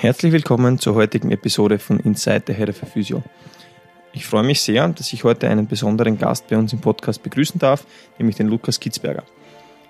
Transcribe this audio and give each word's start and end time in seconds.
Herzlich 0.00 0.32
willkommen 0.32 0.78
zur 0.78 0.94
heutigen 0.94 1.30
Episode 1.30 1.78
von 1.78 2.00
Inside 2.00 2.44
the 2.46 2.54
Head 2.54 2.70
of 2.70 2.76
Physio. 2.90 3.22
Ich 4.14 4.24
freue 4.24 4.42
mich 4.42 4.62
sehr, 4.62 4.88
dass 4.88 5.12
ich 5.12 5.24
heute 5.24 5.46
einen 5.46 5.66
besonderen 5.66 6.16
Gast 6.16 6.48
bei 6.48 6.56
uns 6.56 6.72
im 6.72 6.80
Podcast 6.80 7.22
begrüßen 7.22 7.60
darf, 7.60 7.84
nämlich 8.18 8.36
den 8.36 8.46
Lukas 8.46 8.80
Kitzberger. 8.80 9.24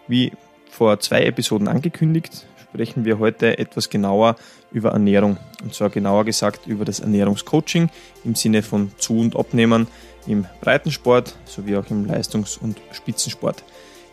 Wie 0.09 0.33
vor 0.69 0.99
zwei 0.99 1.23
Episoden 1.23 1.69
angekündigt, 1.69 2.45
sprechen 2.61 3.05
wir 3.05 3.21
heute 3.21 3.57
etwas 3.57 3.89
genauer 3.89 4.35
über 4.73 4.91
Ernährung. 4.91 5.37
Und 5.63 5.75
zwar 5.75 5.91
genauer 5.91 6.25
gesagt 6.25 6.67
über 6.67 6.85
das 6.85 6.99
Ernährungscoaching 6.99 7.89
im 8.25 8.35
Sinne 8.35 8.63
von 8.63 8.91
Zu- 8.99 9.21
und 9.21 9.37
Abnehmen 9.37 9.87
im 10.27 10.45
Breitensport 10.61 11.37
sowie 11.45 11.77
auch 11.77 11.89
im 11.89 12.05
Leistungs- 12.05 12.57
und 12.57 12.81
Spitzensport. 12.91 13.63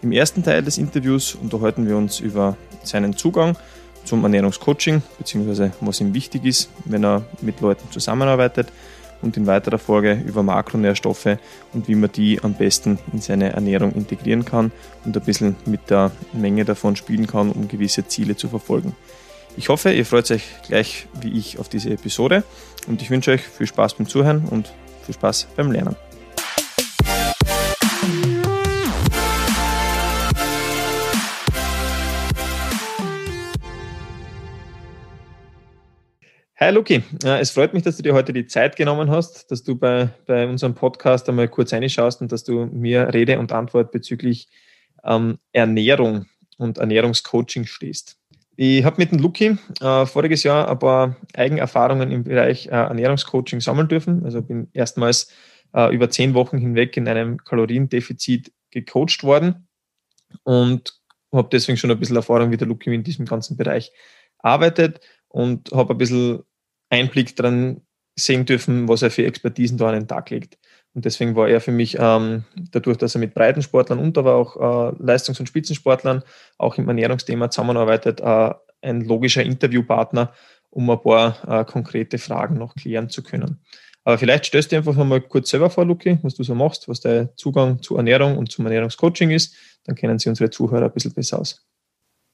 Im 0.03 0.11
ersten 0.11 0.43
Teil 0.43 0.61
des 0.61 0.77
Interviews 0.77 1.33
unterhalten 1.33 1.87
wir 1.87 1.97
uns 1.97 2.19
über 2.19 2.55
seinen 2.83 3.17
Zugang 3.17 3.57
zum 4.07 4.23
Ernährungscoaching, 4.23 5.03
beziehungsweise 5.17 5.71
was 5.81 6.01
ihm 6.01 6.13
wichtig 6.13 6.45
ist, 6.45 6.69
wenn 6.85 7.03
er 7.03 7.23
mit 7.41 7.61
Leuten 7.61 7.91
zusammenarbeitet 7.91 8.71
und 9.21 9.37
in 9.37 9.47
weiterer 9.47 9.77
Folge 9.77 10.21
über 10.25 10.43
Makronährstoffe 10.43 11.37
und 11.73 11.87
wie 11.87 11.95
man 11.95 12.11
die 12.11 12.39
am 12.41 12.53
besten 12.53 12.99
in 13.11 13.21
seine 13.21 13.53
Ernährung 13.53 13.93
integrieren 13.93 14.45
kann 14.45 14.71
und 15.05 15.15
ein 15.15 15.23
bisschen 15.23 15.55
mit 15.65 15.89
der 15.89 16.11
Menge 16.33 16.65
davon 16.65 16.95
spielen 16.95 17.27
kann, 17.27 17.51
um 17.51 17.67
gewisse 17.67 18.07
Ziele 18.07 18.35
zu 18.35 18.47
verfolgen. 18.47 18.95
Ich 19.57 19.69
hoffe, 19.69 19.91
ihr 19.91 20.05
freut 20.05 20.29
euch 20.31 20.43
gleich 20.67 21.07
wie 21.19 21.37
ich 21.37 21.59
auf 21.59 21.67
diese 21.67 21.89
Episode 21.89 22.43
und 22.87 23.01
ich 23.01 23.09
wünsche 23.09 23.31
euch 23.31 23.41
viel 23.41 23.67
Spaß 23.67 23.95
beim 23.95 24.07
Zuhören 24.07 24.45
und 24.45 24.71
viel 25.05 25.15
Spaß 25.15 25.47
beim 25.55 25.71
Lernen. 25.71 26.06
Hi 36.59 36.71
Luki, 36.71 37.03
es 37.23 37.51
freut 37.51 37.75
mich, 37.75 37.83
dass 37.83 37.97
du 37.97 38.01
dir 38.01 38.15
heute 38.15 38.33
die 38.33 38.47
Zeit 38.47 38.77
genommen 38.77 39.11
hast, 39.11 39.51
dass 39.51 39.61
du 39.61 39.75
bei, 39.75 40.09
bei 40.25 40.47
unserem 40.47 40.73
Podcast 40.73 41.29
einmal 41.29 41.47
kurz 41.49 41.71
reinschaust 41.71 42.19
und 42.19 42.31
dass 42.31 42.43
du 42.43 42.65
mir 42.65 43.13
Rede 43.13 43.37
und 43.37 43.51
Antwort 43.51 43.91
bezüglich 43.91 44.47
ähm, 45.03 45.37
Ernährung 45.51 46.25
und 46.57 46.79
Ernährungscoaching 46.79 47.67
stehst. 47.67 48.17
Ich 48.55 48.83
habe 48.83 48.95
mit 48.97 49.11
dem 49.11 49.19
Luki 49.19 49.55
äh, 49.81 50.05
voriges 50.07 50.41
Jahr 50.41 50.67
ein 50.67 50.79
paar 50.79 51.15
Eigenerfahrungen 51.35 52.09
im 52.09 52.23
Bereich 52.23 52.65
äh, 52.65 52.71
Ernährungscoaching 52.71 53.61
sammeln 53.61 53.87
dürfen. 53.87 54.25
Also 54.25 54.41
bin 54.41 54.67
erstmals 54.73 55.31
äh, 55.75 55.93
über 55.93 56.09
zehn 56.09 56.33
Wochen 56.33 56.57
hinweg 56.57 56.97
in 56.97 57.07
einem 57.07 57.37
Kaloriendefizit 57.37 58.51
gecoacht 58.71 59.23
worden 59.23 59.67
und 60.41 60.99
habe 61.31 61.49
deswegen 61.51 61.77
schon 61.77 61.91
ein 61.91 61.99
bisschen 61.99 62.15
Erfahrung, 62.15 62.49
wie 62.49 62.57
der 62.57 62.67
Luki 62.67 62.91
in 62.91 63.03
diesem 63.03 63.27
ganzen 63.27 63.57
Bereich 63.57 63.91
arbeitet 64.39 65.01
und 65.29 65.71
habe 65.71 65.93
ein 65.93 65.97
bisschen 65.97 66.43
Einblick 66.89 67.35
daran 67.35 67.81
sehen 68.15 68.45
dürfen, 68.45 68.87
was 68.87 69.01
er 69.01 69.11
für 69.11 69.25
Expertisen 69.25 69.77
da 69.77 69.89
an 69.89 69.95
den 69.95 70.07
Tag 70.07 70.29
legt. 70.29 70.57
Und 70.93 71.05
deswegen 71.05 71.35
war 71.35 71.47
er 71.47 71.61
für 71.61 71.71
mich, 71.71 71.97
ähm, 71.99 72.43
dadurch, 72.71 72.97
dass 72.97 73.15
er 73.15 73.19
mit 73.19 73.35
Breitensportlern 73.35 73.99
und 73.99 74.17
aber 74.17 74.33
auch 74.35 74.55
äh, 74.55 74.95
Leistungs- 74.99 75.39
und 75.39 75.45
Spitzensportlern 75.45 76.23
auch 76.57 76.77
im 76.77 76.87
Ernährungsthema 76.87 77.51
zusammenarbeitet, 77.51 78.19
äh, 78.19 78.53
ein 78.81 79.01
logischer 79.01 79.43
Interviewpartner, 79.43 80.33
um 80.71 80.89
ein 80.89 80.99
paar 80.99 81.37
äh, 81.47 81.65
konkrete 81.65 82.17
Fragen 82.17 82.57
noch 82.57 82.75
klären 82.75 83.09
zu 83.09 83.21
können. 83.21 83.61
Aber 84.03 84.17
vielleicht 84.17 84.45
stellst 84.45 84.71
du 84.71 84.77
einfach 84.77 84.95
mal 84.95 85.21
kurz 85.21 85.49
selber 85.49 85.69
vor, 85.69 85.85
Luki, 85.85 86.17
was 86.21 86.35
du 86.35 86.43
so 86.43 86.55
machst, 86.55 86.87
was 86.87 87.01
dein 87.01 87.29
Zugang 87.35 87.81
zu 87.81 87.97
Ernährung 87.97 88.37
und 88.37 88.51
zum 88.51 88.65
Ernährungscoaching 88.65 89.31
ist. 89.31 89.53
Dann 89.83 89.95
kennen 89.95 90.17
sie 90.17 90.29
unsere 90.29 90.49
Zuhörer 90.49 90.85
ein 90.85 90.93
bisschen 90.93 91.13
besser 91.13 91.39
aus. 91.39 91.67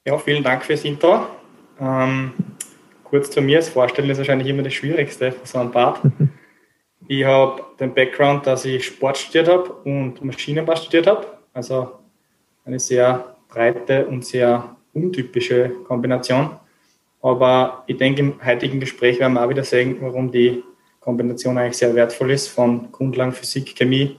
Ja, 0.06 0.18
vielen 0.18 0.44
Dank 0.44 0.64
fürs 0.64 0.84
Intro. 0.86 1.26
Ähm, 1.80 2.32
kurz 3.14 3.30
zu 3.30 3.42
mir, 3.42 3.62
Vorstellen 3.62 4.10
ist 4.10 4.18
wahrscheinlich 4.18 4.48
immer 4.48 4.64
das 4.64 4.74
Schwierigste 4.74 5.32
von 5.32 5.46
so 5.46 5.60
einem 5.60 5.72
Part. 5.72 6.02
Ich 7.06 7.26
habe 7.26 7.62
den 7.80 7.94
Background, 7.94 8.48
dass 8.48 8.64
ich 8.64 8.86
Sport 8.86 9.18
studiert 9.18 9.50
habe 9.50 9.74
und 9.84 10.24
Maschinenbau 10.24 10.74
studiert 10.78 11.06
habe. 11.06 11.28
Also 11.54 12.00
eine 12.64 12.80
sehr 12.80 13.36
breite 13.50 14.08
und 14.08 14.24
sehr 14.24 14.78
untypische 14.94 15.70
Kombination. 15.86 16.52
Aber 17.22 17.84
ich 17.88 17.98
denke, 17.98 18.22
im 18.22 18.44
heutigen 18.44 18.80
Gespräch 18.80 19.20
werden 19.20 19.34
wir 19.34 19.44
auch 19.44 19.50
wieder 19.50 19.66
sehen, 19.66 19.98
warum 20.00 20.32
die 20.32 20.64
Kombination 21.02 21.58
eigentlich 21.58 21.78
sehr 21.78 21.94
wertvoll 21.94 22.32
ist, 22.32 22.48
von 22.48 22.90
Grundlagen 22.94 23.34
Physik, 23.34 23.76
Chemie 23.76 24.18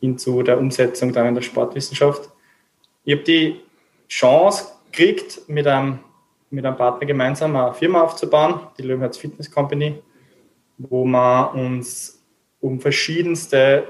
hin 0.00 0.18
zu 0.18 0.42
der 0.42 0.58
Umsetzung 0.58 1.12
dann 1.12 1.28
in 1.28 1.36
der 1.36 1.42
Sportwissenschaft. 1.42 2.28
Ich 3.04 3.14
habe 3.14 3.22
die 3.22 3.60
Chance 4.08 4.72
gekriegt, 4.90 5.42
mit 5.46 5.68
einem 5.68 6.00
mit 6.54 6.64
einem 6.64 6.76
Partner 6.76 7.06
gemeinsam 7.06 7.56
eine 7.56 7.74
Firma 7.74 8.02
aufzubauen, 8.02 8.60
die 8.78 8.82
Löwenherz 8.82 9.18
Fitness 9.18 9.50
Company, 9.50 10.02
wo 10.78 11.04
wir 11.04 11.52
uns 11.54 12.22
um 12.60 12.80
verschiedenste 12.80 13.88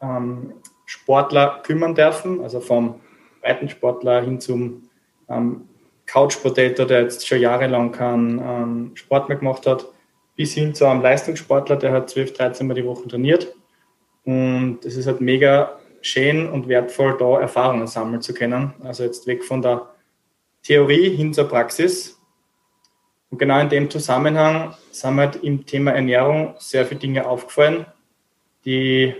ähm, 0.00 0.54
Sportler 0.86 1.60
kümmern 1.62 1.94
dürfen, 1.94 2.40
also 2.42 2.60
vom 2.60 3.00
Breitensportler 3.42 4.22
hin 4.22 4.40
zum 4.40 4.88
ähm, 5.28 5.68
Couch 6.06 6.42
Potato, 6.42 6.84
der 6.84 7.02
jetzt 7.02 7.26
schon 7.26 7.40
jahrelang 7.40 7.92
keinen 7.92 8.38
ähm, 8.38 8.90
Sport 8.94 9.28
mehr 9.28 9.38
gemacht 9.38 9.66
hat, 9.66 9.86
bis 10.36 10.54
hin 10.54 10.74
zu 10.74 10.86
einem 10.86 11.02
Leistungssportler, 11.02 11.76
der 11.76 11.92
hat 11.92 12.10
12, 12.10 12.32
13 12.32 12.66
Mal 12.66 12.74
die 12.74 12.84
Woche 12.84 13.06
trainiert. 13.06 13.54
Und 14.24 14.78
es 14.84 14.96
ist 14.96 15.06
halt 15.06 15.20
mega 15.20 15.78
schön 16.02 16.48
und 16.48 16.68
wertvoll, 16.68 17.16
da 17.18 17.40
Erfahrungen 17.40 17.86
sammeln 17.86 18.22
zu 18.22 18.34
können. 18.34 18.72
Also 18.82 19.04
jetzt 19.04 19.26
weg 19.26 19.44
von 19.44 19.62
der 19.62 19.88
Theorie 20.62 21.10
hin 21.10 21.32
zur 21.32 21.48
Praxis. 21.48 22.18
Und 23.30 23.38
genau 23.38 23.60
in 23.60 23.68
dem 23.68 23.90
Zusammenhang 23.90 24.74
sind 24.90 25.14
mir 25.14 25.22
halt 25.22 25.36
im 25.42 25.64
Thema 25.64 25.92
Ernährung 25.92 26.54
sehr 26.58 26.84
viele 26.84 27.00
Dinge 27.00 27.26
aufgefallen, 27.26 27.86
die 28.64 29.14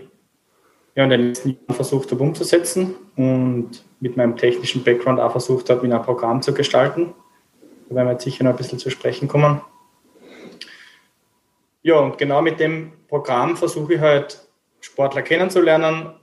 ich 0.94 1.02
in 1.02 1.10
den 1.10 1.28
letzten 1.28 1.50
Jahren 1.50 1.74
versucht 1.74 2.10
habe 2.10 2.22
umzusetzen 2.22 2.94
und 3.16 3.84
mit 4.00 4.16
meinem 4.16 4.36
technischen 4.36 4.82
Background 4.82 5.20
auch 5.20 5.30
versucht 5.30 5.70
habe, 5.70 5.86
in 5.86 5.92
ein 5.92 6.02
Programm 6.02 6.42
zu 6.42 6.52
gestalten. 6.52 7.14
Da 7.88 7.94
werden 7.94 8.08
wir 8.08 8.12
jetzt 8.12 8.24
sicher 8.24 8.44
noch 8.44 8.50
ein 8.50 8.56
bisschen 8.56 8.78
zu 8.78 8.90
sprechen 8.90 9.28
kommen. 9.28 9.60
Ja, 11.82 11.96
und 11.96 12.18
genau 12.18 12.42
mit 12.42 12.60
dem 12.60 12.92
Programm 13.08 13.56
versuche 13.56 13.94
ich 13.94 14.00
halt, 14.00 14.46
Sportler 14.80 15.22
kennenzulernen, 15.22 16.14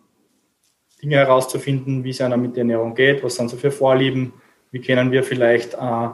Dinge 1.02 1.18
herauszufinden, 1.18 2.04
wie 2.04 2.10
es 2.10 2.22
einer 2.22 2.38
mit 2.38 2.56
der 2.56 2.62
Ernährung 2.62 2.96
geht, 2.96 3.24
was 3.24 3.36
sind 3.36 3.50
so 3.50 3.58
für 3.58 3.72
Vorlieben, 3.72 4.34
wie 4.72 4.82
können 4.82 5.12
wir 5.12 5.24
vielleicht 5.24 5.74
äh, 5.74 6.10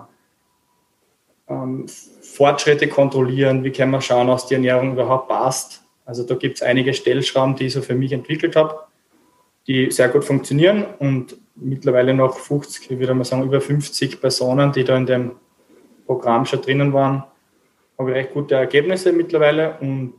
ähm, 1.50 1.86
Fortschritte 2.22 2.88
kontrollieren? 2.88 3.64
Wie 3.64 3.72
können 3.72 3.92
wir 3.92 4.02
schauen, 4.02 4.28
dass 4.28 4.48
die 4.48 4.56
Ernährung 4.56 4.94
überhaupt 4.94 5.28
passt? 5.28 5.84
Also 6.06 6.24
da 6.24 6.36
gibt 6.36 6.58
es 6.58 6.62
einige 6.62 6.94
Stellschrauben, 6.94 7.56
die 7.56 7.68
ich 7.68 7.74
so 7.74 7.82
für 7.82 7.96
mich 7.96 8.12
entwickelt 8.12 8.56
habe, 8.56 8.84
die 9.68 9.90
sehr 9.92 10.10
gut 10.10 10.26
funktionieren 10.26 10.86
und 11.00 11.38
mittlerweile 11.56 12.14
noch 12.14 12.38
50, 12.38 12.92
ich 12.92 13.00
würde 13.00 13.14
mal 13.14 13.24
sagen, 13.24 13.44
über 13.44 13.62
50 13.62 14.20
Personen, 14.20 14.72
die 14.72 14.84
da 14.84 14.98
in 14.98 15.06
dem 15.06 15.32
Programm 16.06 16.46
schon 16.46 16.62
drinnen 16.62 16.92
waren, 16.94 17.24
habe 17.98 18.12
ich 18.12 18.18
recht 18.18 18.34
gute 18.34 18.56
Ergebnisse 18.56 19.14
mittlerweile 19.14 19.78
und 19.80 20.14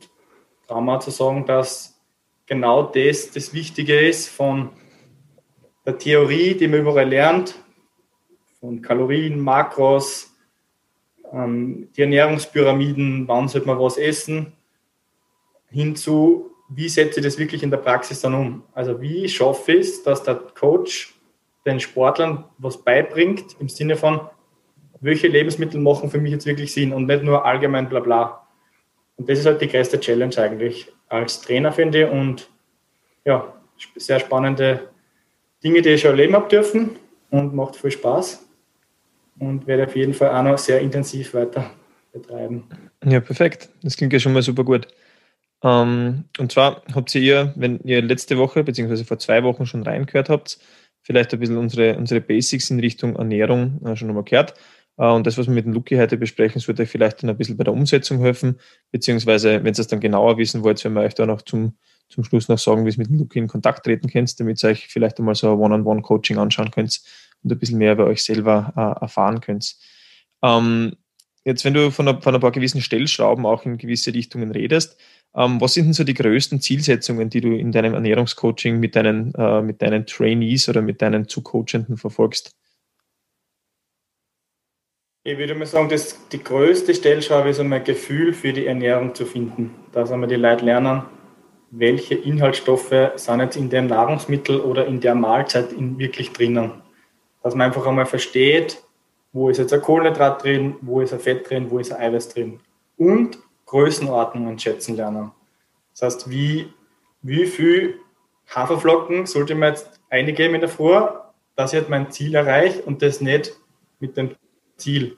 traue 0.67 0.83
mir 0.83 1.01
zu 1.01 1.11
sagen, 1.11 1.45
dass 1.45 2.01
genau 2.47 2.85
das 2.85 3.31
das 3.31 3.53
Wichtige 3.53 3.99
ist 3.99 4.29
von 4.29 4.71
der 5.85 5.99
Theorie, 5.99 6.55
die 6.55 6.69
man 6.69 6.81
überall 6.81 7.09
lernt, 7.09 7.55
von 8.65 8.81
Kalorien, 8.81 9.39
Makros, 9.39 10.35
ähm, 11.31 11.89
die 11.95 12.01
Ernährungspyramiden, 12.01 13.29
wann 13.29 13.47
sollte 13.47 13.67
man 13.67 13.79
was 13.79 13.99
essen, 13.99 14.55
hinzu, 15.69 16.51
wie 16.71 16.89
setze 16.89 17.21
ich 17.21 17.27
das 17.27 17.39
wirklich 17.39 17.63
in 17.63 17.71
der 17.71 17.77
Praxis 17.77 18.23
dann 18.23 18.33
um? 18.33 18.63
Also 18.73 19.03
wie 19.03 19.29
schaffe 19.29 19.73
ich 19.73 19.81
es, 19.81 20.03
dass 20.03 20.23
der 20.23 20.37
Coach 20.37 21.15
den 21.67 21.79
Sportlern 21.79 22.45
was 22.57 22.83
beibringt 22.83 23.55
im 23.61 23.69
Sinne 23.69 23.97
von, 23.97 24.21
welche 25.01 25.29
Lebensmittel 25.29 25.79
machen 25.79 26.09
für 26.09 26.19
mich 26.19 26.33
jetzt 26.33 26.47
wirklich 26.47 26.73
Sinn 26.73 26.95
und 26.95 27.05
nicht 27.05 27.23
nur 27.23 27.45
allgemein 27.45 27.91
bla 27.91 28.01
bla. 28.01 28.47
Und 29.17 29.29
das 29.29 29.41
ist 29.41 29.47
halt 29.47 29.61
die 29.61 29.69
größte 29.69 30.01
Challenge 30.01 30.39
eigentlich 30.39 30.91
als 31.09 31.43
Trainer, 31.43 31.71
finde 31.71 32.05
ich. 32.05 32.11
Und 32.11 32.51
ja, 33.27 33.53
sehr 33.97 34.21
spannende 34.21 34.89
Dinge, 35.63 35.83
die 35.83 35.91
ich 35.91 36.01
schon 36.01 36.13
erleben 36.13 36.35
habe 36.35 36.49
dürfen 36.49 36.97
und 37.31 37.55
macht 37.55 37.77
viel 37.77 37.91
Spaß 37.91 38.45
und 39.39 39.67
werde 39.67 39.85
auf 39.85 39.97
jeden 39.97 40.15
Fall 40.15 40.31
auch 40.31 40.43
noch 40.43 40.59
sehr 40.59 40.81
intensiv 40.81 41.35
weiter 41.35 41.71
betreiben. 42.13 42.65
Ja, 43.05 43.21
perfekt. 43.21 43.69
Das 43.83 43.97
klingt 43.97 44.13
ja 44.13 44.19
schon 44.19 44.33
mal 44.33 44.43
super 44.43 44.65
gut. 44.65 44.89
Ähm, 45.63 46.25
und 46.39 46.53
zwar 46.53 46.83
habt 46.95 47.15
ihr, 47.15 47.53
wenn 47.57 47.81
ihr 47.81 48.03
letzte 48.03 48.39
Woche 48.39 48.63
beziehungsweise 48.63 49.05
vor 49.05 49.19
zwei 49.19 49.43
Wochen 49.43 49.67
schon 49.67 49.83
reingehört 49.83 50.29
habt, 50.29 50.59
vielleicht 51.03 51.33
ein 51.33 51.41
bisschen 51.41 51.57
unsere, 51.57 51.97
unsere 51.97 52.21
Basics 52.21 52.71
in 52.71 52.81
Richtung 52.81 53.17
Ernährung 53.17 53.81
äh, 53.85 53.97
schon 53.97 54.09
nochmal 54.09 54.25
gehört. 54.25 54.55
Äh, 54.97 55.09
und 55.09 55.27
das, 55.27 55.39
was 55.39 55.47
wir 55.47 55.55
mit 55.55 55.65
dem 55.65 55.73
Luki 55.73 55.97
heute 55.97 56.17
besprechen, 56.17 56.61
sollte 56.61 56.83
euch 56.83 56.91
vielleicht 56.91 57.23
dann 57.23 57.31
ein 57.31 57.37
bisschen 57.37 57.57
bei 57.57 57.65
der 57.65 57.73
Umsetzung 57.73 58.21
helfen, 58.21 58.61
beziehungsweise 58.91 59.65
wenn 59.65 59.75
ihr 59.75 59.79
es 59.79 59.87
dann 59.87 60.01
genauer 60.01 60.39
wissen 60.39 60.63
wollt, 60.63 60.85
wenn 60.85 60.93
wir 60.93 61.01
euch 61.01 61.15
da 61.15 61.27
noch 61.27 61.43
zum, 61.43 61.77
zum 62.09 62.25
Schluss 62.25 62.49
noch 62.49 62.59
sagen, 62.59 62.85
wie 62.85 62.91
ihr 62.91 62.99
mit 62.99 63.09
dem 63.09 63.19
Luki 63.19 63.39
in 63.39 63.49
Kontakt 63.49 63.85
treten 63.85 64.09
könnt, 64.09 64.39
damit 64.39 64.63
ihr 64.63 64.71
euch 64.71 64.87
vielleicht 64.89 65.19
einmal 65.19 65.35
so 65.35 65.51
ein 65.51 65.59
One-on-One-Coaching 65.59 66.39
anschauen 66.39 66.71
könnt 66.71 67.01
und 67.45 67.53
ein 67.53 67.59
bisschen 67.59 67.79
mehr 67.79 67.93
über 67.93 68.07
euch 68.07 68.25
selber 68.25 68.73
äh, 68.77 69.03
erfahren 69.03 69.41
könnt. 69.41 69.77
Ähm, 70.43 70.97
jetzt, 71.45 71.65
wenn 71.65 71.75
du 71.75 71.91
von, 71.91 72.21
von 72.21 72.35
ein 72.35 72.41
paar 72.41 72.53
gewissen 72.53 72.81
Stellschrauben 72.81 73.47
auch 73.47 73.65
in 73.65 73.79
gewisse 73.79 74.13
Richtungen 74.13 74.51
redest, 74.51 74.99
ähm, 75.37 75.61
was 75.61 75.75
sind 75.75 75.87
denn 75.87 75.93
so 75.93 76.05
die 76.05 76.15
größten 76.15 76.61
Zielsetzungen, 76.61 77.29
die 77.29 77.41
du 77.41 77.57
in 77.57 77.73
deinem 77.73 77.95
Ernährungscoaching 77.95 78.79
mit 78.79 78.97
deinen, 78.97 79.35
äh, 79.35 79.63
mit 79.63 79.83
deinen 79.83 80.07
Trainees 80.07 80.69
oder 80.69 80.81
mit 80.81 81.03
deinen 81.03 81.29
Zucoachenden 81.29 81.97
verfolgst? 81.97 82.55
Ich 85.27 85.39
würde 85.39 85.55
mal 85.55 85.67
sagen, 85.67 85.89
dass 85.89 86.29
die 86.29 86.43
größte 86.43 86.95
Stellschraube 86.95 87.49
ist 87.49 87.59
einmal 87.59 87.83
Gefühl 87.83 88.35
für 88.35 88.53
die 88.53 88.67
Ernährung 88.67 89.15
zu 89.15 89.25
finden. 89.25 89.75
Dass 89.93 90.13
einmal 90.13 90.29
die 90.29 90.35
Leute 90.35 90.67
lernen, 90.67 91.03
welche 91.71 92.15
Inhaltsstoffe 92.15 93.13
sind 93.17 93.41
jetzt 93.41 93.57
in 93.57 93.71
dem 93.71 93.87
Nahrungsmittel 93.87 94.61
oder 94.61 94.87
in 94.87 95.01
der 95.01 95.15
Mahlzeit 95.15 95.73
in 95.73 95.99
wirklich 95.99 96.33
drinnen. 96.33 96.84
Dass 97.45 97.55
man 97.55 97.69
einfach 97.69 97.87
einmal 97.87 98.07
versteht, 98.07 98.83
wo 99.33 99.49
ist 99.49 99.59
jetzt 99.59 99.73
ein 99.73 99.83
Kohlenhydrat 99.83 100.43
drin, 100.43 100.77
wo 100.81 101.01
ist 101.01 101.13
ein 101.13 101.21
Fett 101.21 101.49
drin, 101.49 101.71
wo 101.71 101.79
ist 101.79 101.93
ein 101.93 102.01
Eiweiß 102.01 102.31
drin. 102.31 102.61
Und 102.97 103.39
Größenordnungen 103.67 104.59
schätzen 104.59 104.97
lernen. 104.97 105.31
Das 105.93 106.03
heißt, 106.03 106.31
wie, 106.31 106.73
wie 107.23 107.47
viel 107.47 108.01
Haferflocken 108.49 109.27
sollte 109.27 109.55
man 109.55 109.71
jetzt 109.71 110.01
eingeben 110.11 110.55
in 110.55 110.61
der 110.61 110.69
Früh, 110.69 111.01
dass 111.57 111.73
ich 111.73 111.81
jetzt 111.81 111.91
mein 111.91 112.11
Ziel 112.11 112.35
erreiche 112.35 112.83
und 112.83 113.03
das 113.03 113.21
nicht 113.21 113.57
mit 114.01 114.17
dem 114.17 114.35
Ziel, 114.77 115.17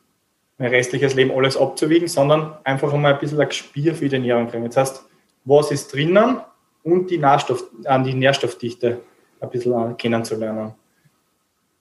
mein 0.58 0.70
restliches 0.70 1.14
Leben 1.14 1.30
alles 1.30 1.56
abzuwiegen, 1.56 2.08
sondern 2.08 2.56
einfach 2.64 2.92
einmal 2.92 3.14
ein 3.14 3.20
bisschen 3.20 3.40
ein 3.40 3.48
Gespür 3.48 3.94
für 3.94 4.08
die 4.08 4.16
Ernährung 4.16 4.48
kriegen. 4.48 4.64
Das 4.64 4.76
heißt, 4.76 5.04
was 5.44 5.70
ist 5.70 5.92
drinnen 5.92 6.40
und 6.82 7.10
die, 7.10 7.18
Nährstoff, 7.18 7.64
an 7.84 8.04
die 8.04 8.14
Nährstoffdichte 8.14 9.00
ein 9.40 9.50
bisschen 9.50 9.96
kennenzulernen. 9.96 10.74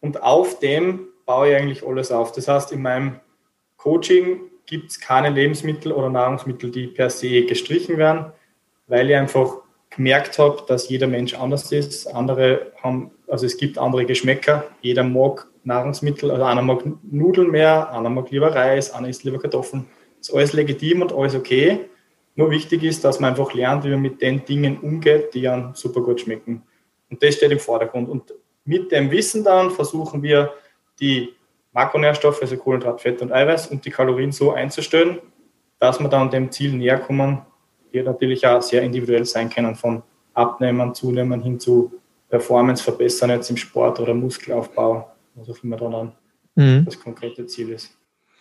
Und 0.06 0.22
auf 0.22 0.60
dem 0.60 1.07
baue 1.25 1.50
ich 1.50 1.56
eigentlich 1.56 1.88
alles 1.88 2.12
auf. 2.12 2.31
Das 2.31 2.48
heißt, 2.48 2.72
in 2.72 2.84
meinem 2.84 3.19
Coaching 3.75 4.40
gibt 4.68 4.92
es 4.92 5.00
keine 5.00 5.31
Lebensmittel 5.31 5.92
oder 5.92 6.12
Nahrungsmittel, 6.12 6.69
die 6.69 6.86
per 6.86 7.10
se 7.10 7.42
gestrichen 7.42 7.98
werden, 7.98 8.31
weil 8.86 9.10
ich 9.10 9.16
einfach 9.16 9.62
gemerkt 9.90 10.38
habe, 10.38 10.62
dass 10.68 10.90
jeder 10.90 11.07
Mensch 11.07 11.34
anders 11.34 11.72
ist. 11.72 12.06
Andere 12.06 12.72
haben, 12.84 13.10
also 13.28 13.48
es 13.48 13.57
gibt 13.57 13.80
andere 13.80 14.06
Geschmäcker. 14.06 14.66
Jeder 14.81 15.02
mag 15.02 15.48
Nahrungsmittel, 15.63 16.30
also 16.30 16.44
einer 16.44 16.62
mag 16.62 16.84
Nudeln 17.01 17.50
mehr, 17.50 17.92
einer 17.92 18.12
mag 18.12 18.30
lieber 18.30 18.54
Reis, 18.54 18.94
einer 18.94 19.10
isst 19.10 19.24
lieber 19.24 19.40
Kartoffeln. 19.40 19.88
Ist 20.22 20.36
alles 20.36 20.54
legitim 20.54 21.01
und 21.01 21.13
alles 21.13 21.34
okay. 21.34 21.80
Nur 22.36 22.51
wichtig 22.51 22.84
ist, 22.84 23.04
dass 23.04 23.19
man 23.19 23.31
einfach 23.31 23.56
lernt, 23.56 23.86
wie 23.86 23.90
man 23.90 24.04
mit 24.04 24.22
den 24.22 24.46
Dingen 24.46 24.78
umgeht, 24.78 25.34
die 25.34 25.48
einem 25.48 25.74
super 25.74 26.01
gut 26.01 26.22
schmecken. 26.22 26.62
Und 27.10 27.24
das 27.24 27.38
steht 27.38 27.51
im 27.51 27.60
Vordergrund. 27.60 28.08
Und 28.08 28.36
mit 28.65 28.91
dem 28.91 29.12
Wissen 29.12 29.44
dann 29.44 29.71
versuchen 29.71 30.21
wir, 30.21 30.53
die 31.00 31.33
Makronährstoffe, 31.73 32.41
also 32.41 32.57
Kohlenhydrat, 32.57 33.01
Fett 33.01 33.21
und 33.21 33.31
Eiweiß 33.31 33.67
und 33.67 33.85
die 33.85 33.91
Kalorien 33.91 34.31
so 34.31 34.53
einzustellen, 34.53 35.19
dass 35.79 36.00
wir 36.00 36.07
dann 36.07 36.29
dem 36.29 36.51
Ziel 36.51 36.73
näher 36.73 37.00
kommen, 37.00 37.41
die 37.94 38.01
natürlich 38.01 38.45
auch 38.47 38.62
sehr 38.62 38.81
individuell 38.81 39.25
sein 39.25 39.50
können, 39.50 39.75
von 39.75 40.03
Abnehmen, 40.33 40.94
Zunehmen 40.94 41.41
hin 41.41 41.59
zu 41.59 41.94
Performance 42.29 42.83
verbessern 42.83 43.29
jetzt 43.29 43.50
im 43.50 43.57
Sport 43.57 44.00
oder 44.00 44.13
Muskelaufbau 44.13 45.15
was 45.35 45.50
auch 45.50 45.63
immer 45.63 45.77
dann 45.77 46.13
mhm. 46.56 46.85
das 46.85 47.00
konkrete 47.00 47.45
Ziel 47.45 47.69
ist. 47.69 47.97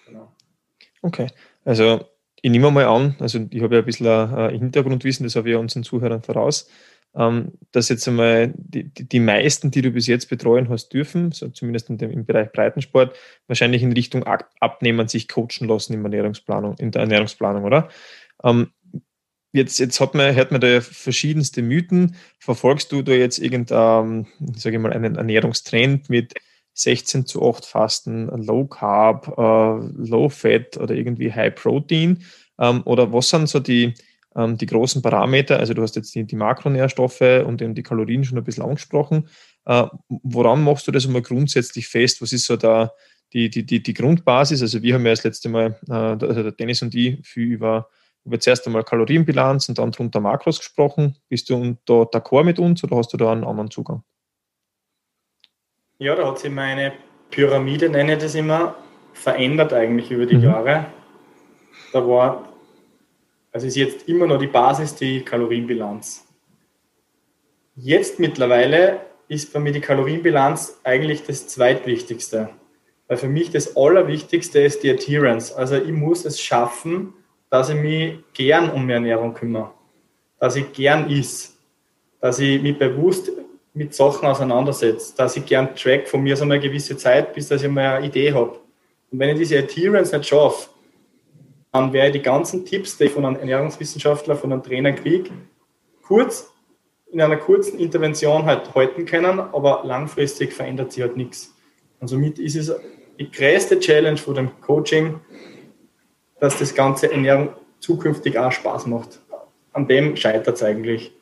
Genau. 0.06 0.32
Okay, 1.02 1.28
also 1.64 2.04
ich 2.40 2.50
nehme 2.50 2.70
mal 2.70 2.84
an, 2.84 3.16
also 3.20 3.40
ich 3.50 3.62
habe 3.62 3.74
ja 3.74 3.80
ein 3.80 3.84
bisschen 3.84 4.06
ein 4.06 4.50
Hintergrundwissen, 4.50 5.24
das 5.24 5.36
habe 5.36 5.48
ich 5.48 5.54
ja 5.54 5.58
unseren 5.58 5.82
Zuhörern 5.82 6.22
voraus, 6.22 6.68
dass 7.14 7.88
jetzt 7.88 8.08
einmal 8.08 8.52
die, 8.56 8.90
die, 8.92 9.20
meisten, 9.20 9.70
die 9.70 9.82
du 9.82 9.92
bis 9.92 10.08
jetzt 10.08 10.28
betreuen 10.28 10.68
hast 10.68 10.88
dürfen, 10.88 11.30
so 11.30 11.48
zumindest 11.48 11.88
in 11.88 11.98
dem, 11.98 12.10
im 12.10 12.26
Bereich 12.26 12.50
Breitensport, 12.50 13.16
wahrscheinlich 13.46 13.82
in 13.82 13.92
Richtung 13.92 14.24
Abnehmen 14.24 15.06
sich 15.06 15.28
coachen 15.28 15.68
lassen 15.68 15.94
in, 15.94 16.02
Ernährungsplanung, 16.02 16.76
in 16.78 16.90
der 16.90 17.02
Ernährungsplanung, 17.02 17.64
oder? 17.64 17.88
Ähm, 18.42 18.72
jetzt, 19.52 19.78
jetzt 19.78 20.00
hat 20.00 20.14
man, 20.14 20.34
hört 20.34 20.50
man 20.50 20.60
da 20.60 20.66
ja 20.66 20.80
verschiedenste 20.80 21.62
Mythen. 21.62 22.16
Verfolgst 22.40 22.90
du 22.90 23.02
da 23.02 23.12
jetzt 23.12 23.38
irgendeinen, 23.38 24.26
sage 24.56 24.76
ich 24.76 24.82
mal, 24.82 24.92
einen 24.92 25.14
Ernährungstrend 25.14 26.10
mit 26.10 26.34
16 26.72 27.26
zu 27.26 27.48
8 27.48 27.64
Fasten, 27.64 28.26
Low 28.44 28.66
Carb, 28.66 29.28
äh, 29.38 30.08
Low 30.08 30.28
Fat 30.28 30.76
oder 30.78 30.94
irgendwie 30.94 31.32
High 31.32 31.54
Protein? 31.54 32.24
Ähm, 32.58 32.82
oder 32.84 33.12
was 33.12 33.28
sind 33.28 33.48
so 33.48 33.60
die, 33.60 33.94
ähm, 34.36 34.56
die 34.58 34.66
großen 34.66 35.02
Parameter? 35.02 35.58
Also 35.58 35.74
du 35.74 35.82
hast 35.82 35.96
jetzt 35.96 36.14
die, 36.14 36.24
die 36.24 36.36
Makronährstoffe 36.36 37.20
und 37.20 37.62
eben 37.62 37.74
die 37.74 37.82
Kalorien 37.82 38.24
schon 38.24 38.38
ein 38.38 38.44
bisschen 38.44 38.64
angesprochen. 38.64 39.28
Äh, 39.64 39.86
woran 40.08 40.62
machst 40.62 40.86
du 40.86 40.92
das 40.92 41.06
einmal 41.06 41.22
grundsätzlich 41.22 41.88
fest? 41.88 42.22
Was 42.22 42.32
ist 42.32 42.46
so 42.46 42.56
da 42.56 42.92
die, 43.32 43.50
die, 43.50 43.64
die, 43.64 43.82
die 43.82 43.94
Grundbasis? 43.94 44.62
Also 44.62 44.82
wir 44.82 44.94
haben 44.94 45.04
ja 45.04 45.12
das 45.12 45.24
letzte 45.24 45.48
Mal, 45.48 45.78
äh, 45.88 45.92
also 45.92 46.42
der 46.42 46.52
Dennis 46.52 46.82
und 46.82 46.94
ich, 46.94 47.26
viel 47.26 47.52
über 47.52 47.88
über 48.24 48.40
zuerst 48.40 48.66
einmal 48.66 48.84
Kalorienbilanz 48.84 49.68
und 49.68 49.78
dann 49.78 49.92
drunter 49.92 50.20
Makros 50.20 50.58
gesprochen. 50.58 51.16
Bist 51.28 51.50
du 51.50 51.76
da 51.84 52.02
d'accord 52.02 52.44
mit 52.44 52.58
uns 52.58 52.82
oder 52.82 52.96
hast 52.96 53.12
du 53.12 53.16
da 53.16 53.30
einen 53.30 53.44
anderen 53.44 53.70
Zugang? 53.70 54.02
Ja, 55.98 56.14
da 56.14 56.26
hat 56.26 56.38
sich 56.38 56.50
meine 56.50 56.92
Pyramide, 57.30 57.88
nenne 57.88 58.14
ich 58.14 58.18
das 58.18 58.34
immer, 58.34 58.76
verändert 59.12 59.72
eigentlich 59.72 60.10
über 60.10 60.26
die 60.26 60.36
mhm. 60.36 60.44
Jahre. 60.44 60.86
Da 61.92 62.06
war, 62.06 62.48
also 63.54 63.68
ist 63.68 63.76
jetzt 63.76 64.08
immer 64.08 64.26
noch 64.26 64.38
die 64.38 64.48
Basis 64.48 64.96
die 64.96 65.20
Kalorienbilanz. 65.20 66.26
Jetzt 67.76 68.18
mittlerweile 68.18 69.00
ist 69.28 69.52
bei 69.52 69.60
mir 69.60 69.70
die 69.70 69.80
Kalorienbilanz 69.80 70.80
eigentlich 70.82 71.22
das 71.22 71.46
zweitwichtigste. 71.46 72.50
Weil 73.06 73.16
für 73.16 73.28
mich 73.28 73.50
das 73.50 73.76
Allerwichtigste 73.76 74.60
ist 74.60 74.82
die 74.82 74.90
Adherence. 74.90 75.52
Also 75.52 75.76
ich 75.76 75.92
muss 75.92 76.24
es 76.24 76.40
schaffen, 76.40 77.14
dass 77.48 77.68
ich 77.68 77.76
mich 77.76 78.18
gern 78.32 78.70
um 78.70 78.82
meine 78.82 78.94
Ernährung 78.94 79.34
kümmere. 79.34 79.70
Dass 80.40 80.56
ich 80.56 80.72
gern 80.72 81.08
is. 81.08 81.56
Dass 82.20 82.40
ich 82.40 82.60
mich 82.60 82.76
bewusst 82.76 83.30
mit 83.72 83.94
Sachen 83.94 84.26
auseinandersetze, 84.26 85.14
dass 85.16 85.36
ich 85.36 85.46
gern 85.46 85.76
track 85.76 86.08
von 86.08 86.22
mir 86.22 86.36
so 86.36 86.42
eine 86.42 86.58
gewisse 86.58 86.96
Zeit, 86.96 87.32
bis 87.34 87.48
dass 87.48 87.62
ich 87.62 87.70
mal 87.70 87.96
eine 87.96 88.06
Idee 88.06 88.32
habe. 88.32 88.58
Und 89.12 89.18
wenn 89.20 89.30
ich 89.30 89.38
diese 89.38 89.60
Adherence 89.60 90.10
nicht 90.10 90.26
schaffe, 90.26 90.70
dann 91.74 91.92
werde 91.92 92.10
ich 92.10 92.12
die 92.12 92.22
ganzen 92.22 92.64
Tipps, 92.64 92.98
die 92.98 93.04
ich 93.04 93.10
von 93.10 93.26
einem 93.26 93.34
Ernährungswissenschaftler, 93.34 94.36
von 94.36 94.52
einem 94.52 94.62
Trainer 94.62 94.92
kriege, 94.92 95.30
kurz 96.02 96.52
in 97.10 97.20
einer 97.20 97.36
kurzen 97.36 97.80
Intervention 97.80 98.44
halt 98.44 98.72
halten 98.76 99.04
können, 99.06 99.40
aber 99.40 99.82
langfristig 99.84 100.52
verändert 100.52 100.92
sich 100.92 101.02
halt 101.02 101.16
nichts. 101.16 101.52
Und 101.98 102.06
somit 102.06 102.38
ist 102.38 102.54
es 102.54 102.72
die 103.18 103.28
größte 103.28 103.80
Challenge 103.80 104.16
von 104.16 104.36
dem 104.36 104.60
Coaching, 104.60 105.18
dass 106.38 106.60
das 106.60 106.76
ganze 106.76 107.10
Ernährung 107.10 107.48
zukünftig 107.80 108.38
auch 108.38 108.52
Spaß 108.52 108.86
macht. 108.86 109.20
An 109.72 109.88
dem 109.88 110.14
scheitert 110.14 110.54
es 110.54 110.62
eigentlich. 110.62 111.12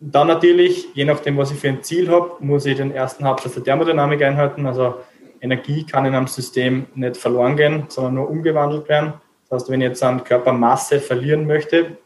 Dann 0.00 0.28
natürlich, 0.28 0.94
je 0.94 1.04
nachdem, 1.04 1.36
was 1.36 1.50
ich 1.50 1.58
für 1.58 1.68
ein 1.68 1.82
Ziel 1.82 2.08
habe, 2.08 2.36
muss 2.40 2.64
ich 2.64 2.78
den 2.78 2.90
ersten 2.90 3.26
Hauptsatz 3.26 3.52
der 3.52 3.64
Thermodynamik 3.64 4.22
einhalten. 4.22 4.64
Also 4.64 4.94
Energie 5.42 5.84
kann 5.84 6.06
in 6.06 6.14
einem 6.14 6.26
System 6.26 6.86
nicht 6.94 7.18
verloren 7.18 7.58
gehen, 7.58 7.84
sondern 7.88 8.14
nur 8.14 8.30
umgewandelt 8.30 8.88
werden. 8.88 9.20
Heißt, 9.54 9.70
wenn 9.70 9.80
ich 9.80 9.88
jetzt 9.88 10.02
an 10.02 10.24
Körpermasse 10.24 10.98
verlieren 10.98 11.46
möchte, 11.46 11.96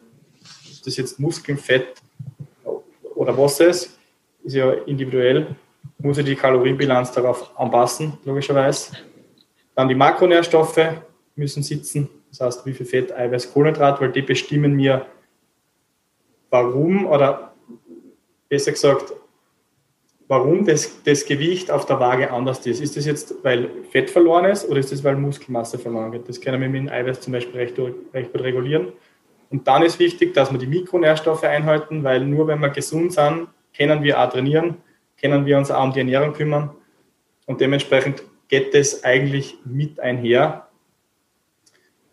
ist 0.71 0.87
das 0.87 0.99
jetzt 0.99 1.19
Muskeln, 1.19 1.57
Fett 1.57 1.95
oder 3.14 3.37
was 3.38 3.59
es 3.61 3.99
ist 4.45 4.55
ja 4.55 4.71
individuell, 4.85 5.57
muss 5.99 6.19
ich 6.19 6.26
die 6.26 6.37
Kalorienbilanz 6.37 7.11
darauf 7.12 7.59
anpassen, 7.59 8.19
logischerweise. 8.25 8.99
Dann 9.75 9.88
die 9.88 9.95
Makronährstoffe 9.95 10.78
müssen 11.37 11.62
sitzen, 11.62 12.11
das 12.28 12.40
heißt, 12.40 12.67
wie 12.67 12.75
viel 12.75 12.85
Fett, 12.85 13.12
Eiweiß, 13.12 13.50
Kohlenhydrat, 13.50 13.99
weil 14.00 14.12
die 14.12 14.23
bestimmen 14.23 14.75
mir, 14.75 15.07
warum 16.50 17.07
oder 17.07 17.55
besser 18.50 18.73
gesagt, 18.73 19.14
warum 20.28 20.66
das, 20.66 21.02
das 21.02 21.25
Gewicht 21.25 21.70
auf 21.70 21.87
der 21.87 21.99
Waage 21.99 22.30
anders 22.30 22.64
ist. 22.66 22.80
Ist 22.80 22.97
das 22.97 23.06
jetzt, 23.06 23.35
weil 23.42 23.70
Fett 23.90 24.11
verloren 24.11 24.44
ist 24.44 24.68
oder 24.68 24.78
ist 24.78 24.92
das, 24.92 25.02
weil 25.02 25.16
Muskelmasse 25.16 25.78
verloren 25.78 26.12
wird? 26.12 26.28
Das 26.28 26.40
können 26.40 26.61
wir 26.61 26.68
mit 26.68 26.82
dem 26.82 26.88
Eiweiß 26.88 27.23
zum 27.23 27.32
Beispiel 27.32 27.58
recht, 27.58 27.78
recht 28.12 28.32
gut 28.32 28.42
regulieren. 28.42 28.92
Und 29.50 29.66
dann 29.66 29.82
ist 29.82 29.99
wichtig, 29.99 30.35
dass 30.35 30.52
wir 30.52 30.58
die 30.58 30.66
Mikronährstoffe 30.66 31.44
einhalten, 31.44 32.04
weil 32.04 32.25
nur 32.25 32.47
wenn 32.47 32.61
wir 32.61 32.68
gesund 32.68 33.14
sind, 33.14 33.49
können 33.75 34.02
wir 34.02 34.20
auch 34.20 34.28
trainieren, 34.30 34.76
können 35.18 35.47
wir 35.47 35.56
uns 35.56 35.70
auch 35.70 35.85
um 35.85 35.92
die 35.92 36.00
Ernährung 36.00 36.35
kümmern. 36.35 36.70
Und 37.47 37.62
dementsprechend 37.62 38.23
geht 38.49 38.75
das 38.75 39.04
eigentlich 39.04 39.56
mit 39.64 39.99
einher. 39.99 40.68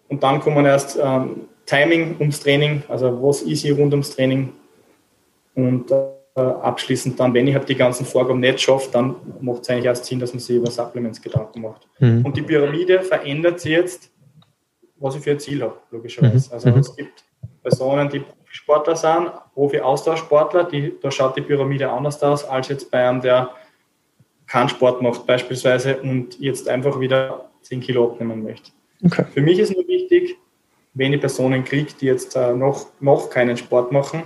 Und 0.07 0.23
dann 0.23 0.39
kommen 0.39 0.65
erst 0.65 0.97
ähm, 1.01 1.47
Timing 1.65 2.15
ums 2.19 2.39
Training, 2.39 2.83
also 2.87 3.21
was 3.21 3.41
ist 3.41 3.63
hier 3.63 3.75
rund 3.75 3.91
ums 3.91 4.15
Training 4.15 4.53
und 5.55 5.91
äh, 5.91 6.15
abschließend 6.41 7.19
dann, 7.19 7.33
wenn 7.33 7.47
ich 7.47 7.55
halt 7.55 7.69
die 7.69 7.75
ganzen 7.75 8.05
Vorgaben 8.05 8.41
nicht 8.41 8.59
schaffe, 8.59 8.89
dann 8.91 9.15
macht 9.39 9.61
es 9.61 9.69
eigentlich 9.69 9.85
erst 9.85 10.05
Sinn, 10.05 10.19
dass 10.19 10.33
man 10.33 10.39
sich 10.39 10.57
über 10.57 10.69
Supplements 10.69 11.21
Gedanken 11.21 11.61
macht. 11.61 11.87
Mhm. 11.99 12.25
Und 12.25 12.35
die 12.35 12.41
Pyramide 12.41 13.01
verändert 13.01 13.61
sich 13.61 13.71
jetzt, 13.71 14.11
was 14.97 15.15
ich 15.15 15.21
für 15.21 15.31
ein 15.31 15.39
Ziel 15.39 15.61
habe, 15.61 15.77
logischerweise. 15.91 16.49
Mhm. 16.49 16.53
Also 16.53 16.69
mhm. 16.69 16.77
es 16.79 16.95
gibt 16.95 17.23
Personen, 17.61 18.09
die 18.09 18.19
Profisportler 18.19 18.95
sind, 18.95 19.31
Profi-Austauschsportler, 19.53 20.65
die, 20.65 20.93
da 21.01 21.09
schaut 21.09 21.37
die 21.37 21.41
Pyramide 21.41 21.89
anders 21.89 22.21
aus, 22.21 22.43
als 22.43 22.67
jetzt 22.67 22.91
bei 22.91 23.07
einem, 23.07 23.21
der 23.21 23.51
keinen 24.45 24.69
Sport 24.69 25.01
macht 25.01 25.25
beispielsweise 25.25 26.01
und 26.01 26.39
jetzt 26.39 26.67
einfach 26.67 26.99
wieder 26.99 27.49
10 27.61 27.79
Kilo 27.79 28.11
abnehmen 28.11 28.43
möchte. 28.43 28.71
Okay. 29.03 29.25
Für 29.33 29.41
mich 29.41 29.57
ist 29.59 29.73
nur 29.73 29.87
wichtig, 29.87 30.37
wenn 30.93 31.13
ich 31.13 31.19
Personen 31.19 31.63
kriege, 31.63 31.91
die 31.99 32.05
jetzt 32.05 32.35
äh, 32.35 32.53
noch, 32.53 32.87
noch 32.99 33.29
keinen 33.29 33.57
Sport 33.57 33.91
machen, 33.91 34.23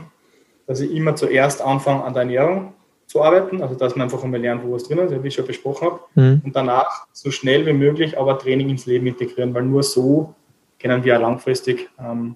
dass 0.70 0.82
ich 0.82 0.92
immer 0.92 1.16
zuerst 1.16 1.64
anfange, 1.64 2.04
an 2.04 2.14
der 2.14 2.22
Ernährung 2.22 2.74
zu 3.08 3.24
arbeiten, 3.24 3.64
also 3.64 3.74
dass 3.74 3.96
man 3.96 4.04
einfach 4.04 4.24
einmal 4.24 4.40
lernt, 4.40 4.64
wo 4.64 4.74
was 4.74 4.84
drin 4.84 5.00
ist, 5.00 5.24
wie 5.24 5.28
ich 5.28 5.34
schon 5.34 5.48
besprochen 5.48 5.88
habe, 5.88 6.00
mhm. 6.14 6.42
und 6.46 6.56
danach 6.56 7.08
so 7.12 7.32
schnell 7.32 7.66
wie 7.66 7.74
möglich 7.74 8.20
aber 8.20 8.38
Training 8.38 8.70
ins 8.70 8.86
Leben 8.86 9.08
integrieren, 9.08 9.52
weil 9.56 9.64
nur 9.64 9.82
so 9.82 10.36
können 10.78 11.04
wir 11.04 11.18
langfristig 11.18 11.90
ähm, 12.00 12.36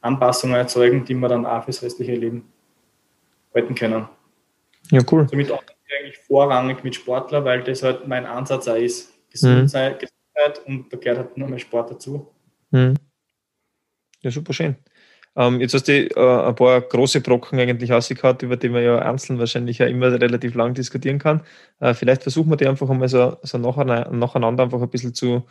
Anpassungen 0.00 0.56
erzeugen, 0.56 1.04
die 1.04 1.12
wir 1.12 1.28
dann 1.28 1.44
auch 1.44 1.62
fürs 1.64 1.82
restliche 1.82 2.14
Leben 2.14 2.50
halten 3.54 3.74
können. 3.74 4.08
Ja, 4.90 5.02
cool. 5.12 5.28
Somit 5.28 5.50
ich 5.50 5.54
eigentlich 6.00 6.18
vorrangig 6.20 6.82
mit 6.82 6.94
Sportler, 6.94 7.44
weil 7.44 7.62
das 7.62 7.82
halt 7.82 8.08
mein 8.08 8.24
Ansatz 8.24 8.68
auch 8.68 8.76
ist. 8.76 9.12
Gesundheit, 9.30 10.00
mhm. 10.00 10.06
Gesundheit 10.06 10.66
und 10.66 10.90
da 10.90 10.96
gehört 10.96 11.18
halt 11.18 11.36
mehr 11.36 11.58
Sport 11.58 11.90
dazu. 11.90 12.26
Mhm. 12.70 12.94
Ja, 14.22 14.30
super 14.30 14.54
schön. 14.54 14.76
Ähm, 15.36 15.60
jetzt 15.60 15.74
hast 15.74 15.88
du 15.88 15.92
äh, 15.92 16.48
ein 16.48 16.54
paar 16.54 16.80
große 16.80 17.20
Brocken 17.20 17.58
eigentlich 17.58 17.92
ausgehauen, 17.92 18.36
über 18.42 18.56
die 18.56 18.68
man 18.68 18.84
ja 18.84 18.98
einzeln 19.00 19.38
wahrscheinlich 19.38 19.78
ja 19.78 19.86
immer 19.86 20.12
relativ 20.12 20.54
lang 20.54 20.74
diskutieren 20.74 21.18
kann. 21.18 21.42
Äh, 21.80 21.94
vielleicht 21.94 22.22
versuchen 22.22 22.50
wir 22.50 22.56
die 22.56 22.68
einfach 22.68 22.88
einmal 22.88 23.08
so, 23.08 23.36
so 23.42 23.58
nacheinander 23.58 24.64
einfach 24.64 24.80
ein 24.80 24.90
bisschen 24.90 25.14
zu, 25.14 25.44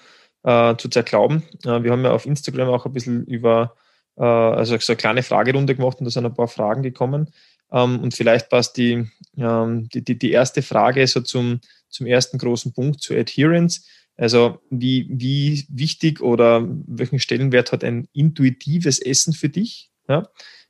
äh, 0.44 0.76
zu 0.78 0.90
zerklauben. 0.90 1.44
Äh, 1.66 1.84
wir 1.84 1.92
haben 1.92 2.04
ja 2.04 2.12
auf 2.12 2.26
Instagram 2.26 2.70
auch 2.70 2.86
ein 2.86 2.94
bisschen 2.94 3.26
über 3.26 3.76
äh, 4.18 4.24
also 4.24 4.78
so 4.78 4.94
eine 4.94 4.98
kleine 4.98 5.24
Fragerunde 5.24 5.76
gemacht 5.76 6.00
und 6.00 6.06
da 6.06 6.12
sind 6.12 6.26
ein 6.26 6.34
paar 6.34 6.48
Fragen 6.48 6.84
gekommen. 6.84 7.30
Ähm, 7.72 8.00
und 8.00 8.14
vielleicht 8.14 8.50
passt 8.50 8.78
die, 8.78 9.08
ähm, 9.38 9.90
die, 9.90 10.04
die, 10.04 10.18
die 10.18 10.32
erste 10.32 10.62
Frage 10.62 11.06
so 11.08 11.22
zum, 11.22 11.60
zum 11.90 12.08
ersten 12.08 12.38
großen 12.38 12.74
Punkt, 12.74 13.02
zur 13.02 13.18
Adherence. 13.18 13.88
Also 14.18 14.60
wie, 14.70 15.08
wie 15.10 15.66
wichtig 15.70 16.22
oder 16.22 16.68
welchen 16.88 17.20
Stellenwert 17.20 17.72
hat 17.72 17.84
ein 17.84 18.08
intuitives 18.14 19.00
Essen 19.00 19.34
für 19.34 19.50
dich? 19.50 19.90
Ja? 20.08 20.30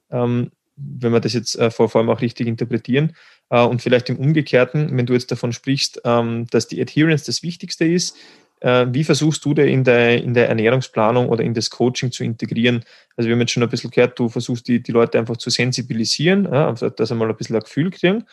Ähm, 0.10 0.52
wenn 0.76 1.12
wir 1.12 1.20
das 1.20 1.34
jetzt 1.34 1.58
äh, 1.58 1.70
vor, 1.70 1.90
vor 1.90 2.02
allem 2.02 2.10
auch 2.10 2.22
richtig 2.22 2.48
interpretieren. 2.48 3.16
Äh, 3.50 3.64
und 3.64 3.82
vielleicht 3.82 4.10
im 4.10 4.18
Umgekehrten, 4.18 4.96
wenn 4.98 5.06
du 5.06 5.14
jetzt 5.14 5.32
davon 5.32 5.54
sprichst, 5.54 6.02
ähm, 6.06 6.48
dass 6.52 6.68
die 6.68 6.82
Adherence 6.82 7.24
das 7.24 7.44
Wichtigste 7.44 7.86
ist, 7.86 8.18
äh, 8.62 8.88
wie 8.92 9.04
versuchst 9.04 9.44
du 9.46 9.54
da 9.54 9.64
in 9.64 9.84
der, 9.84 10.24
in 10.24 10.34
der 10.34 10.48
Ernährungsplanung 10.48 11.28
oder 11.30 11.44
in 11.44 11.54
das 11.54 11.70
Coaching 11.70 12.12
zu 12.12 12.24
integrieren? 12.24 12.84
Also 13.18 13.28
wir 13.28 13.36
haben 13.36 13.42
jetzt 13.42 13.52
schon 13.52 13.62
ein 13.62 13.70
bisschen 13.70 13.92
gehört, 13.92 14.18
du 14.18 14.30
versuchst 14.30 14.68
die, 14.68 14.82
die 14.82 14.92
Leute 14.92 15.20
einfach 15.20 15.38
zu 15.38 15.50
sensibilisieren, 15.50 16.46
ja, 16.46 16.68
also 16.70 16.90
dass 16.90 17.10
sie 17.10 17.16
mal 17.16 17.30
ein 17.30 17.36
bisschen 17.36 17.58
ein 17.58 17.62
Gefühl 17.62 17.92
kriegen. 17.92 18.24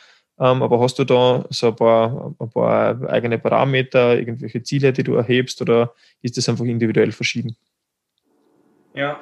Ähm, 0.40 0.62
aber 0.62 0.80
hast 0.80 0.98
du 0.98 1.04
da 1.04 1.44
so 1.50 1.68
ein 1.68 1.76
paar, 1.76 2.34
ein 2.38 2.50
paar 2.50 3.10
eigene 3.10 3.38
Parameter, 3.38 4.18
irgendwelche 4.18 4.62
Ziele, 4.62 4.92
die 4.92 5.04
du 5.04 5.14
erhebst 5.14 5.60
oder 5.60 5.94
ist 6.22 6.38
das 6.38 6.48
einfach 6.48 6.64
individuell 6.64 7.12
verschieden? 7.12 7.56
Ja, 8.94 9.20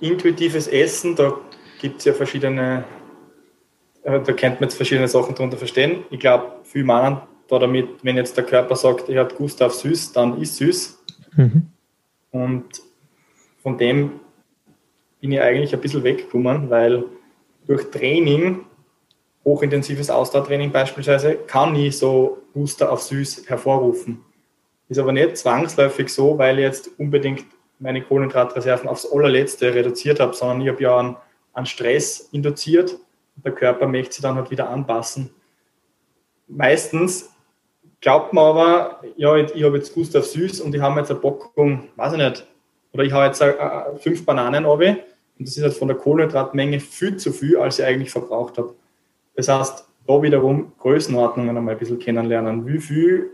intuitives 0.00 0.66
Essen, 0.66 1.14
da 1.14 1.38
gibt 1.80 2.00
es 2.00 2.06
ja 2.06 2.12
verschiedene, 2.12 2.84
äh, 4.02 4.20
da 4.20 4.32
kennt 4.32 4.60
man 4.60 4.68
jetzt 4.68 4.76
verschiedene 4.76 5.06
Sachen 5.06 5.34
darunter 5.36 5.56
verstehen. 5.56 6.04
Ich 6.10 6.18
glaube, 6.18 6.56
viel 6.64 6.82
meinen 6.82 7.22
da 7.48 7.58
damit, 7.58 8.04
wenn 8.04 8.16
jetzt 8.16 8.36
der 8.36 8.44
Körper 8.44 8.76
sagt, 8.76 9.08
ich 9.08 9.16
habe 9.16 9.34
Gustav 9.34 9.72
süß, 9.72 10.12
dann 10.12 10.40
ist 10.40 10.56
süß. 10.56 10.98
Mhm. 11.36 11.62
Und 12.30 12.66
von 13.62 13.78
dem 13.78 14.20
bin 15.20 15.32
ich 15.32 15.40
eigentlich 15.40 15.74
ein 15.74 15.80
bisschen 15.80 16.04
weggekommen, 16.04 16.68
weil 16.68 17.04
durch 17.66 17.90
Training 17.90 18.66
hochintensives 19.44 20.10
Ausdauertraining 20.10 20.72
beispielsweise, 20.72 21.34
kann 21.34 21.74
ich 21.74 21.98
so 21.98 22.38
Booster 22.54 22.92
auf 22.92 23.02
süß 23.02 23.48
hervorrufen. 23.48 24.24
Ist 24.88 24.98
aber 24.98 25.12
nicht 25.12 25.36
zwangsläufig 25.36 26.08
so, 26.08 26.38
weil 26.38 26.58
ich 26.58 26.64
jetzt 26.64 26.90
unbedingt 26.98 27.44
meine 27.78 28.02
Kohlenhydratreserven 28.02 28.88
aufs 28.88 29.10
allerletzte 29.10 29.74
reduziert 29.74 30.20
habe, 30.20 30.34
sondern 30.34 30.62
ich 30.62 30.68
habe 30.68 30.82
ja 30.82 30.98
einen, 30.98 31.16
einen 31.52 31.66
Stress 31.66 32.28
induziert 32.32 32.94
und 33.36 33.44
der 33.44 33.52
Körper 33.52 33.86
möchte 33.86 34.14
sich 34.14 34.22
dann 34.22 34.36
halt 34.36 34.50
wieder 34.50 34.68
anpassen. 34.68 35.30
Meistens 36.48 37.30
glaubt 38.00 38.32
man 38.32 38.44
aber, 38.44 39.02
ja, 39.16 39.36
ich 39.36 39.62
habe 39.62 39.76
jetzt 39.76 39.94
Gustav 39.94 40.24
Süß 40.24 40.60
und 40.60 40.74
ich 40.74 40.80
habe 40.80 40.98
jetzt 41.00 41.10
eine 41.10 41.20
Packung, 41.20 41.88
weiß 41.96 42.12
ich 42.12 42.18
nicht, 42.18 42.46
oder 42.92 43.04
ich 43.04 43.12
habe 43.12 43.26
jetzt 43.26 44.02
fünf 44.02 44.24
Bananen 44.24 44.64
runter 44.64 44.96
und 45.38 45.46
das 45.46 45.56
ist 45.56 45.62
halt 45.62 45.74
von 45.74 45.88
der 45.88 45.96
Kohlenhydratmenge 45.96 46.80
viel 46.80 47.16
zu 47.16 47.32
viel, 47.32 47.58
als 47.58 47.78
ich 47.78 47.84
eigentlich 47.84 48.10
verbraucht 48.10 48.58
habe. 48.58 48.74
Das 49.38 49.46
heißt, 49.46 49.86
da 50.08 50.20
wiederum 50.20 50.72
Größenordnungen 50.78 51.56
einmal 51.56 51.74
ein 51.74 51.78
bisschen 51.78 52.00
kennenlernen. 52.00 52.66
Wie 52.66 52.80
viel 52.80 53.30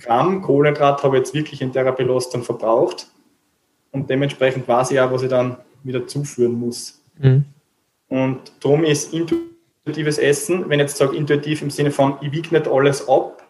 Gramm 0.00 0.42
Kohlenhydrat 0.42 1.04
habe 1.04 1.16
ich 1.16 1.20
jetzt 1.20 1.34
wirklich 1.34 1.62
in 1.62 1.70
der 1.70 1.92
Belastung 1.92 2.42
verbraucht? 2.42 3.06
Und 3.92 4.10
dementsprechend 4.10 4.66
weiß 4.66 4.90
ich 4.90 4.98
auch, 4.98 5.12
was 5.12 5.22
ich 5.22 5.28
dann 5.28 5.58
wieder 5.84 6.04
zuführen 6.08 6.54
muss. 6.54 7.00
Mhm. 7.18 7.44
Und 8.08 8.52
darum 8.58 8.82
ist 8.82 9.14
intuitives 9.14 10.18
Essen, 10.18 10.68
wenn 10.68 10.80
ich 10.80 10.86
jetzt 10.86 10.96
sage 10.96 11.16
intuitiv 11.16 11.62
im 11.62 11.70
Sinne 11.70 11.92
von, 11.92 12.16
ich 12.20 12.32
wiege 12.32 12.52
nicht 12.52 12.66
alles 12.66 13.08
ab, 13.08 13.40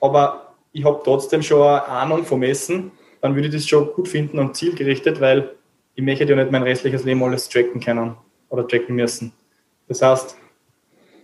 aber 0.00 0.56
ich 0.72 0.84
habe 0.84 1.00
trotzdem 1.04 1.42
schon 1.42 1.62
eine 1.62 1.86
Ahnung 1.86 2.24
vom 2.24 2.42
Essen, 2.42 2.90
dann 3.20 3.36
würde 3.36 3.46
ich 3.46 3.54
das 3.54 3.68
schon 3.68 3.92
gut 3.92 4.08
finden 4.08 4.40
und 4.40 4.56
zielgerichtet, 4.56 5.20
weil 5.20 5.52
ich 5.94 6.02
möchte 6.02 6.24
ja 6.24 6.34
nicht 6.34 6.50
mein 6.50 6.64
restliches 6.64 7.04
Leben 7.04 7.22
alles 7.22 7.48
tracken 7.48 7.80
können 7.80 8.16
oder 8.48 8.66
tracken 8.66 8.96
müssen. 8.96 9.32
Das 9.86 10.02
heißt, 10.02 10.36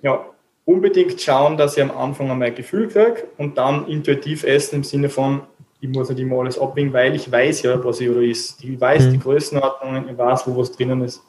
ja, 0.04 0.26
unbedingt 0.66 1.20
schauen, 1.20 1.56
dass 1.56 1.76
ich 1.76 1.82
am 1.82 1.90
Anfang 1.90 2.30
einmal 2.30 2.48
ein 2.48 2.54
Gefühl 2.54 2.88
kriege 2.88 3.26
und 3.38 3.56
dann 3.56 3.88
intuitiv 3.88 4.44
essen 4.44 4.76
im 4.76 4.84
Sinne 4.84 5.08
von, 5.08 5.42
ich 5.80 5.88
muss 5.88 6.10
nicht 6.10 6.20
immer 6.20 6.40
alles 6.40 6.58
abwägen, 6.58 6.92
weil 6.92 7.14
ich 7.14 7.30
weiß 7.30 7.62
ja, 7.62 7.82
was 7.82 8.00
ich 8.00 8.10
oder 8.10 8.20
ist. 8.20 8.62
Ich 8.62 8.78
weiß 8.78 9.06
mhm. 9.06 9.12
die 9.12 9.18
Größenordnungen, 9.18 10.08
ich 10.10 10.16
weiß, 10.16 10.46
wo 10.46 10.58
was 10.58 10.72
drinnen 10.72 11.02
ist. 11.02 11.22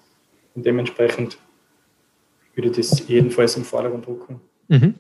Und 0.55 0.65
dementsprechend 0.65 1.38
würde 2.53 2.70
ich 2.70 2.75
das 2.75 3.08
jedenfalls 3.08 3.55
im 3.55 3.63
Vordergrund 3.63 4.05
drucken. 4.05 4.41
Mhm. 4.67 4.96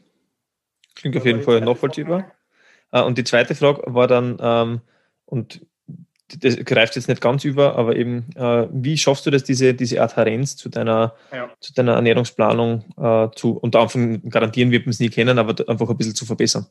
Klingt 0.95 1.17
auf 1.17 1.25
jeden 1.25 1.41
Fall 1.41 1.59
nachvollziehbar. 1.61 2.31
Äh, 2.91 3.03
und 3.03 3.17
die 3.17 3.23
zweite 3.25 3.55
Frage 3.55 3.83
war 3.87 4.07
dann, 4.07 4.37
ähm, 4.39 4.81
und 5.25 5.65
das 6.27 6.57
greift 6.57 6.95
jetzt 6.95 7.07
nicht 7.07 7.21
ganz 7.21 7.45
über, 7.45 7.75
aber 7.75 7.95
eben, 7.95 8.25
äh, 8.35 8.67
wie 8.71 8.97
schaffst 8.97 9.25
du 9.25 9.31
das, 9.31 9.43
diese, 9.43 9.73
diese 9.73 10.01
Adhärenz 10.01 10.55
zu 10.55 10.69
deiner, 10.69 11.13
ja. 11.31 11.49
zu 11.59 11.73
deiner 11.73 11.93
Ernährungsplanung 11.93 12.83
äh, 12.97 13.27
zu, 13.35 13.57
unter 13.57 13.81
Anfang 13.81 14.27
garantieren 14.29 14.71
wird 14.71 14.85
man 14.85 14.91
es 14.91 14.99
nie 14.99 15.09
kennen, 15.09 15.37
aber 15.37 15.55
einfach 15.69 15.87
ein 15.87 15.97
bisschen 15.97 16.15
zu 16.15 16.25
verbessern? 16.25 16.65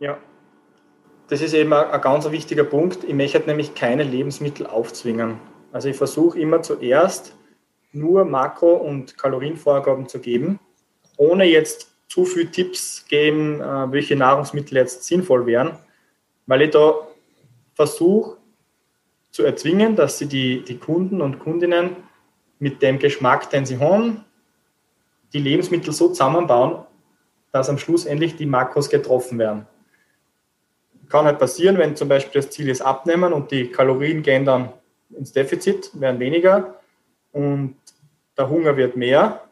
Ja, 0.00 0.18
das 1.28 1.42
ist 1.42 1.54
eben 1.54 1.72
ein, 1.72 1.90
ein 1.90 2.00
ganz 2.00 2.30
wichtiger 2.30 2.64
Punkt. 2.64 3.04
Ich 3.04 3.14
möchte 3.14 3.40
nämlich 3.40 3.74
keine 3.74 4.04
Lebensmittel 4.04 4.66
aufzwingen. 4.66 5.38
Also 5.72 5.88
ich 5.88 5.96
versuche 5.96 6.38
immer 6.38 6.62
zuerst 6.62 7.36
nur 7.92 8.24
Makro- 8.24 8.76
und 8.76 9.18
Kalorienvorgaben 9.18 10.08
zu 10.08 10.18
geben, 10.18 10.60
ohne 11.16 11.44
jetzt 11.44 11.88
zu 12.08 12.24
viele 12.24 12.50
Tipps 12.50 13.06
geben, 13.06 13.60
äh, 13.60 13.92
welche 13.92 14.16
Nahrungsmittel 14.16 14.76
jetzt 14.76 15.04
sinnvoll 15.04 15.46
wären, 15.46 15.78
weil 16.46 16.62
ich 16.62 16.70
da 16.70 16.94
versuche, 17.74 18.36
zu 19.32 19.42
erzwingen, 19.42 19.96
dass 19.96 20.18
sie 20.18 20.26
die, 20.26 20.62
die 20.62 20.78
Kunden 20.78 21.20
und 21.20 21.40
Kundinnen 21.40 21.96
mit 22.58 22.80
dem 22.82 22.98
Geschmack, 22.98 23.50
den 23.50 23.66
sie 23.66 23.78
haben, 23.78 24.24
die 25.32 25.40
Lebensmittel 25.40 25.92
so 25.92 26.08
zusammenbauen, 26.08 26.84
dass 27.50 27.68
am 27.68 27.78
Schluss 27.78 28.04
endlich 28.04 28.36
die 28.36 28.46
Makros 28.46 28.88
getroffen 28.88 29.38
werden. 29.38 29.66
Kann 31.08 31.24
halt 31.24 31.38
passieren, 31.38 31.78
wenn 31.78 31.96
zum 31.96 32.08
Beispiel 32.08 32.40
das 32.40 32.50
Ziel 32.50 32.68
ist 32.68 32.82
abnehmen 32.82 33.32
und 33.32 33.50
die 33.50 33.68
Kalorien 33.68 34.22
gehen 34.22 34.44
dann 34.44 34.72
ins 35.10 35.32
Defizit, 35.32 35.90
werden 35.98 36.20
weniger 36.20 36.80
und 37.32 37.76
der 38.36 38.48
Hunger 38.48 38.76
wird 38.76 38.96
mehr. 38.96 39.44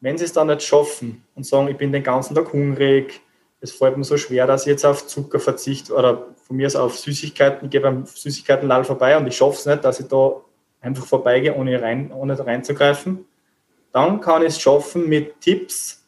Wenn 0.00 0.18
sie 0.18 0.24
es 0.24 0.32
dann 0.32 0.48
nicht 0.48 0.62
schaffen 0.62 1.24
und 1.34 1.46
sagen, 1.46 1.68
ich 1.68 1.76
bin 1.76 1.92
den 1.92 2.02
ganzen 2.02 2.34
Tag 2.34 2.52
hungrig, 2.52 3.20
es 3.64 3.72
fällt 3.72 3.96
mir 3.96 4.04
so 4.04 4.18
schwer, 4.18 4.46
dass 4.46 4.62
ich 4.62 4.72
jetzt 4.72 4.84
auf 4.84 5.06
Zucker 5.06 5.40
verzichte 5.40 5.94
oder 5.94 6.26
von 6.46 6.56
mir 6.56 6.66
aus 6.66 6.76
auf 6.76 6.98
Süßigkeiten, 6.98 7.64
ich 7.64 7.70
gehe 7.70 7.80
beim 7.80 8.04
Süßigkeitenlall 8.04 8.84
vorbei 8.84 9.16
und 9.16 9.26
ich 9.26 9.38
schaffe 9.38 9.56
es 9.56 9.64
nicht, 9.64 9.82
dass 9.82 10.00
ich 10.00 10.06
da 10.06 10.42
einfach 10.82 11.06
vorbeigehe, 11.06 11.54
ohne, 11.54 11.80
rein, 11.80 12.12
ohne 12.12 12.38
reinzugreifen. 12.38 13.24
Dann 13.90 14.20
kann 14.20 14.42
ich 14.42 14.48
es 14.48 14.60
schaffen 14.60 15.08
mit 15.08 15.40
Tipps, 15.40 16.06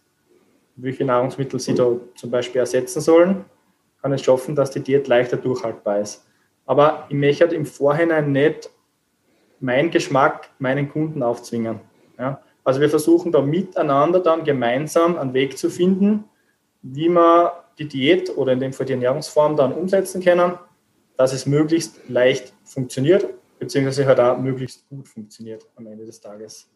welche 0.77 1.07
Nahrungsmittel 1.07 1.59
Sie 1.59 1.75
da 1.75 1.93
zum 2.15 2.31
Beispiel 2.31 2.61
ersetzen 2.61 3.01
sollen, 3.01 3.47
kann 4.03 4.13
es 4.13 4.23
schaffen, 4.23 4.55
dass 4.55 4.71
die 4.71 4.81
Diät 4.81 5.09
leichter 5.09 5.39
durchhaltbar 5.39 6.01
ist. 6.01 6.27
Aber 6.67 7.07
ich 7.09 7.17
möchte 7.17 7.47
im 7.55 7.65
Vorhinein 7.65 8.33
nicht 8.33 8.69
meinen 9.61 9.91
Geschmack 9.91 10.51
meinen 10.59 10.91
Kunden 10.91 11.23
aufzwingen. 11.23 11.81
Ja? 12.19 12.43
Also 12.65 12.83
wir 12.83 12.91
versuchen 12.91 13.33
da 13.33 13.41
miteinander 13.41 14.21
dann 14.21 14.45
gemeinsam 14.45 15.17
einen 15.17 15.33
Weg 15.33 15.57
zu 15.57 15.71
finden, 15.71 16.25
wie 16.93 17.09
man 17.09 17.51
die 17.79 17.89
Diät 17.89 18.37
oder 18.37 18.53
in 18.53 18.61
dem 18.61 18.73
Fall 18.73 18.87
die 18.87 18.93
Ernährungsform 18.93 19.57
dann 19.57 19.73
umsetzen 19.73 20.23
können, 20.23 20.53
dass 21.17 21.33
es 21.33 21.47
möglichst 21.47 22.09
leicht 22.09 22.53
funktioniert, 22.65 23.27
beziehungsweise 23.59 24.07
halt 24.07 24.21
auch 24.21 24.39
möglichst 24.39 24.89
gut 24.89 25.09
funktioniert 25.09 25.67
am 25.77 25.87
Ende 25.87 26.05
des 26.05 26.21
Tages. 26.21 26.71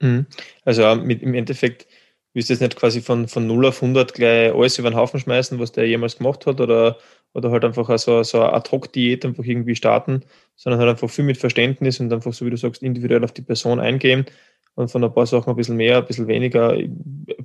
Mhm. 0.00 0.26
Also 0.64 0.94
mit, 0.96 1.22
im 1.22 1.34
Endeffekt 1.34 1.86
willst 2.34 2.48
du 2.48 2.54
jetzt 2.54 2.60
nicht 2.60 2.76
quasi 2.76 3.02
von, 3.02 3.28
von 3.28 3.46
0 3.46 3.66
auf 3.66 3.82
100 3.82 4.14
gleich 4.14 4.52
alles 4.54 4.78
über 4.78 4.90
den 4.90 4.96
Haufen 4.96 5.20
schmeißen, 5.20 5.58
was 5.58 5.72
der 5.72 5.86
jemals 5.86 6.16
gemacht 6.16 6.46
hat, 6.46 6.60
oder, 6.60 6.98
oder 7.34 7.50
halt 7.50 7.64
einfach 7.64 7.98
so, 7.98 8.22
so 8.22 8.40
eine 8.40 8.52
Ad-Hoc-Diät 8.54 9.24
einfach 9.24 9.44
irgendwie 9.44 9.76
starten, 9.76 10.22
sondern 10.56 10.80
halt 10.80 10.90
einfach 10.90 11.10
viel 11.10 11.24
mit 11.24 11.36
Verständnis 11.36 12.00
und 12.00 12.12
einfach, 12.12 12.32
so 12.32 12.46
wie 12.46 12.50
du 12.50 12.56
sagst, 12.56 12.82
individuell 12.82 13.24
auf 13.24 13.32
die 13.32 13.42
Person 13.42 13.80
eingehen 13.80 14.26
und 14.74 14.90
von 14.90 15.04
ein 15.04 15.12
paar 15.12 15.26
Sachen 15.26 15.50
ein 15.50 15.56
bisschen 15.56 15.76
mehr, 15.76 15.98
ein 15.98 16.06
bisschen 16.06 16.26
weniger, 16.26 16.76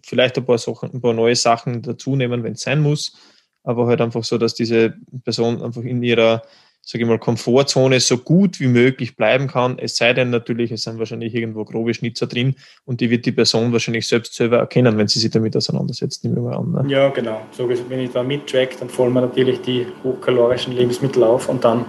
vielleicht 0.03 0.38
ein 0.38 0.46
paar 0.46 0.57
Sachen, 0.57 0.91
ein 0.93 1.01
paar 1.01 1.13
neue 1.13 1.36
Sachen 1.36 1.81
dazu 1.81 2.15
nehmen, 2.15 2.43
wenn 2.43 2.53
es 2.53 2.62
sein 2.62 2.81
muss, 2.81 3.17
aber 3.63 3.88
halt 3.88 4.01
einfach 4.01 4.24
so, 4.24 4.38
dass 4.38 4.53
diese 4.53 4.96
Person 5.24 5.62
einfach 5.62 5.84
in 5.84 6.01
ihrer 6.03 6.41
sage 6.88 7.03
ich 7.03 7.10
mal, 7.10 7.19
Komfortzone 7.19 8.00
so 8.00 8.17
gut 8.17 8.62
wie 8.62 8.67
möglich 8.67 9.17
bleiben 9.17 9.48
kann. 9.48 9.77
Es 9.77 9.98
sei 9.98 10.13
denn 10.13 10.29
natürlich, 10.29 10.72
es 10.72 10.84
sind 10.84 11.00
wahrscheinlich 11.00 11.36
irgendwo 11.36 11.65
grobe 11.65 11.93
Schnitzer 11.93 12.27
drin 12.27 12.55
und 12.86 13.01
die 13.01 13.10
wird 13.10 13.25
die 13.25 13.34
Person 13.34 13.74
wahrscheinlich 13.74 14.07
selbst 14.07 14.36
selber 14.36 14.60
erkennen, 14.60 14.98
wenn 14.98 15.10
sie 15.10 15.19
sich 15.19 15.29
damit 15.29 15.57
auseinandersetzt, 15.57 16.24
nehmen 16.24 16.38
wir 16.38 16.43
mal 16.43 16.55
an. 16.55 16.72
Ne? 16.72 16.86
Ja, 16.88 17.10
genau. 17.10 17.41
So, 17.51 17.67
wenn 17.67 18.00
ich 18.00 18.12
da 18.12 18.24
mittrack, 18.24 18.79
dann 18.79 18.88
fallen 18.88 19.12
mir 19.12 19.19
natürlich 19.19 19.60
die 19.62 19.86
hochkalorischen 20.01 20.74
Lebensmittel 20.77 21.24
auf 21.24 21.50
und 21.50 21.65
dann 21.65 21.86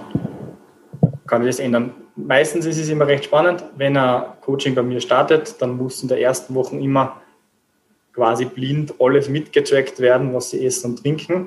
kann 1.29 1.43
ich 1.43 1.49
das 1.49 1.61
ändern. 1.61 1.93
Meistens 2.27 2.67
ist 2.67 2.79
es 2.79 2.89
immer 2.89 3.07
recht 3.07 3.27
spannend, 3.27 3.63
wenn 3.77 3.97
ein 3.97 4.25
Coaching 4.41 4.75
bei 4.75 4.83
mir 4.83 5.01
startet, 5.01 5.55
dann 5.63 5.77
muss 5.77 6.03
in 6.03 6.09
der 6.09 6.21
ersten 6.21 6.53
Woche 6.55 6.77
immer 6.77 7.21
quasi 8.13 8.45
blind 8.45 8.95
alles 8.99 9.29
mitgetrackt 9.29 10.01
werden, 10.01 10.35
was 10.35 10.51
sie 10.51 10.67
essen 10.67 10.91
und 10.91 11.03
trinken 11.03 11.47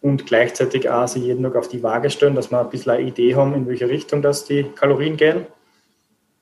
und 0.00 0.26
gleichzeitig 0.26 0.90
auch 0.90 1.06
sie 1.06 1.20
jeden 1.20 1.44
Tag 1.44 1.54
auf 1.54 1.68
die 1.68 1.84
Waage 1.84 2.10
stellen, 2.10 2.34
dass 2.34 2.50
wir 2.50 2.60
ein 2.60 2.68
bisschen 2.68 2.92
eine 2.92 3.02
Idee 3.06 3.36
haben, 3.36 3.54
in 3.54 3.68
welche 3.68 3.88
Richtung 3.88 4.22
das 4.22 4.44
die 4.44 4.64
Kalorien 4.64 5.16
gehen. 5.16 5.46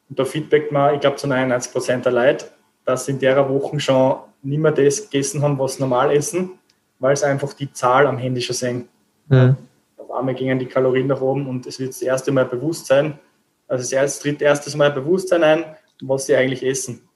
Und 0.09 0.19
da 0.19 0.25
feedbackt 0.25 0.73
man, 0.73 0.95
ich 0.95 1.01
glaube, 1.01 1.17
zu 1.17 1.27
99 1.27 1.71
Prozent 1.71 2.07
der 2.07 2.13
Leute, 2.13 2.47
dass 2.87 3.05
sie 3.05 3.13
in 3.13 3.19
der 3.19 3.47
Woche 3.47 3.79
schon 3.79 4.17
nicht 4.43 4.59
mehr 4.59 4.73
das 4.73 5.03
gegessen 5.11 5.43
haben, 5.43 5.59
was 5.59 5.75
sie 5.75 5.83
normal 5.83 6.17
essen, 6.17 6.53
weil 6.99 7.15
sie 7.15 7.27
einfach 7.27 7.53
die 7.53 7.71
Zahl 7.71 8.07
am 8.07 8.17
Handy 8.17 8.41
schon 8.41 8.57
sehen. 8.57 8.89
Mhm. 9.29 9.57
Auf 9.99 10.11
einmal 10.13 10.35
gingen 10.35 10.59
die 10.59 10.67
Kalorien 10.67 11.09
nach 11.09 11.21
oben 11.21 11.47
und 11.47 11.67
es 11.67 11.79
wird 11.79 11.91
das 11.91 12.01
erste 12.01 12.33
Mal 12.33 12.47
bewusst 12.47 12.87
sein, 12.87 13.19
also 13.69 13.97
es 13.97 14.19
tritt 14.19 14.43
erstes 14.43 14.77
Mal 14.77 14.91
Bewusstsein 14.91 15.43
ein, 15.43 15.65
was 16.03 16.27
sie 16.27 16.37
eigentlich 16.37 16.65
essen. 16.65 17.09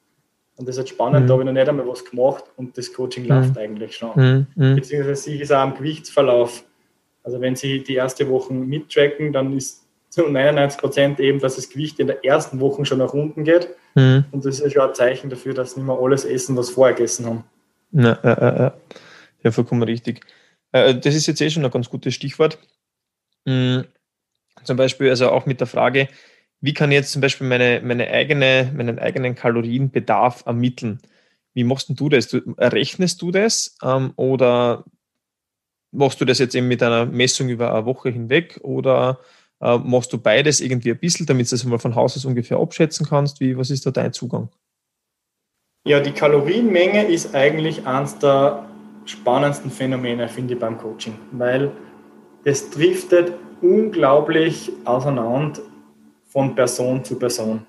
Und 0.56 0.66
das 0.66 0.74
ist 0.74 0.78
halt 0.80 0.88
spannend, 0.88 1.22
mhm. 1.22 1.26
da 1.28 1.32
habe 1.34 1.42
ich 1.42 1.46
noch 1.46 1.52
nicht 1.52 1.68
einmal 1.68 1.86
was 1.86 2.04
gemacht 2.04 2.44
und 2.56 2.76
das 2.76 2.92
Coaching 2.92 3.24
mhm. 3.24 3.28
läuft 3.28 3.58
eigentlich 3.58 3.96
schon. 3.96 4.10
Mhm. 4.16 4.46
mhm. 4.56 4.74
Beziehungsweise 4.76 5.22
sie 5.22 5.40
ist 5.40 5.52
auch 5.52 5.58
am 5.58 5.74
Gewichtsverlauf. 5.74 6.64
Also 7.22 7.40
wenn 7.40 7.56
Sie 7.56 7.82
die 7.82 7.94
erste 7.94 8.28
Woche 8.28 8.54
mittracken, 8.54 9.32
dann 9.32 9.56
ist 9.56 9.84
zu 10.08 10.22
99 10.22 10.80
Prozent 10.80 11.20
eben, 11.20 11.38
dass 11.38 11.56
das 11.56 11.68
Gewicht 11.68 12.00
in 12.00 12.06
der 12.06 12.24
ersten 12.24 12.58
Woche 12.58 12.84
schon 12.86 12.98
nach 12.98 13.12
unten 13.12 13.44
geht. 13.44 13.68
Mhm. 13.94 14.24
Und 14.30 14.44
das 14.44 14.56
ist 14.56 14.64
ja 14.64 14.70
schon 14.70 14.88
ein 14.88 14.94
Zeichen 14.94 15.30
dafür, 15.30 15.54
dass 15.54 15.72
sie 15.72 15.80
nicht 15.80 15.86
mehr 15.86 15.98
alles 16.00 16.24
essen, 16.24 16.56
was 16.56 16.68
sie 16.68 16.72
vorher 16.72 16.94
gegessen 16.94 17.26
haben. 17.26 17.44
Ja, 17.92 18.18
ja, 18.22 18.56
ja. 18.58 18.74
ja 19.44 19.50
vollkommen 19.50 19.82
richtig. 19.82 20.24
Äh, 20.72 20.94
das 20.94 21.14
ist 21.14 21.26
jetzt 21.26 21.40
eh 21.40 21.50
schon 21.50 21.64
ein 21.64 21.70
ganz 21.70 21.90
gutes 21.90 22.14
Stichwort. 22.14 22.58
Mhm. 23.44 23.84
Zum 24.64 24.76
Beispiel 24.76 25.10
also 25.10 25.30
auch 25.30 25.46
mit 25.46 25.60
der 25.60 25.66
Frage, 25.66 26.08
wie 26.60 26.74
kann 26.74 26.90
ich 26.90 26.96
jetzt 26.96 27.12
zum 27.12 27.22
Beispiel 27.22 27.46
meine, 27.46 27.80
meine 27.84 28.08
eigene, 28.08 28.72
meinen 28.74 28.98
eigenen 28.98 29.34
Kalorienbedarf 29.34 30.44
ermitteln? 30.46 31.00
Wie 31.54 31.64
machst 31.64 31.88
du 31.88 32.08
das? 32.08 32.28
Du, 32.28 32.54
errechnest 32.56 33.22
du 33.22 33.30
das 33.30 33.76
ähm, 33.82 34.12
oder 34.16 34.84
machst 35.92 36.20
du 36.20 36.24
das 36.24 36.38
jetzt 36.38 36.54
eben 36.54 36.68
mit 36.68 36.82
einer 36.82 37.06
Messung 37.06 37.48
über 37.48 37.74
eine 37.74 37.86
Woche 37.86 38.10
hinweg 38.10 38.58
oder 38.62 39.20
äh, 39.60 39.78
machst 39.78 40.12
du 40.12 40.18
beides 40.18 40.60
irgendwie 40.60 40.90
ein 40.90 40.98
bisschen, 40.98 41.26
damit 41.26 41.46
du 41.46 41.50
das 41.50 41.64
mal 41.64 41.78
von 41.78 41.94
Haus 41.94 42.16
aus 42.16 42.24
ungefähr 42.24 42.58
abschätzen 42.58 43.06
kannst? 43.06 43.40
Wie, 43.40 43.56
was 43.56 43.70
ist 43.70 43.86
da 43.86 43.90
dein 43.90 44.12
Zugang? 44.12 44.48
Ja, 45.86 46.00
die 46.00 46.12
Kalorienmenge 46.12 47.04
ist 47.06 47.34
eigentlich 47.34 47.86
eines 47.86 48.18
der 48.18 48.68
spannendsten 49.04 49.70
Phänomene, 49.70 50.28
finde 50.28 50.54
ich, 50.54 50.60
beim 50.60 50.76
Coaching, 50.76 51.14
weil 51.32 51.72
es 52.44 52.68
driftet 52.70 53.32
unglaublich 53.62 54.70
auseinander 54.84 55.60
von 56.38 56.54
Person 56.54 57.02
zu 57.02 57.18
Person. 57.18 57.66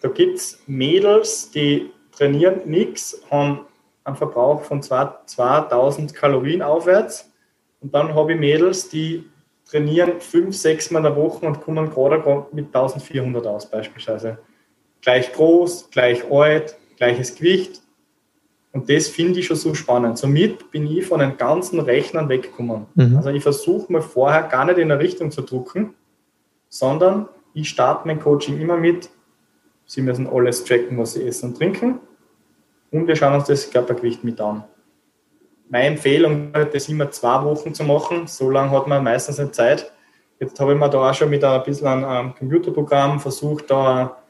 Da 0.00 0.08
gibt 0.08 0.38
es 0.38 0.62
Mädels, 0.66 1.50
die 1.50 1.90
trainieren 2.10 2.62
nichts, 2.64 3.20
haben 3.30 3.66
einen 4.02 4.16
Verbrauch 4.16 4.62
von 4.62 4.80
2000 4.82 6.14
Kalorien 6.14 6.62
aufwärts. 6.62 7.30
Und 7.80 7.94
dann 7.94 8.14
habe 8.14 8.32
ich 8.32 8.40
Mädels, 8.40 8.88
die 8.88 9.26
trainieren 9.70 10.22
fünf, 10.22 10.56
sechs 10.56 10.90
Mal 10.90 11.00
in 11.00 11.04
der 11.04 11.16
Woche 11.16 11.44
und 11.44 11.60
kommen 11.60 11.90
gerade 11.90 12.46
mit 12.52 12.68
1400 12.68 13.46
aus, 13.46 13.70
beispielsweise. 13.70 14.38
Gleich 15.02 15.30
groß, 15.34 15.90
gleich 15.90 16.30
alt, 16.30 16.78
gleiches 16.96 17.34
Gewicht. 17.34 17.82
Und 18.72 18.88
das 18.88 19.08
finde 19.08 19.38
ich 19.38 19.48
schon 19.48 19.56
so 19.56 19.74
spannend. 19.74 20.16
Somit 20.16 20.70
bin 20.70 20.86
ich 20.86 21.04
von 21.04 21.20
den 21.20 21.36
ganzen 21.36 21.78
Rechnern 21.78 22.30
weggekommen. 22.30 22.86
Mhm. 22.94 23.18
Also 23.18 23.28
ich 23.28 23.42
versuche 23.42 23.92
mir 23.92 24.00
vorher 24.00 24.44
gar 24.44 24.64
nicht 24.64 24.78
in 24.78 24.90
eine 24.90 24.98
Richtung 24.98 25.30
zu 25.30 25.42
drucken, 25.42 25.92
sondern 26.70 27.28
ich 27.54 27.68
starte 27.68 28.06
mein 28.06 28.20
Coaching 28.20 28.60
immer 28.60 28.76
mit, 28.76 29.10
Sie 29.86 30.02
müssen 30.02 30.28
alles 30.28 30.62
tracken, 30.62 30.98
was 30.98 31.14
Sie 31.14 31.26
essen 31.26 31.50
und 31.50 31.58
trinken. 31.58 31.98
Und 32.92 33.08
wir 33.08 33.16
schauen 33.16 33.34
uns 33.34 33.44
das 33.44 33.70
Körpergewicht 33.70 34.22
mit 34.22 34.40
an. 34.40 34.62
Meine 35.68 35.86
Empfehlung 35.86 36.54
ist, 36.54 36.74
das 36.74 36.88
immer 36.88 37.10
zwei 37.10 37.44
Wochen 37.44 37.74
zu 37.74 37.84
machen. 37.84 38.26
So 38.26 38.50
lange 38.50 38.70
hat 38.70 38.86
man 38.86 39.02
meistens 39.02 39.38
nicht 39.38 39.54
Zeit. 39.54 39.92
Jetzt 40.38 40.58
habe 40.60 40.74
ich 40.74 40.78
mir 40.78 40.88
da 40.88 41.10
auch 41.10 41.14
schon 41.14 41.30
mit 41.30 41.42
ein 41.42 41.62
bisschen 41.64 41.86
einem 41.86 42.34
Computerprogramm 42.34 43.20
versucht, 43.20 43.70
da 43.70 44.22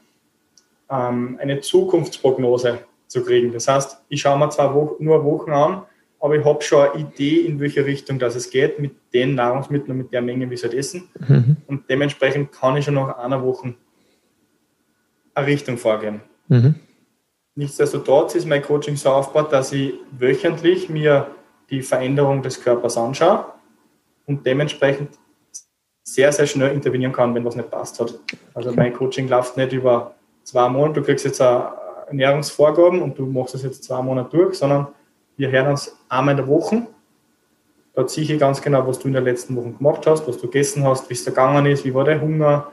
ähm, 0.89 1.37
eine 1.41 1.61
Zukunftsprognose 1.61 2.79
zu 3.07 3.23
kriegen. 3.23 3.53
Das 3.53 3.67
heißt, 3.67 4.03
ich 4.09 4.21
schaue 4.21 4.37
mir 4.37 4.49
zwar 4.49 4.73
nur 4.99 5.23
Wochen 5.23 5.51
an, 5.51 5.83
aber 6.21 6.35
ich 6.35 6.45
habe 6.45 6.61
schon 6.61 6.87
eine 6.87 7.01
Idee, 7.01 7.41
in 7.41 7.59
welche 7.59 7.83
Richtung 7.83 8.19
das 8.19 8.35
es 8.35 8.51
geht, 8.51 8.79
mit 8.79 8.91
den 9.11 9.33
Nahrungsmitteln, 9.33 9.97
mit 9.97 10.13
der 10.13 10.21
Menge, 10.21 10.49
wie 10.49 10.55
sie 10.55 10.63
halt 10.63 10.75
essen. 10.75 11.09
Mhm. 11.27 11.57
Und 11.65 11.89
dementsprechend 11.89 12.51
kann 12.51 12.77
ich 12.77 12.85
schon 12.85 12.93
nach 12.93 13.17
einer 13.17 13.43
Woche 13.43 13.73
eine 15.33 15.47
Richtung 15.47 15.77
vorgehen. 15.77 16.21
Mhm. 16.47 16.75
Nichtsdestotrotz 17.55 18.35
ist 18.35 18.45
mein 18.45 18.61
Coaching 18.61 18.95
so 18.95 19.09
aufgebaut, 19.09 19.51
dass 19.51 19.73
ich 19.73 19.95
wöchentlich 20.11 20.89
mir 20.89 21.27
die 21.71 21.81
Veränderung 21.81 22.43
des 22.43 22.61
Körpers 22.61 22.97
anschaue 22.97 23.45
und 24.27 24.45
dementsprechend 24.45 25.17
sehr, 26.03 26.31
sehr 26.31 26.45
schnell 26.45 26.71
intervenieren 26.71 27.13
kann, 27.13 27.33
wenn 27.33 27.45
was 27.45 27.55
nicht 27.55 27.71
passt 27.71 27.99
hat. 27.99 28.19
Also 28.53 28.71
mein 28.73 28.93
Coaching 28.93 29.27
läuft 29.27 29.57
nicht 29.57 29.73
über 29.73 30.15
zwei 30.43 30.69
Monate, 30.69 30.99
du 30.99 31.05
kriegst 31.05 31.25
jetzt 31.25 31.41
eine 31.41 31.71
Ernährungsvorgaben 32.07 33.01
und 33.01 33.17
du 33.17 33.25
machst 33.25 33.55
das 33.55 33.63
jetzt 33.63 33.83
zwei 33.83 34.01
Monate 34.01 34.29
durch, 34.37 34.55
sondern 34.55 34.87
wir 35.41 35.49
hören 35.49 35.71
uns 35.71 35.97
einmal 36.07 36.33
in 36.33 36.37
der 36.37 36.47
Woche. 36.47 36.85
Da 37.93 38.05
ziehe 38.05 38.31
ich 38.31 38.39
ganz 38.39 38.61
genau, 38.61 38.87
was 38.87 38.99
du 38.99 39.07
in 39.07 39.13
der 39.13 39.23
letzten 39.23 39.55
Woche 39.55 39.71
gemacht 39.71 40.05
hast, 40.05 40.27
was 40.27 40.37
du 40.37 40.43
gegessen 40.43 40.85
hast, 40.85 41.09
wie 41.09 41.15
es 41.15 41.23
da 41.23 41.31
gegangen 41.31 41.65
ist, 41.65 41.83
wie 41.83 41.93
war 41.95 42.03
der 42.03 42.21
Hunger, 42.21 42.71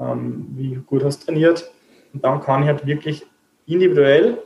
ähm, 0.00 0.48
wie 0.56 0.74
gut 0.74 1.04
hast 1.04 1.20
du 1.20 1.26
trainiert. 1.26 1.70
Und 2.12 2.24
dann 2.24 2.40
kann 2.40 2.62
ich 2.62 2.68
halt 2.68 2.84
wirklich 2.84 3.24
individuell 3.66 4.38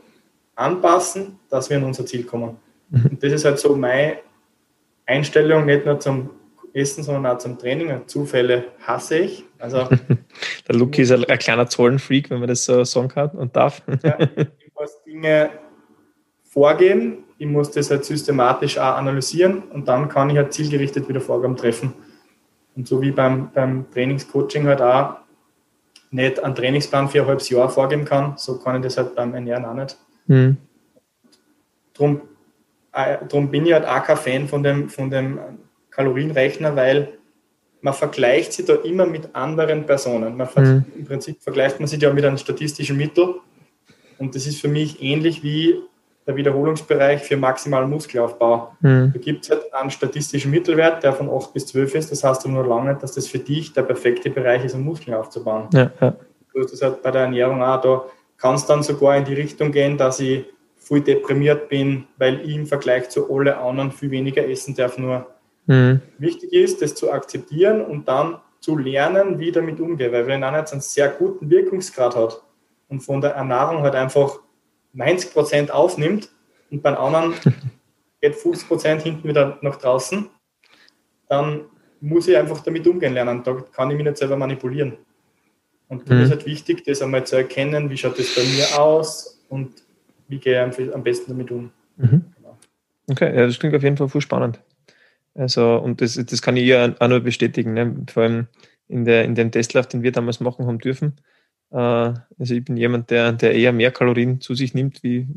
anpassen, 0.55 1.39
dass 1.49 1.71
wir 1.71 1.77
an 1.77 1.83
unser 1.83 2.05
Ziel 2.05 2.25
kommen. 2.25 2.57
Mhm. 2.89 3.05
Und 3.09 3.23
das 3.23 3.33
ist 3.33 3.43
halt 3.43 3.57
so 3.57 3.75
meine 3.75 4.17
Einstellung, 5.07 5.65
nicht 5.65 5.83
nur 5.83 5.99
zum 5.99 6.29
Essen, 6.73 7.03
sondern 7.03 7.25
auch 7.25 7.39
zum 7.39 7.57
Training. 7.57 8.03
Zufälle 8.05 8.65
hasse 8.85 9.17
ich. 9.17 9.45
Also, 9.57 9.89
der 10.67 10.75
Luki 10.75 11.01
ist 11.01 11.11
ein, 11.11 11.25
ein, 11.25 11.39
kleiner 11.39 11.65
Zollenfreak, 11.67 12.29
wenn 12.29 12.39
man 12.39 12.49
das 12.49 12.65
so 12.65 12.83
sagen 12.83 13.07
kann 13.07 13.31
und 13.31 13.55
darf. 13.55 13.81
ja, 14.03 14.19
ich 14.19 14.71
muss 14.79 15.01
Dinge 15.03 15.49
vorgehen, 16.53 17.23
ich 17.43 17.49
muss 17.49 17.71
das 17.71 17.91
halt 17.91 18.05
systematisch 18.05 18.77
auch 18.77 18.95
analysieren 18.95 19.63
und 19.63 19.85
dann 19.89 20.07
kann 20.07 20.29
ich 20.29 20.37
halt 20.37 20.53
zielgerichtet 20.53 21.09
wieder 21.09 21.19
Vorgaben 21.19 21.57
treffen. 21.57 21.93
Und 22.73 22.87
so 22.87 23.01
wie 23.01 23.11
beim, 23.11 23.51
beim 23.51 23.85
Trainingscoaching 23.91 24.65
halt 24.65 24.81
auch 24.81 25.17
nicht 26.09 26.41
einen 26.41 26.55
Trainingsplan 26.55 27.09
für 27.09 27.21
ein 27.21 27.27
halbes 27.27 27.49
Jahr 27.49 27.67
vorgeben 27.67 28.05
kann, 28.05 28.35
so 28.37 28.57
kann 28.59 28.77
ich 28.77 28.83
das 28.83 28.97
halt 28.97 29.13
beim 29.15 29.33
Ernähren 29.33 29.65
auch 29.65 29.73
nicht. 29.73 29.97
Mhm. 30.27 30.57
Drum, 31.93 32.21
äh, 32.93 33.17
drum 33.27 33.51
bin 33.51 33.65
ich 33.65 33.73
halt 33.73 33.85
auch 33.85 34.03
kein 34.03 34.17
Fan 34.17 34.47
von 34.47 34.63
dem, 34.63 34.87
von 34.87 35.09
dem 35.09 35.37
Kalorienrechner, 35.89 36.77
weil 36.77 37.17
man 37.81 37.93
vergleicht 37.93 38.53
sich 38.53 38.65
da 38.65 38.75
immer 38.75 39.05
mit 39.05 39.35
anderen 39.35 39.85
Personen. 39.85 40.37
Man 40.37 40.47
mhm. 40.55 40.85
Im 40.97 41.05
Prinzip 41.05 41.41
vergleicht 41.41 41.79
man 41.81 41.87
sich 41.87 42.01
ja 42.01 42.13
mit 42.13 42.23
einem 42.23 42.37
statistischen 42.37 42.95
Mittel. 42.95 43.35
Und 44.17 44.33
das 44.33 44.47
ist 44.47 44.61
für 44.61 44.69
mich 44.69 45.01
ähnlich 45.01 45.43
wie 45.43 45.81
der 46.25 46.35
Wiederholungsbereich 46.35 47.23
für 47.23 47.37
maximalen 47.37 47.89
Muskelaufbau. 47.89 48.75
Mhm. 48.79 49.11
Da 49.13 49.19
gibt 49.19 49.43
es 49.43 49.51
halt 49.51 49.73
einen 49.73 49.91
statistischen 49.91 50.51
Mittelwert, 50.51 51.03
der 51.03 51.13
von 51.13 51.29
8 51.29 51.53
bis 51.53 51.67
12 51.67 51.95
ist. 51.95 52.11
Das 52.11 52.23
heißt 52.23 52.45
aber 52.45 52.53
nur 52.53 52.67
lange, 52.67 52.95
dass 52.95 53.13
das 53.13 53.27
für 53.27 53.39
dich 53.39 53.73
der 53.73 53.83
perfekte 53.83 54.29
Bereich 54.29 54.63
ist, 54.63 54.75
um 54.75 54.83
Muskeln 54.83 55.15
aufzubauen. 55.15 55.67
Ja, 55.73 55.91
ja. 55.99 56.15
Du 56.53 56.61
hast 56.61 56.71
das 56.71 56.81
halt 56.81 57.01
bei 57.01 57.11
der 57.11 57.23
Ernährung 57.23 57.61
auch. 57.61 57.81
Da 57.81 58.05
kann 58.37 58.55
es 58.55 58.65
dann 58.65 58.83
sogar 58.83 59.17
in 59.17 59.25
die 59.25 59.33
Richtung 59.33 59.71
gehen, 59.71 59.97
dass 59.97 60.19
ich 60.19 60.45
voll 60.77 61.01
deprimiert 61.01 61.69
bin, 61.69 62.05
weil 62.17 62.41
ich 62.41 62.55
im 62.55 62.65
Vergleich 62.65 63.09
zu 63.09 63.33
allen 63.33 63.53
anderen 63.53 63.91
viel 63.91 64.11
weniger 64.11 64.47
essen 64.47 64.75
darf. 64.75 64.97
Nur 64.97 65.27
mhm. 65.65 66.01
wichtig 66.17 66.53
ist, 66.53 66.81
das 66.81 66.95
zu 66.95 67.11
akzeptieren 67.11 67.81
und 67.81 68.07
dann 68.07 68.37
zu 68.59 68.77
lernen, 68.77 69.39
wie 69.39 69.47
ich 69.47 69.53
damit 69.53 69.79
umgehe. 69.79 70.11
Weil 70.11 70.27
wenn 70.27 70.43
einer 70.43 70.59
jetzt 70.59 70.71
einen 70.71 70.81
sehr 70.81 71.09
guten 71.09 71.49
Wirkungsgrad 71.49 72.15
hat 72.15 72.41
und 72.87 73.01
von 73.01 73.19
der 73.19 73.31
Ernährung 73.31 73.81
halt 73.81 73.95
einfach 73.95 74.39
90 74.93 75.33
Prozent 75.33 75.71
aufnimmt 75.71 76.29
und 76.71 76.81
beim 76.81 76.95
anderen 76.95 77.33
geht 78.21 78.35
50 78.35 78.67
Prozent 78.67 79.01
hinten 79.01 79.27
wieder 79.27 79.57
nach 79.61 79.75
draußen, 79.75 80.29
dann 81.27 81.65
muss 81.99 82.27
ich 82.27 82.37
einfach 82.37 82.61
damit 82.61 82.87
umgehen 82.87 83.13
lernen. 83.13 83.43
Da 83.43 83.53
kann 83.53 83.89
ich 83.91 83.97
mich 83.97 84.05
nicht 84.05 84.17
selber 84.17 84.35
manipulieren. 84.35 84.97
Und 85.87 86.09
da 86.09 86.15
mhm. 86.15 86.21
ist 86.21 86.31
halt 86.31 86.45
wichtig, 86.45 86.83
das 86.85 87.01
einmal 87.01 87.25
zu 87.25 87.35
erkennen, 87.35 87.89
wie 87.89 87.97
schaut 87.97 88.17
das 88.17 88.33
bei 88.35 88.43
mir 88.43 88.79
aus 88.79 89.43
und 89.49 89.83
wie 90.27 90.39
gehe 90.39 90.67
ich 90.77 90.93
am 90.93 91.03
besten 91.03 91.31
damit 91.31 91.51
um. 91.51 91.71
Mhm. 91.97 92.25
Genau. 92.35 92.57
Okay, 93.09 93.35
ja, 93.35 93.45
das 93.45 93.59
klingt 93.59 93.75
auf 93.75 93.83
jeden 93.83 93.97
Fall 93.97 94.09
voll 94.09 94.21
spannend. 94.21 94.59
Also, 95.35 95.77
und 95.77 96.01
das, 96.01 96.15
das 96.15 96.41
kann 96.41 96.57
ich 96.57 96.65
ja 96.65 96.93
auch 96.99 97.07
nur 97.07 97.19
bestätigen, 97.19 97.73
ne? 97.73 97.95
vor 98.11 98.23
allem 98.23 98.47
in, 98.87 99.05
der, 99.05 99.25
in 99.25 99.35
dem 99.35 99.51
Testlauf, 99.51 99.87
den 99.87 100.03
wir 100.03 100.11
damals 100.11 100.39
machen 100.39 100.67
haben 100.67 100.79
dürfen. 100.79 101.13
Äh, 101.73 101.77
also 101.77 102.53
ich 102.53 102.63
bin 102.63 102.77
jemand, 102.77 103.09
der, 103.09 103.33
der 103.33 103.55
eher 103.55 103.73
mehr 103.73 103.91
Kalorien 103.91 104.39
zu 104.39 104.53
sich 104.53 104.73
nimmt, 104.73 105.01
wie 105.03 105.17
äh, 105.17 105.27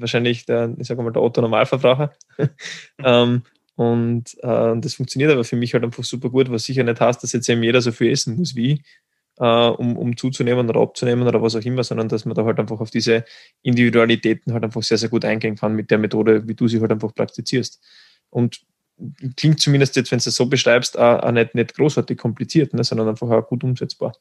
wahrscheinlich 0.00 0.46
der, 0.46 0.74
ich 0.78 0.88
sage 0.88 1.02
mal, 1.02 1.12
der 1.12 1.22
Otto-Normalverbraucher. 1.22 2.12
ähm, 3.04 3.42
und 3.76 4.34
äh, 4.42 4.76
das 4.80 4.94
funktioniert 4.94 5.32
aber 5.32 5.44
für 5.44 5.56
mich 5.56 5.74
halt 5.74 5.84
einfach 5.84 6.04
super 6.04 6.30
gut, 6.30 6.50
was 6.50 6.64
sicher 6.64 6.84
nicht 6.84 7.00
heißt, 7.00 7.22
dass 7.22 7.32
jetzt 7.32 7.48
eben 7.48 7.62
jeder 7.62 7.82
so 7.82 7.92
viel 7.92 8.10
essen 8.10 8.36
muss 8.36 8.54
wie 8.54 8.72
ich, 8.72 8.82
äh, 9.38 9.44
um, 9.44 9.96
um 9.96 10.16
zuzunehmen 10.16 10.68
oder 10.70 10.80
abzunehmen 10.80 11.26
oder 11.26 11.42
was 11.42 11.56
auch 11.56 11.64
immer, 11.64 11.84
sondern 11.84 12.08
dass 12.08 12.24
man 12.24 12.34
da 12.34 12.44
halt 12.44 12.58
einfach 12.58 12.80
auf 12.80 12.90
diese 12.90 13.24
Individualitäten 13.62 14.52
halt 14.52 14.64
einfach 14.64 14.82
sehr, 14.82 14.98
sehr 14.98 15.08
gut 15.08 15.24
eingehen 15.24 15.56
kann 15.56 15.74
mit 15.74 15.90
der 15.90 15.98
Methode, 15.98 16.46
wie 16.48 16.54
du 16.54 16.68
sie 16.68 16.80
halt 16.80 16.92
einfach 16.92 17.14
praktizierst. 17.14 17.80
Und 18.30 18.62
klingt 19.36 19.60
zumindest 19.60 19.96
jetzt, 19.96 20.12
wenn 20.12 20.20
du 20.20 20.28
es 20.28 20.36
so 20.36 20.46
beschreibst, 20.46 20.96
auch, 20.98 21.20
auch 21.24 21.32
nicht, 21.32 21.54
nicht 21.54 21.74
großartig 21.74 22.16
kompliziert, 22.16 22.74
ne, 22.74 22.84
sondern 22.84 23.08
einfach 23.08 23.28
auch 23.28 23.46
gut 23.46 23.64
umsetzbar. 23.64 24.14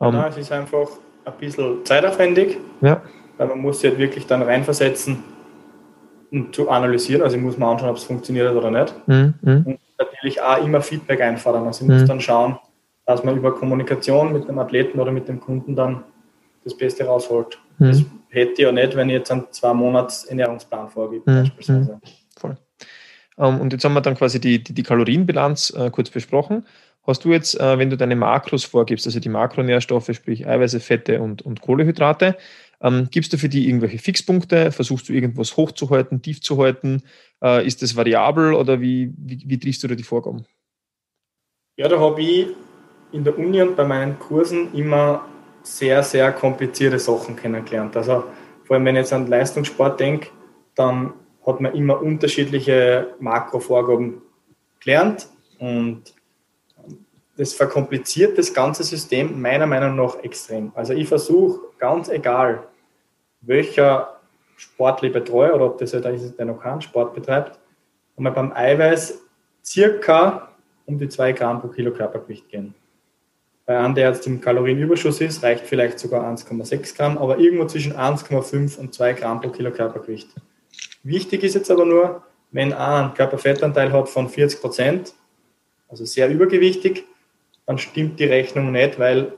Ja, 0.00 0.08
ähm, 0.08 0.24
es 0.28 0.36
ist 0.36 0.52
einfach 0.52 0.88
ein 1.24 1.32
bisschen 1.38 1.84
zeitaufwendig, 1.84 2.58
ja. 2.80 3.02
weil 3.38 3.48
man 3.48 3.58
muss 3.58 3.80
sich 3.80 3.90
halt 3.90 3.98
wirklich 3.98 4.26
dann 4.26 4.42
reinversetzen 4.42 5.22
und 6.30 6.54
zu 6.54 6.68
analysieren. 6.68 7.22
Also 7.22 7.36
ich 7.36 7.42
muss 7.42 7.56
mal 7.56 7.72
anschauen, 7.72 7.90
ob 7.90 7.96
es 7.96 8.04
funktioniert 8.04 8.54
oder 8.54 8.70
nicht. 8.70 8.94
Mhm. 9.06 9.34
mhm. 9.40 9.62
Und 9.66 9.78
natürlich 9.98 10.42
auch 10.42 10.64
immer 10.64 10.80
Feedback 10.80 11.20
einfordern. 11.20 11.66
Also 11.66 11.84
ich 11.84 11.90
muss 11.90 12.02
mhm. 12.02 12.06
dann 12.08 12.20
schauen, 12.20 12.58
dass 13.06 13.22
man 13.22 13.36
über 13.36 13.54
Kommunikation 13.54 14.32
mit 14.32 14.48
dem 14.48 14.58
Athleten 14.58 14.98
oder 14.98 15.12
mit 15.12 15.28
dem 15.28 15.40
Kunden 15.40 15.76
dann 15.76 16.04
das 16.64 16.76
Beste 16.76 17.04
rausholt. 17.04 17.58
Mhm. 17.78 17.86
Das 17.86 18.02
hätte 18.30 18.52
ich 18.52 18.58
ja 18.58 18.72
nicht, 18.72 18.96
wenn 18.96 19.08
ich 19.08 19.14
jetzt 19.16 19.30
einen 19.30 19.46
zwei 19.50 19.72
Monats 19.72 20.24
Ernährungsplan 20.24 20.88
vorgebe, 20.88 21.30
mhm. 21.30 21.40
beispielsweise. 21.42 21.92
Mhm. 21.94 22.00
Voll. 22.36 22.56
Ähm, 23.38 23.60
und 23.60 23.72
jetzt 23.72 23.84
haben 23.84 23.94
wir 23.94 24.00
dann 24.00 24.16
quasi 24.16 24.40
die, 24.40 24.62
die, 24.62 24.72
die 24.72 24.82
Kalorienbilanz 24.82 25.70
äh, 25.76 25.90
kurz 25.90 26.10
besprochen. 26.10 26.66
Hast 27.06 27.24
du 27.24 27.30
jetzt, 27.30 27.58
äh, 27.60 27.78
wenn 27.78 27.90
du 27.90 27.96
deine 27.96 28.16
Makros 28.16 28.64
vorgibst, 28.64 29.06
also 29.06 29.20
die 29.20 29.28
Makronährstoffe, 29.28 30.10
sprich 30.12 30.46
Eiweiße, 30.46 30.80
Fette 30.80 31.20
und, 31.20 31.42
und 31.42 31.60
Kohlehydrate, 31.60 32.36
ähm, 32.80 33.08
gibst 33.10 33.32
du 33.32 33.38
für 33.38 33.48
die 33.48 33.68
irgendwelche 33.68 33.98
Fixpunkte? 33.98 34.72
Versuchst 34.72 35.08
du 35.08 35.12
irgendwas 35.12 35.56
hochzuhalten, 35.56 36.22
tief 36.22 36.40
zu 36.40 36.58
halten? 36.58 37.02
Äh, 37.42 37.66
ist 37.66 37.82
das 37.82 37.96
variabel 37.96 38.54
oder 38.54 38.80
wie, 38.80 39.12
wie, 39.16 39.42
wie 39.46 39.58
triffst 39.58 39.82
du 39.82 39.88
da 39.88 39.94
die 39.94 40.02
Vorgaben? 40.02 40.46
Ja, 41.76 41.88
da 41.88 41.98
habe 41.98 42.22
ich 42.22 42.48
in 43.12 43.24
der 43.24 43.38
Uni 43.38 43.60
und 43.60 43.76
bei 43.76 43.84
meinen 43.84 44.18
Kursen 44.18 44.72
immer 44.74 45.26
sehr, 45.62 46.02
sehr 46.02 46.32
komplizierte 46.32 46.98
Sachen 46.98 47.36
kennengelernt. 47.36 47.96
Also 47.96 48.24
vor 48.64 48.76
allem, 48.76 48.84
wenn 48.84 48.96
ich 48.96 49.00
jetzt 49.00 49.12
an 49.12 49.26
Leistungssport 49.26 50.00
denke, 50.00 50.28
dann 50.74 51.14
hat 51.46 51.60
man 51.60 51.74
immer 51.74 52.00
unterschiedliche 52.00 53.14
Makrovorgaben 53.20 54.22
gelernt 54.80 55.28
und 55.58 56.14
das 57.36 57.52
verkompliziert 57.52 58.38
das 58.38 58.54
ganze 58.54 58.84
System 58.84 59.40
meiner 59.40 59.66
Meinung 59.66 59.96
nach 59.96 60.22
extrem. 60.22 60.72
Also 60.74 60.92
ich 60.92 61.08
versuche 61.08 61.60
ganz 61.78 62.08
egal, 62.08 62.66
welcher 63.40 64.20
Sportler 64.56 65.10
betreue 65.10 65.52
oder 65.52 65.66
ob 65.66 65.78
das 65.78 65.92
halt 65.92 66.06
ist, 66.06 66.38
der 66.38 66.46
noch 66.46 66.60
keinen 66.60 66.80
Sport 66.80 67.14
betreibt, 67.14 67.58
einmal 68.16 68.32
beim 68.32 68.52
Eiweiß 68.52 69.20
circa 69.64 70.50
um 70.86 70.98
die 70.98 71.08
2 71.08 71.32
Gramm 71.32 71.60
pro 71.60 71.68
Kilo 71.68 71.92
Körpergewicht 71.92 72.48
gehen. 72.48 72.74
Bei 73.66 73.78
einem, 73.78 73.94
der 73.94 74.10
jetzt 74.10 74.26
im 74.26 74.40
Kalorienüberschuss 74.40 75.22
ist, 75.22 75.42
reicht 75.42 75.66
vielleicht 75.66 75.98
sogar 75.98 76.22
1,6 76.22 76.96
Gramm, 76.96 77.16
aber 77.16 77.38
irgendwo 77.38 77.64
zwischen 77.64 77.94
1,5 77.94 78.78
und 78.78 78.92
2 78.94 79.14
Gramm 79.14 79.40
pro 79.40 79.48
Kilo 79.48 79.70
Körpergewicht. 79.70 80.28
Wichtig 81.02 81.42
ist 81.42 81.54
jetzt 81.54 81.70
aber 81.70 81.86
nur, 81.86 82.22
wenn 82.50 82.72
ein 82.74 83.14
Körperfettanteil 83.14 83.92
hat 83.92 84.08
von 84.08 84.28
40 84.28 84.60
Prozent, 84.60 85.14
also 85.88 86.04
sehr 86.04 86.28
übergewichtig, 86.28 87.04
dann 87.66 87.78
stimmt 87.78 88.20
die 88.20 88.24
Rechnung 88.24 88.72
nicht, 88.72 88.98
weil 88.98 89.32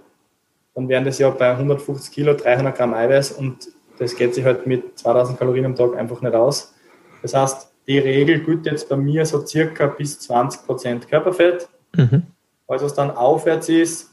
dann 0.75 0.89
wären 0.89 1.05
das 1.05 1.19
ja 1.19 1.31
bei 1.31 1.51
150 1.51 2.13
Kilo 2.13 2.35
300 2.35 2.77
Gramm 2.77 2.95
Eiweiß 2.95 3.33
und 3.33 3.69
das 3.99 4.15
geht 4.15 4.35
sich 4.35 4.45
halt 4.45 4.67
mit 4.67 4.99
2000 4.99 5.39
Kalorien 5.39 5.65
am 5.65 5.75
Tag 5.75 5.97
einfach 5.97 6.21
nicht 6.21 6.35
aus. 6.35 6.75
Das 7.23 7.35
heißt, 7.35 7.73
die 7.87 7.99
Regel 7.99 8.41
gilt 8.41 8.67
jetzt 8.67 8.89
bei 8.89 8.97
mir 8.97 9.25
so 9.25 9.45
circa 9.47 9.87
bis 9.87 10.19
20 10.21 10.67
Prozent 10.67 11.09
Körperfett. 11.09 11.69
Mhm. 11.95 12.25
Alles, 12.69 12.83
was 12.83 12.95
dann 12.95 13.11
aufwärts 13.11 13.69
ist, 13.69 14.11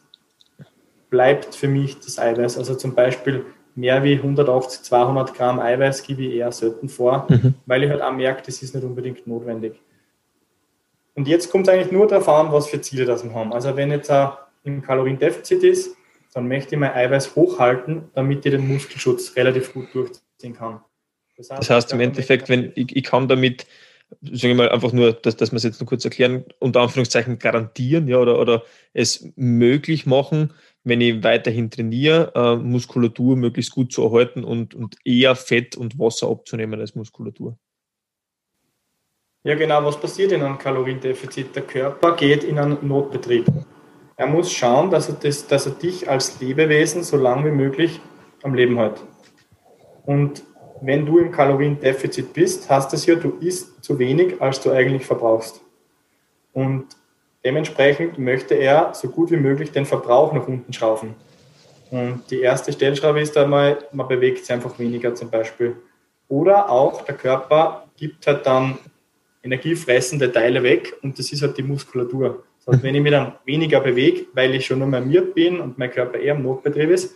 bleibt 1.10 1.56
für 1.56 1.68
mich 1.68 2.00
das 2.00 2.18
Eiweiß. 2.20 2.58
Also 2.58 2.76
zum 2.76 2.96
Beispiel 2.96 3.46
mehr 3.76 4.04
wie 4.04 4.16
180, 4.16 4.84
200 4.84 5.34
Gramm 5.34 5.60
Eiweiß 5.60 6.04
gebe 6.04 6.24
ich 6.24 6.36
eher 6.36 6.52
selten 6.52 6.88
vor, 6.88 7.28
mhm. 7.30 7.56
weil 7.66 7.84
ich 7.84 7.90
halt 7.90 8.02
auch 8.02 8.14
merke, 8.14 8.44
das 8.46 8.62
ist 8.62 8.76
nicht 8.76 8.84
unbedingt 8.84 9.26
notwendig. 9.28 9.80
Und 11.16 11.28
jetzt 11.28 11.52
kommt 11.52 11.68
es 11.68 11.74
eigentlich 11.74 11.92
nur 11.92 12.08
darauf 12.08 12.28
an, 12.30 12.52
was 12.52 12.68
für 12.70 12.82
Ziele 12.82 13.06
das 13.06 13.24
wir 13.24 13.34
haben. 13.34 13.54
Also 13.54 13.76
wenn 13.76 13.92
jetzt 13.92 14.10
ein 14.10 14.32
im 14.64 14.82
Kaloriendefizit 14.82 15.64
ist, 15.64 15.96
dann 16.34 16.48
möchte 16.48 16.76
ich 16.76 16.80
mein 16.80 16.94
Eiweiß 16.94 17.36
hochhalten, 17.36 18.10
damit 18.16 18.46
ich 18.46 18.52
den 18.52 18.68
Muskelschutz 18.68 19.36
relativ 19.36 19.74
gut 19.74 19.94
durchziehen 19.94 20.56
kann. 20.56 20.82
Das 21.38 21.50
heißt, 21.50 21.62
das 21.62 21.70
heißt 21.70 21.94
im 21.94 22.00
Endeffekt, 22.00 22.50
wenn 22.50 22.72
ich, 22.76 22.96
ich 22.96 23.04
kann 23.04 23.28
damit, 23.28 23.68
sagen 24.22 24.42
wir 24.42 24.56
mal, 24.56 24.70
einfach 24.70 24.94
nur, 24.94 25.14
dass, 25.14 25.36
dass 25.36 25.52
wir 25.52 25.58
es 25.58 25.64
jetzt 25.64 25.80
noch 25.80 25.88
kurz 25.88 26.06
erklären, 26.06 26.46
unter 26.60 26.82
Anführungszeichen 26.82 27.40
garantieren, 27.40 28.08
ja, 28.08 28.18
oder, 28.18 28.40
oder 28.40 28.64
es 28.94 29.28
möglich 29.36 30.06
machen, 30.06 30.54
wenn 30.84 31.02
ich 31.02 31.24
weiterhin 31.24 31.70
trainiere, 31.70 32.32
äh, 32.36 32.56
Muskulatur 32.56 33.36
möglichst 33.36 33.72
gut 33.72 33.92
zu 33.92 34.04
erhalten 34.04 34.44
und, 34.44 34.76
und 34.76 34.98
eher 35.06 35.36
Fett 35.36 35.76
und 35.76 36.00
Wasser 36.00 36.30
abzunehmen 36.30 36.80
als 36.80 36.96
Muskulatur. 36.96 37.58
Ja, 39.46 39.56
genau. 39.56 39.84
Was 39.84 40.00
passiert 40.00 40.32
in 40.32 40.42
einem 40.42 40.58
Kaloriendefizit? 40.58 41.54
Der 41.54 41.64
Körper 41.64 42.16
geht 42.16 42.46
in 42.46 42.58
einen 42.58 42.78
Notbetrieb. 42.82 43.46
Er 44.16 44.28
muss 44.28 44.54
schauen, 44.54 44.90
dass 44.90 45.10
er, 45.10 45.16
das, 45.16 45.48
dass 45.48 45.66
er 45.66 45.74
dich 45.74 46.10
als 46.10 46.40
Lebewesen 46.40 47.04
so 47.04 47.18
lange 47.18 47.48
wie 47.48 47.56
möglich 47.56 48.00
am 48.42 48.54
Leben 48.54 48.78
hält. 48.78 49.02
Und 50.06 50.44
wenn 50.80 51.06
du 51.06 51.20
im 51.20 51.32
Kaloriendefizit 51.32 52.32
bist, 52.32 52.70
heißt 52.70 52.94
das 52.94 53.06
ja, 53.06 53.16
du 53.16 53.38
isst 53.42 53.84
zu 53.84 54.00
wenig, 54.00 54.42
als 54.42 54.62
du 54.62 54.72
eigentlich 54.72 55.06
verbrauchst. 55.06 55.62
Und 56.54 56.96
dementsprechend 57.44 58.18
möchte 58.18 58.56
er 58.56 58.94
so 58.94 59.10
gut 59.10 59.30
wie 59.32 59.38
möglich 59.38 59.72
den 59.72 59.86
Verbrauch 59.86 60.32
nach 60.32 60.48
unten 60.48 60.72
schrauben. 60.72 61.16
Und 61.92 62.24
die 62.30 62.40
erste 62.40 62.72
Stellschraube 62.72 63.20
ist 63.20 63.36
einmal, 63.38 63.80
man 63.92 64.08
bewegt 64.08 64.40
sich 64.40 64.54
einfach 64.54 64.80
weniger 64.80 65.14
zum 65.16 65.30
Beispiel. 65.30 65.76
Oder 66.30 66.70
auch 66.70 67.02
der 67.02 67.16
Körper 67.16 67.88
gibt 67.98 68.26
halt 68.26 68.46
dann 68.46 68.78
energiefressende 69.44 70.32
Teile 70.32 70.64
weg 70.64 70.96
und 71.04 71.20
das 71.20 71.32
ist 71.32 71.42
halt 71.42 71.58
die 71.58 71.64
Muskulatur. 71.64 72.44
Das 72.66 72.76
heißt, 72.76 72.84
wenn 72.84 72.96
ich 72.96 73.02
mich 73.02 73.12
dann 73.12 73.34
weniger 73.46 73.82
bewege, 73.82 74.26
weil 74.34 74.56
ich 74.56 74.66
schon 74.66 74.80
normiert 74.80 75.36
bin 75.36 75.60
und 75.60 75.78
mein 75.78 75.92
Körper 75.92 76.18
eher 76.18 76.34
im 76.34 76.44
Notbetrieb 76.44 76.90
ist, 76.90 77.16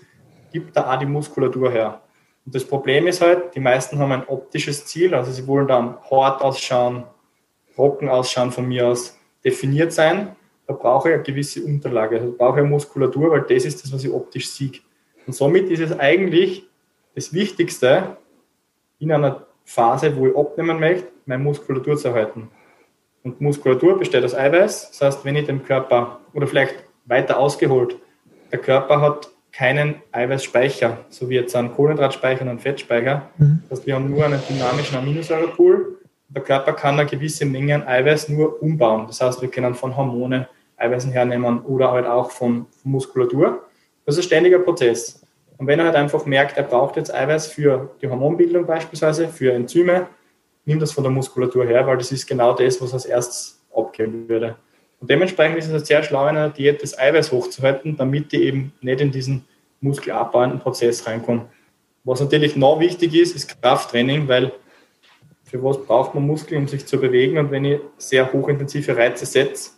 gibt 0.51 0.75
da 0.75 0.93
auch 0.93 0.99
die 0.99 1.05
Muskulatur 1.05 1.71
her. 1.71 2.01
Und 2.45 2.53
das 2.53 2.65
Problem 2.65 3.07
ist 3.07 3.21
halt, 3.21 3.55
die 3.55 3.59
meisten 3.59 3.97
haben 3.99 4.11
ein 4.11 4.27
optisches 4.27 4.85
Ziel, 4.85 5.15
also 5.15 5.31
sie 5.31 5.47
wollen 5.47 5.67
dann 5.67 5.97
hart 6.11 6.41
ausschauen, 6.41 7.05
trocken 7.75 8.09
ausschauen 8.09 8.51
von 8.51 8.67
mir 8.67 8.87
aus, 8.87 9.17
definiert 9.43 9.93
sein. 9.93 10.35
Da 10.65 10.73
brauche 10.73 11.09
ich 11.09 11.15
eine 11.15 11.23
gewisse 11.23 11.63
Unterlage, 11.63 12.19
also 12.19 12.33
brauche 12.37 12.61
ich 12.61 12.67
Muskulatur, 12.67 13.31
weil 13.31 13.41
das 13.41 13.63
ist 13.63 13.83
das, 13.83 13.93
was 13.93 14.03
ich 14.03 14.11
optisch 14.11 14.49
sehe. 14.49 14.71
Und 15.25 15.33
somit 15.33 15.69
ist 15.69 15.79
es 15.79 15.97
eigentlich 15.97 16.65
das 17.15 17.33
Wichtigste 17.33 18.17
in 18.99 19.11
einer 19.11 19.47
Phase, 19.63 20.15
wo 20.15 20.27
ich 20.27 20.35
abnehmen 20.35 20.79
möchte, 20.79 21.07
meine 21.27 21.43
Muskulatur 21.43 21.97
zu 21.97 22.09
erhalten. 22.09 22.49
Und 23.23 23.41
Muskulatur 23.41 23.99
besteht 23.99 24.23
aus 24.23 24.33
Eiweiß. 24.33 24.91
Das 24.91 25.01
heißt, 25.01 25.25
wenn 25.25 25.35
ich 25.35 25.45
dem 25.45 25.63
Körper, 25.63 26.21
oder 26.33 26.47
vielleicht 26.47 26.75
weiter 27.05 27.37
ausgeholt, 27.39 27.97
der 28.51 28.59
Körper 28.59 29.01
hat 29.01 29.29
keinen 29.51 29.95
Eiweißspeicher, 30.11 31.05
so 31.09 31.29
wie 31.29 31.35
jetzt 31.35 31.55
ein 31.55 31.73
Kohlenhydratspeicher 31.73 32.41
und 32.43 32.49
ein 32.49 32.59
Fettspeicher. 32.59 33.29
Mhm. 33.37 33.63
Das 33.69 33.79
heißt, 33.79 33.87
wir 33.87 33.95
haben 33.95 34.09
nur 34.09 34.23
einen 34.23 34.41
dynamischen 34.47 34.97
Aminosäurepool. 34.97 35.97
Der 36.29 36.43
Körper 36.43 36.73
kann 36.73 36.99
eine 36.99 37.09
gewisse 37.09 37.45
Menge 37.45 37.75
an 37.75 37.87
Eiweiß 37.87 38.29
nur 38.29 38.61
umbauen. 38.61 39.07
Das 39.07 39.21
heißt, 39.21 39.41
wir 39.41 39.49
können 39.49 39.73
von 39.73 39.95
Hormonen 39.95 40.45
Eiweißen 40.77 41.11
hernehmen 41.11 41.61
oder 41.61 41.91
halt 41.91 42.05
auch 42.05 42.31
von, 42.31 42.67
von 42.81 42.91
Muskulatur. 42.91 43.63
Das 44.05 44.15
ist 44.15 44.25
ein 44.25 44.27
ständiger 44.27 44.59
Prozess. 44.59 45.25
Und 45.57 45.65
wenn 45.65 45.79
er 45.79 45.85
halt 45.85 45.95
einfach 45.95 46.25
merkt, 46.25 46.55
er 46.55 46.63
braucht 46.63 46.97
jetzt 46.97 47.13
Eiweiß 47.13 47.47
für 47.47 47.89
die 48.01 48.07
Hormonbildung 48.07 48.65
beispielsweise, 48.65 49.27
für 49.27 49.53
Enzyme, 49.53 50.07
nimmt 50.67 50.81
das 50.81 50.91
von 50.91 51.03
der 51.03 51.11
Muskulatur 51.11 51.65
her, 51.65 51.87
weil 51.87 51.97
das 51.97 52.11
ist 52.11 52.27
genau 52.27 52.53
das, 52.53 52.81
was 52.81 52.93
als 52.93 53.05
erstes 53.05 53.63
abgeben 53.73 54.27
würde. 54.27 54.55
Und 54.99 55.09
dementsprechend 55.09 55.57
ist 55.57 55.69
es 55.69 55.87
sehr 55.87 56.03
schlau, 56.03 56.23
in 56.23 56.37
einer 56.37 56.49
Diät 56.49 56.81
das 56.81 56.97
Eiweiß 56.97 57.31
hochzuhalten, 57.31 57.95
damit 57.95 58.31
die 58.31 58.43
eben 58.43 58.73
nicht 58.81 58.99
in 58.99 59.11
diesen 59.11 59.45
muskelabbauenden 59.81 60.59
Prozess 60.59 61.05
reinkommen. 61.07 61.43
Was 62.03 62.19
natürlich 62.19 62.55
noch 62.55 62.79
wichtig 62.79 63.13
ist, 63.13 63.35
ist 63.35 63.61
Krafttraining, 63.61 64.27
weil 64.27 64.51
für 65.43 65.63
was 65.63 65.83
braucht 65.85 66.15
man 66.15 66.25
Muskeln, 66.25 66.61
um 66.61 66.67
sich 66.67 66.85
zu 66.85 66.99
bewegen? 66.99 67.37
Und 67.37 67.51
wenn 67.51 67.65
ich 67.65 67.79
sehr 67.97 68.31
hochintensive 68.31 68.97
Reize 68.97 69.25
setze, 69.25 69.71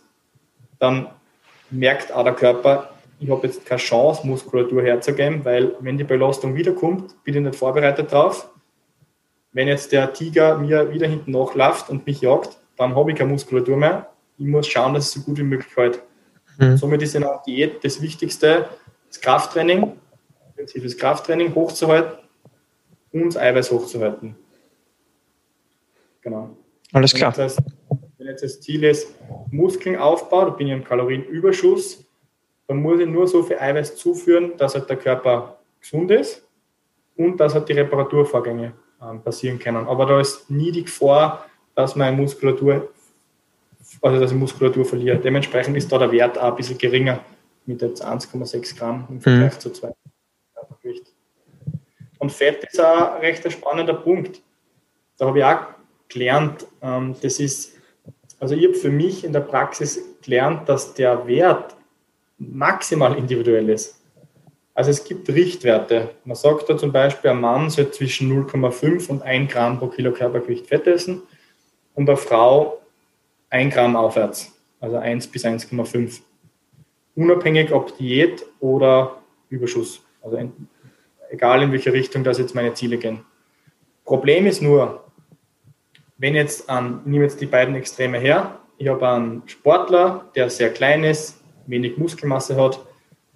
dann 0.78 1.08
merkt 1.70 2.12
auch 2.12 2.24
der 2.24 2.32
Körper, 2.32 2.94
ich 3.20 3.30
habe 3.30 3.46
jetzt 3.46 3.66
keine 3.66 3.80
Chance, 3.80 4.26
Muskulatur 4.26 4.82
herzugeben, 4.82 5.44
weil 5.44 5.74
wenn 5.80 5.98
die 5.98 6.04
Belastung 6.04 6.54
wiederkommt, 6.54 7.22
bin 7.22 7.34
ich 7.34 7.40
nicht 7.42 7.56
vorbereitet 7.56 8.10
drauf. 8.10 8.48
Wenn 9.52 9.68
jetzt 9.68 9.92
der 9.92 10.12
Tiger 10.12 10.58
mir 10.58 10.92
wieder 10.92 11.08
hinten 11.08 11.32
nachläuft 11.32 11.90
und 11.90 12.06
mich 12.06 12.20
jagt, 12.20 12.58
dann 12.76 12.94
habe 12.94 13.10
ich 13.10 13.18
keine 13.18 13.32
Muskulatur 13.32 13.76
mehr. 13.76 14.10
Ich 14.38 14.46
muss 14.46 14.66
schauen, 14.66 14.94
dass 14.94 15.06
es 15.06 15.12
so 15.12 15.20
gut 15.20 15.38
wie 15.38 15.42
möglich 15.42 15.76
hält. 15.76 16.02
Mhm. 16.58 16.76
Somit 16.76 17.02
ist 17.02 17.14
ja 17.14 17.28
auch 17.28 17.42
Diät 17.42 17.84
das 17.84 18.00
Wichtigste, 18.00 18.68
das 19.08 19.20
Krafttraining, 19.20 19.92
intensives 20.50 20.96
Krafttraining 20.96 21.54
hochzuhalten 21.54 22.18
und 23.12 23.26
das 23.26 23.36
Eiweiß 23.36 23.70
hochzuhalten. 23.70 24.36
Genau. 26.22 26.56
Alles 26.92 27.14
klar. 27.14 27.36
Wenn 27.36 27.44
jetzt, 27.44 27.58
das, 27.58 27.64
wenn 28.18 28.26
jetzt 28.26 28.42
das 28.44 28.60
Ziel 28.60 28.84
ist, 28.84 29.14
Muskeln 29.50 29.96
aufbauen, 29.96 30.46
da 30.46 30.50
bin 30.50 30.68
ich 30.68 30.72
im 30.72 30.84
Kalorienüberschuss, 30.84 32.04
dann 32.68 32.78
muss 32.82 33.00
ich 33.00 33.08
nur 33.08 33.26
so 33.26 33.42
viel 33.42 33.58
Eiweiß 33.58 33.96
zuführen, 33.96 34.56
dass 34.56 34.74
halt 34.74 34.88
der 34.88 34.96
Körper 34.96 35.58
gesund 35.80 36.10
ist 36.10 36.46
und 37.16 37.38
dass 37.38 37.54
halt 37.54 37.68
die 37.68 37.72
Reparaturvorgänge 37.72 38.74
passieren 39.24 39.58
können. 39.58 39.86
Aber 39.86 40.06
da 40.06 40.20
ist 40.20 40.50
nie 40.50 40.72
die 40.72 40.84
Gefahr, 40.84 41.46
dass 41.74 41.96
meine 41.96 42.16
Muskulatur, 42.16 42.90
also 44.02 44.20
dass 44.20 44.30
ich 44.30 44.36
Muskulatur 44.36 44.84
verliere. 44.84 45.18
Dementsprechend 45.18 45.76
ist 45.76 45.90
da 45.90 45.98
der 45.98 46.12
Wert 46.12 46.38
auch 46.38 46.50
ein 46.50 46.56
bisschen 46.56 46.78
geringer 46.78 47.20
mit 47.66 47.82
jetzt 47.82 48.04
1,6 48.04 48.78
Gramm 48.78 49.06
im 49.08 49.20
Vergleich 49.20 49.54
mhm. 49.54 49.60
zu 49.60 49.70
2 49.70 49.92
Körpergewicht. 50.54 51.12
Und 52.18 52.32
Fett 52.32 52.64
ist 52.64 52.80
auch 52.80 53.14
ein 53.14 53.20
recht 53.20 53.50
spannender 53.50 53.94
Punkt. 53.94 54.42
Da 55.16 55.26
habe 55.26 55.38
ich 55.38 55.44
auch 55.44 55.60
gelernt, 56.08 56.66
ähm, 56.82 57.14
das 57.22 57.40
ist, 57.40 57.76
also 58.38 58.54
ich 58.54 58.64
habe 58.64 58.74
für 58.74 58.90
mich 58.90 59.24
in 59.24 59.32
der 59.32 59.40
Praxis 59.40 60.00
gelernt, 60.22 60.68
dass 60.68 60.94
der 60.94 61.26
Wert 61.26 61.76
maximal 62.38 63.16
individuell 63.16 63.68
ist. 63.68 63.99
Also 64.74 64.90
es 64.90 65.04
gibt 65.04 65.28
Richtwerte. 65.28 66.10
Man 66.24 66.36
sagt 66.36 66.68
da 66.68 66.78
zum 66.78 66.92
Beispiel, 66.92 67.30
ein 67.30 67.40
Mann 67.40 67.70
soll 67.70 67.90
zwischen 67.90 68.30
0,5 68.30 69.08
und 69.08 69.22
1 69.22 69.52
Gramm 69.52 69.78
pro 69.78 69.88
Kilo 69.88 70.12
Körpergewicht 70.12 70.66
Fett 70.68 70.86
essen 70.86 71.22
und 71.94 72.08
eine 72.08 72.16
Frau 72.16 72.80
1 73.50 73.74
Gramm 73.74 73.96
aufwärts, 73.96 74.52
also 74.80 74.96
1 74.96 75.26
bis 75.26 75.44
1,5. 75.44 76.20
Unabhängig 77.16 77.72
ob 77.72 77.96
Diät 77.98 78.46
oder 78.60 79.18
Überschuss. 79.48 80.02
Also 80.22 80.38
egal 81.30 81.62
in 81.62 81.72
welche 81.72 81.92
Richtung 81.92 82.24
das 82.24 82.38
jetzt 82.38 82.54
meine 82.54 82.74
Ziele 82.74 82.96
gehen. 82.98 83.24
Problem 84.04 84.46
ist 84.46 84.62
nur, 84.62 85.04
wenn 86.18 86.34
jetzt 86.34 86.68
an, 86.68 87.02
nehme 87.04 87.24
jetzt 87.24 87.40
die 87.40 87.46
beiden 87.46 87.74
Extreme 87.74 88.18
her, 88.18 88.58
ich 88.78 88.88
habe 88.88 89.08
einen 89.08 89.42
Sportler, 89.46 90.30
der 90.34 90.48
sehr 90.48 90.72
klein 90.72 91.04
ist, 91.04 91.42
wenig 91.66 91.98
Muskelmasse 91.98 92.56
hat, 92.56 92.80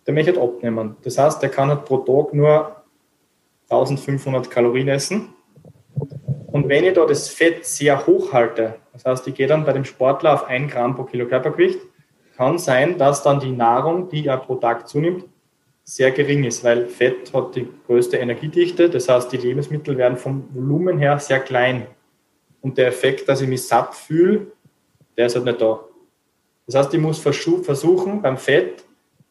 der 0.06 0.14
möchte 0.14 0.40
abnehmen. 0.40 0.96
Das 1.02 1.18
heißt, 1.18 1.42
der 1.42 1.48
kann 1.48 1.68
halt 1.68 1.84
pro 1.84 1.98
Tag 1.98 2.34
nur 2.34 2.76
1500 3.68 4.50
Kalorien 4.50 4.88
essen. 4.88 5.34
Und 6.52 6.68
wenn 6.68 6.84
ich 6.84 6.94
da 6.94 7.04
das 7.04 7.28
Fett 7.28 7.64
sehr 7.64 8.06
hoch 8.06 8.32
halte, 8.32 8.76
das 8.92 9.04
heißt, 9.04 9.26
ich 9.26 9.34
gehe 9.34 9.46
dann 9.46 9.64
bei 9.64 9.72
dem 9.72 9.84
Sportler 9.84 10.34
auf 10.34 10.44
1 10.44 10.72
Gramm 10.72 10.94
pro 10.94 11.04
Kilo 11.04 11.26
Körpergewicht, 11.26 11.80
kann 12.36 12.58
sein, 12.58 12.98
dass 12.98 13.22
dann 13.22 13.40
die 13.40 13.50
Nahrung, 13.50 14.08
die 14.08 14.26
er 14.26 14.36
pro 14.38 14.56
Tag 14.56 14.88
zunimmt, 14.88 15.24
sehr 15.84 16.10
gering 16.10 16.44
ist, 16.44 16.64
weil 16.64 16.86
Fett 16.86 17.32
hat 17.34 17.56
die 17.56 17.68
größte 17.86 18.16
Energiedichte. 18.16 18.88
Das 18.88 19.08
heißt, 19.08 19.30
die 19.32 19.36
Lebensmittel 19.36 19.96
werden 19.98 20.16
vom 20.16 20.48
Volumen 20.54 20.98
her 20.98 21.18
sehr 21.18 21.40
klein. 21.40 21.86
Und 22.60 22.78
der 22.78 22.88
Effekt, 22.88 23.28
dass 23.28 23.42
ich 23.42 23.48
mich 23.48 23.66
satt 23.66 23.94
fühle, 23.94 24.46
der 25.16 25.26
ist 25.26 25.36
halt 25.36 25.44
nicht 25.44 25.60
da. 25.60 25.80
Das 26.66 26.76
heißt, 26.76 26.94
ich 26.94 27.00
muss 27.00 27.18
versuchen, 27.18 28.22
beim 28.22 28.38
Fett 28.38 28.84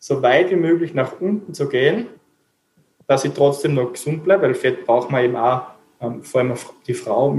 so 0.04 0.22
weit 0.22 0.52
wie 0.52 0.58
möglich 0.58 0.94
nach 0.94 1.22
unten 1.22 1.54
zu 1.54 1.70
gehen, 1.70 2.08
dass 3.08 3.24
ich 3.24 3.32
trotzdem 3.32 3.76
noch 3.76 3.94
gesund 3.94 4.26
bleibe, 4.26 4.44
weil 4.44 4.54
Fett 4.54 4.86
braucht 4.86 5.10
man 5.10 5.24
eben 5.24 5.38
auch, 5.38 5.62
ähm, 6.02 6.22
vor 6.22 6.42
allem 6.42 6.54
die 6.86 6.94
Frau 6.94 7.34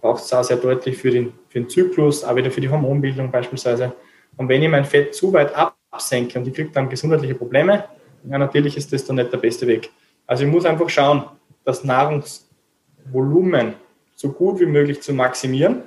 braucht 0.00 0.22
es 0.22 0.32
auch 0.32 0.44
sehr 0.44 0.58
deutlich 0.58 0.96
für 0.98 1.10
den, 1.10 1.32
für 1.48 1.58
den 1.58 1.68
Zyklus, 1.68 2.22
auch 2.22 2.36
wieder 2.36 2.52
für 2.52 2.60
die 2.60 2.68
Hormonbildung 2.68 3.32
beispielsweise. 3.32 3.92
Und 4.36 4.48
wenn 4.48 4.62
ich 4.62 4.68
mein 4.68 4.84
Fett 4.84 5.16
zu 5.16 5.32
weit 5.32 5.52
absenke 5.56 6.38
und 6.38 6.46
ich 6.46 6.54
kriege 6.54 6.70
dann 6.70 6.88
gesundheitliche 6.88 7.34
Probleme, 7.34 7.86
ja, 8.22 8.38
natürlich 8.38 8.76
ist 8.76 8.92
das 8.92 9.04
dann 9.04 9.16
nicht 9.16 9.32
der 9.32 9.38
beste 9.38 9.66
Weg. 9.66 9.90
Also 10.28 10.44
ich 10.44 10.50
muss 10.50 10.64
einfach 10.64 10.88
schauen, 10.88 11.24
das 11.64 11.82
Nahrungsvolumen 11.82 13.74
so 14.14 14.30
gut 14.30 14.60
wie 14.60 14.66
möglich 14.66 15.00
zu 15.02 15.12
maximieren, 15.12 15.82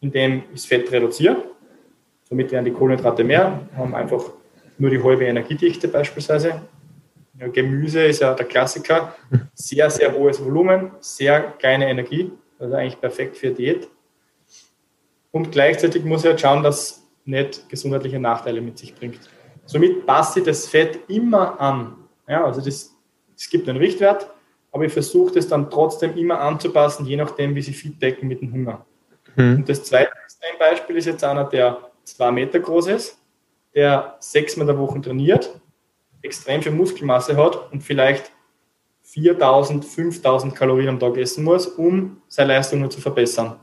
indem 0.00 0.38
ich 0.38 0.62
das 0.62 0.66
Fett 0.66 0.90
reduziere 0.90 1.36
Somit 2.28 2.50
werden 2.50 2.64
die 2.64 2.72
Kohlenhydrate 2.72 3.22
mehr, 3.22 3.60
haben 3.76 3.94
einfach 3.94 4.24
nur 4.78 4.90
die 4.90 5.02
halbe 5.02 5.24
Energiedichte 5.24 5.88
beispielsweise. 5.88 6.62
Ja, 7.38 7.48
Gemüse 7.48 8.02
ist 8.04 8.20
ja 8.20 8.34
der 8.34 8.46
Klassiker. 8.46 9.14
Sehr, 9.54 9.90
sehr 9.90 10.12
hohes 10.14 10.42
Volumen, 10.42 10.92
sehr 11.00 11.40
kleine 11.58 11.88
Energie, 11.88 12.32
also 12.58 12.74
eigentlich 12.74 13.00
perfekt 13.00 13.36
für 13.36 13.50
Diät. 13.50 13.88
Und 15.32 15.52
gleichzeitig 15.52 16.04
muss 16.04 16.22
ich 16.22 16.30
halt 16.30 16.40
schauen, 16.40 16.62
dass 16.62 17.06
nicht 17.24 17.68
gesundheitliche 17.68 18.18
Nachteile 18.18 18.60
mit 18.60 18.78
sich 18.78 18.94
bringt. 18.94 19.18
Somit 19.66 20.06
passe 20.06 20.38
ich 20.38 20.46
das 20.46 20.66
Fett 20.66 21.00
immer 21.08 21.60
an. 21.60 21.96
Ja, 22.28 22.44
also 22.44 22.60
das, 22.60 22.94
es 23.36 23.50
gibt 23.50 23.68
einen 23.68 23.78
Richtwert, 23.78 24.30
aber 24.72 24.84
ich 24.84 24.92
versuche 24.92 25.34
das 25.34 25.48
dann 25.48 25.70
trotzdem 25.70 26.16
immer 26.16 26.40
anzupassen, 26.40 27.04
je 27.04 27.16
nachdem, 27.16 27.54
wie 27.54 27.62
sie 27.62 27.72
fit 27.72 28.00
decken 28.00 28.28
mit 28.28 28.40
dem 28.40 28.52
Hunger. 28.52 28.86
Mhm. 29.34 29.56
Und 29.56 29.68
das 29.68 29.84
zweite 29.84 30.10
Beispiel 30.58 30.96
ist 30.96 31.06
jetzt 31.06 31.24
einer, 31.24 31.44
der 31.44 31.78
zwei 32.04 32.30
Meter 32.30 32.60
groß 32.60 32.88
ist, 32.88 33.18
der 33.76 34.16
sechsmal 34.18 34.66
der 34.66 34.78
Woche 34.78 35.00
trainiert, 35.00 35.60
extrem 36.22 36.62
viel 36.62 36.72
Muskelmasse 36.72 37.36
hat 37.36 37.70
und 37.70 37.82
vielleicht 37.82 38.32
4000, 39.02 39.84
5000 39.84 40.56
Kalorien 40.56 40.88
am 40.88 40.98
Tag 40.98 41.16
essen 41.18 41.44
muss, 41.44 41.66
um 41.66 42.22
seine 42.26 42.54
Leistungen 42.54 42.90
zu 42.90 43.00
verbessern. 43.00 43.60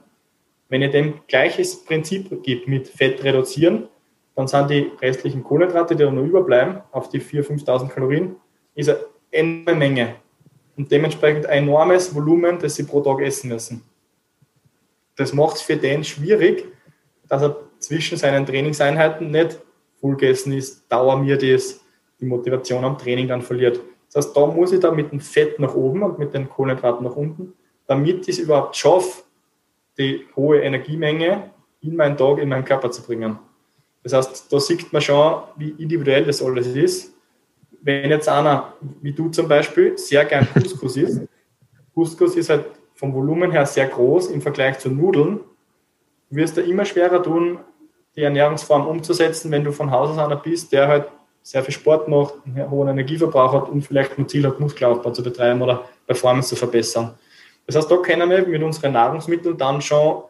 Wenn 0.69 0.81
ihr 0.81 0.91
dem 0.91 1.15
gleiches 1.27 1.83
Prinzip 1.83 2.43
gibt 2.43 2.67
mit 2.67 2.87
Fett 2.87 3.23
reduzieren, 3.23 3.89
dann 4.35 4.47
sind 4.47 4.69
die 4.69 4.91
restlichen 5.01 5.43
Kohlenhydrate, 5.43 5.95
die 5.95 6.03
dann 6.03 6.15
noch 6.15 6.23
überbleiben, 6.23 6.81
auf 6.91 7.09
die 7.09 7.19
4.000, 7.19 7.65
5.000 7.65 7.89
Kalorien, 7.89 8.35
ist 8.75 8.89
eine 8.89 8.99
enorme 9.31 9.75
Menge 9.75 10.15
und 10.77 10.91
dementsprechend 10.91 11.45
ein 11.47 11.63
enormes 11.63 12.15
Volumen, 12.15 12.59
das 12.59 12.75
sie 12.75 12.83
pro 12.83 13.01
Tag 13.01 13.19
essen 13.21 13.49
müssen. 13.49 13.83
Das 15.15 15.33
macht 15.33 15.57
es 15.57 15.61
für 15.61 15.75
den 15.75 16.03
schwierig, 16.03 16.65
dass 17.27 17.41
er 17.41 17.57
zwischen 17.79 18.17
seinen 18.17 18.45
Trainingseinheiten 18.45 19.29
nicht 19.29 19.59
voll 20.03 20.17
gegessen 20.17 20.51
ist, 20.51 20.83
mir 20.91 21.37
das, 21.37 21.81
die 22.19 22.25
Motivation 22.25 22.83
am 22.83 22.97
Training 22.97 23.29
dann 23.29 23.41
verliert. 23.41 23.79
Das 24.11 24.25
heißt, 24.25 24.35
da 24.35 24.45
muss 24.45 24.73
ich 24.73 24.81
da 24.81 24.91
mit 24.91 25.13
dem 25.13 25.21
Fett 25.21 25.59
nach 25.59 25.73
oben 25.73 26.03
und 26.03 26.19
mit 26.19 26.33
den 26.33 26.49
Kohlenhydraten 26.49 27.05
nach 27.05 27.15
unten, 27.15 27.53
damit 27.87 28.27
ich 28.27 28.37
es 28.37 28.39
überhaupt 28.39 28.75
schaffe, 28.75 29.23
die 29.97 30.25
hohe 30.35 30.59
Energiemenge 30.59 31.51
in 31.79 31.95
meinen 31.95 32.17
Tag, 32.17 32.39
in 32.39 32.49
meinen 32.49 32.65
Körper 32.65 32.91
zu 32.91 33.01
bringen. 33.01 33.39
Das 34.03 34.11
heißt, 34.11 34.51
da 34.51 34.59
sieht 34.59 34.91
man 34.91 35.01
schon, 35.01 35.43
wie 35.55 35.69
individuell 35.69 36.25
das 36.25 36.41
alles 36.41 36.67
ist. 36.67 37.13
Wenn 37.81 38.09
jetzt 38.09 38.27
einer, 38.27 38.73
wie 39.01 39.13
du 39.13 39.29
zum 39.29 39.47
Beispiel, 39.47 39.97
sehr 39.97 40.25
gern 40.25 40.47
Couscous 40.53 40.97
isst, 40.97 41.21
Couscous 41.95 42.35
ist 42.35 42.49
halt 42.49 42.65
vom 42.95 43.13
Volumen 43.13 43.51
her 43.51 43.65
sehr 43.65 43.87
groß 43.87 44.31
im 44.31 44.41
Vergleich 44.41 44.79
zu 44.79 44.89
Nudeln, 44.89 45.39
wirst 46.29 46.57
du 46.57 46.61
immer 46.61 46.83
schwerer 46.83 47.23
tun, 47.23 47.59
die 48.15 48.21
Ernährungsform 48.21 48.87
umzusetzen, 48.87 49.51
wenn 49.51 49.63
du 49.63 49.71
von 49.71 49.91
Haus 49.91 50.11
aus 50.11 50.17
einer 50.17 50.35
bist, 50.35 50.71
der 50.71 50.87
halt 50.87 51.07
sehr 51.41 51.63
viel 51.63 51.73
Sport 51.73 52.07
macht, 52.07 52.35
einen 52.45 52.69
hohen 52.69 52.87
Energieverbrauch 52.87 53.53
hat 53.53 53.69
und 53.69 53.81
vielleicht 53.81 54.17
ein 54.17 54.27
Ziel 54.29 54.47
hat, 54.47 54.59
Muskelaufbau 54.59 55.11
zu 55.11 55.23
betreiben 55.23 55.61
oder 55.61 55.83
Performance 56.07 56.49
zu 56.49 56.55
verbessern. 56.55 57.15
Das 57.65 57.75
heißt, 57.75 57.91
da 57.91 57.97
können 57.97 58.29
wir 58.29 58.47
mit 58.47 58.63
unseren 58.63 58.93
Nahrungsmitteln 58.93 59.57
dann 59.57 59.81
schon 59.81 60.23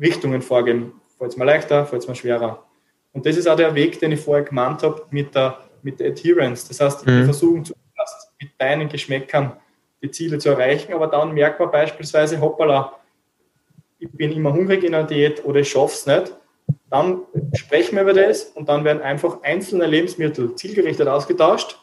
Richtungen 0.00 0.42
vorgeben. 0.42 1.00
Fällt 1.16 1.32
es 1.32 1.36
mir 1.36 1.44
leichter, 1.44 1.86
fällt 1.86 2.02
es 2.02 2.08
mir 2.08 2.14
schwerer. 2.14 2.64
Und 3.12 3.24
das 3.26 3.36
ist 3.36 3.48
auch 3.48 3.56
der 3.56 3.74
Weg, 3.74 3.98
den 4.00 4.12
ich 4.12 4.20
vorher 4.20 4.44
gemeint 4.44 4.82
habe 4.82 5.02
mit 5.10 5.34
der, 5.34 5.58
mit 5.82 6.00
der 6.00 6.10
Adherence. 6.10 6.68
Das 6.68 6.80
heißt, 6.80 7.06
mhm. 7.06 7.18
wir 7.18 7.24
versuchen 7.24 7.64
zuerst 7.64 8.32
mit 8.40 8.50
deinen 8.58 8.88
Geschmäckern 8.88 9.56
die 10.02 10.10
Ziele 10.10 10.38
zu 10.38 10.50
erreichen, 10.50 10.92
aber 10.92 11.08
dann 11.08 11.32
merkt 11.32 11.58
man 11.58 11.70
beispielsweise, 11.70 12.40
hoppala, 12.40 12.92
ich 13.98 14.10
bin 14.12 14.30
immer 14.32 14.52
hungrig 14.52 14.84
in 14.84 14.94
einer 14.94 15.06
Diät 15.06 15.44
oder 15.44 15.60
ich 15.60 15.70
schaffe 15.70 15.94
es 15.94 16.06
nicht, 16.06 16.36
dann 16.90 17.20
sprechen 17.54 17.96
wir 17.96 18.02
über 18.02 18.14
das 18.14 18.44
und 18.44 18.68
dann 18.68 18.84
werden 18.84 19.02
einfach 19.02 19.42
einzelne 19.42 19.86
Lebensmittel 19.86 20.54
zielgerichtet 20.54 21.08
ausgetauscht 21.08 21.78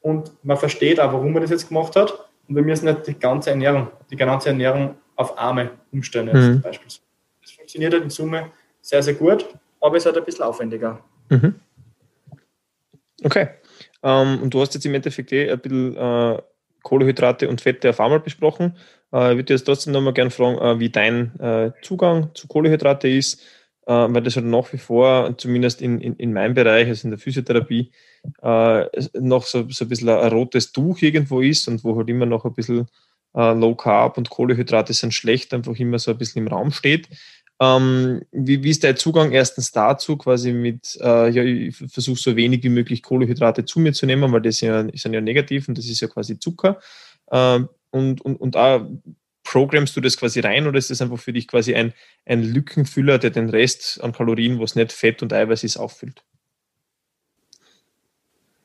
und 0.00 0.32
man 0.44 0.56
versteht 0.56 1.00
auch, 1.00 1.12
warum 1.12 1.32
man 1.32 1.42
das 1.42 1.50
jetzt 1.50 1.68
gemacht 1.68 1.96
hat. 1.96 2.28
Und 2.48 2.54
wir 2.54 2.62
müssen 2.62 2.84
nicht 2.84 3.08
die 3.08 3.18
ganze 3.18 3.50
Ernährung, 3.50 3.88
die 4.08 4.16
ganze 4.16 4.50
Ernährung 4.50 4.94
auf 5.16 5.36
Arme 5.36 5.72
umstellen. 5.90 6.26
Mhm. 6.26 6.60
Beispielsweise. 6.60 7.02
Das 7.42 7.50
funktioniert 7.50 7.92
halt 7.92 8.04
in 8.04 8.10
Summe 8.10 8.50
sehr, 8.80 9.02
sehr 9.02 9.14
gut, 9.14 9.46
aber 9.80 9.96
es 9.96 10.02
ist 10.02 10.06
halt 10.06 10.18
ein 10.18 10.24
bisschen 10.24 10.44
aufwendiger. 10.44 11.00
Mhm. 11.28 11.56
Okay. 13.24 13.48
Ähm, 14.02 14.42
und 14.42 14.54
du 14.54 14.60
hast 14.60 14.74
jetzt 14.74 14.86
im 14.86 14.94
Endeffekt 14.94 15.32
eh 15.32 15.50
ein 15.50 15.58
bisschen 15.58 15.96
uh, 15.96 16.38
Kohlehydrate 16.84 17.48
und 17.48 17.60
Fette 17.60 17.90
auf 17.90 17.98
einmal 17.98 18.20
besprochen. 18.20 18.76
Äh, 19.12 19.32
ich 19.32 19.38
würde 19.38 19.54
jetzt 19.54 19.64
trotzdem 19.64 19.92
nochmal 19.92 20.12
gerne 20.12 20.30
fragen, 20.30 20.58
äh, 20.58 20.78
wie 20.78 20.90
dein 20.90 21.38
äh, 21.40 21.72
Zugang 21.82 22.30
zu 22.34 22.46
Kohlehydrate 22.46 23.08
ist. 23.08 23.42
Äh, 23.86 23.92
weil 23.92 24.22
das 24.22 24.36
halt 24.36 24.46
nach 24.46 24.72
wie 24.72 24.78
vor, 24.78 25.36
zumindest 25.38 25.80
in, 25.80 26.00
in, 26.00 26.16
in 26.16 26.32
meinem 26.32 26.54
Bereich, 26.54 26.88
also 26.88 27.06
in 27.06 27.12
der 27.12 27.18
Physiotherapie, 27.18 27.92
äh, 28.42 28.84
noch 29.18 29.44
so, 29.44 29.68
so 29.70 29.84
ein 29.84 29.88
bisschen 29.88 30.08
ein, 30.08 30.32
rotes 30.32 30.72
Tuch 30.72 31.00
irgendwo 31.02 31.40
ist 31.40 31.68
und 31.68 31.84
wo 31.84 31.96
halt 31.96 32.08
immer 32.08 32.26
noch 32.26 32.44
ein 32.44 32.54
bisschen 32.54 32.88
äh, 33.34 33.52
Low 33.52 33.74
Carb 33.74 34.18
und 34.18 34.30
Kohlehydrate 34.30 34.92
sind 34.92 35.14
schlecht, 35.14 35.54
einfach 35.54 35.76
immer 35.76 35.98
so 35.98 36.10
ein 36.10 36.18
bisschen 36.18 36.44
im 36.44 36.52
Raum 36.52 36.72
steht. 36.72 37.08
Ähm, 37.58 38.22
wie, 38.32 38.62
wie 38.62 38.70
ist 38.70 38.84
dein 38.84 38.96
Zugang 38.96 39.32
erstens 39.32 39.72
dazu, 39.72 40.16
quasi 40.18 40.52
mit, 40.52 40.98
äh, 41.00 41.30
ja, 41.30 41.42
ich 41.42 41.76
versuche 41.76 42.18
so 42.18 42.36
wenig 42.36 42.62
wie 42.64 42.68
möglich 42.68 43.02
Kohlehydrate 43.02 43.64
zu 43.64 43.80
mir 43.80 43.92
zu 43.92 44.04
nehmen, 44.04 44.30
weil 44.32 44.42
das 44.42 44.60
ja, 44.60 44.86
sind 44.94 45.14
ja 45.14 45.20
negativ 45.20 45.68
und 45.68 45.78
das 45.78 45.86
ist 45.86 46.00
ja 46.00 46.08
quasi 46.08 46.38
Zucker. 46.38 46.80
Ähm, 47.30 47.68
und, 47.90 48.20
und, 48.20 48.36
und 48.36 48.56
auch 48.56 48.86
programmst 49.56 49.96
du 49.96 50.02
das 50.02 50.18
quasi 50.18 50.40
rein 50.40 50.66
oder 50.66 50.76
ist 50.76 50.90
das 50.90 51.00
einfach 51.00 51.18
für 51.18 51.32
dich 51.32 51.48
quasi 51.48 51.74
ein, 51.74 51.94
ein 52.26 52.42
Lückenfüller, 52.42 53.16
der 53.16 53.30
den 53.30 53.48
Rest 53.48 53.98
an 54.04 54.12
Kalorien, 54.12 54.58
wo 54.58 54.64
es 54.64 54.74
nicht 54.74 54.92
Fett 54.92 55.22
und 55.22 55.32
Eiweiß 55.32 55.64
ist, 55.64 55.78
auffüllt? 55.78 56.22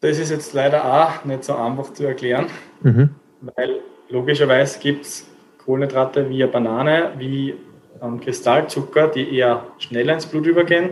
Das 0.01 0.19
ist 0.19 0.31
jetzt 0.31 0.51
leider 0.51 0.83
auch 0.83 1.23
nicht 1.23 1.45
so 1.45 1.55
einfach 1.55 1.93
zu 1.93 2.03
erklären, 2.03 2.47
mhm. 2.81 3.15
weil 3.39 3.79
logischerweise 4.09 4.79
gibt 4.79 5.05
es 5.05 5.29
Kohlenhydrate 5.63 6.29
wie 6.29 6.43
eine 6.43 6.51
Banane, 6.51 7.13
wie 7.17 7.55
ähm, 8.01 8.19
Kristallzucker, 8.19 9.07
die 9.07 9.37
eher 9.37 9.67
schneller 9.77 10.15
ins 10.15 10.25
Blut 10.25 10.45
übergehen, 10.45 10.89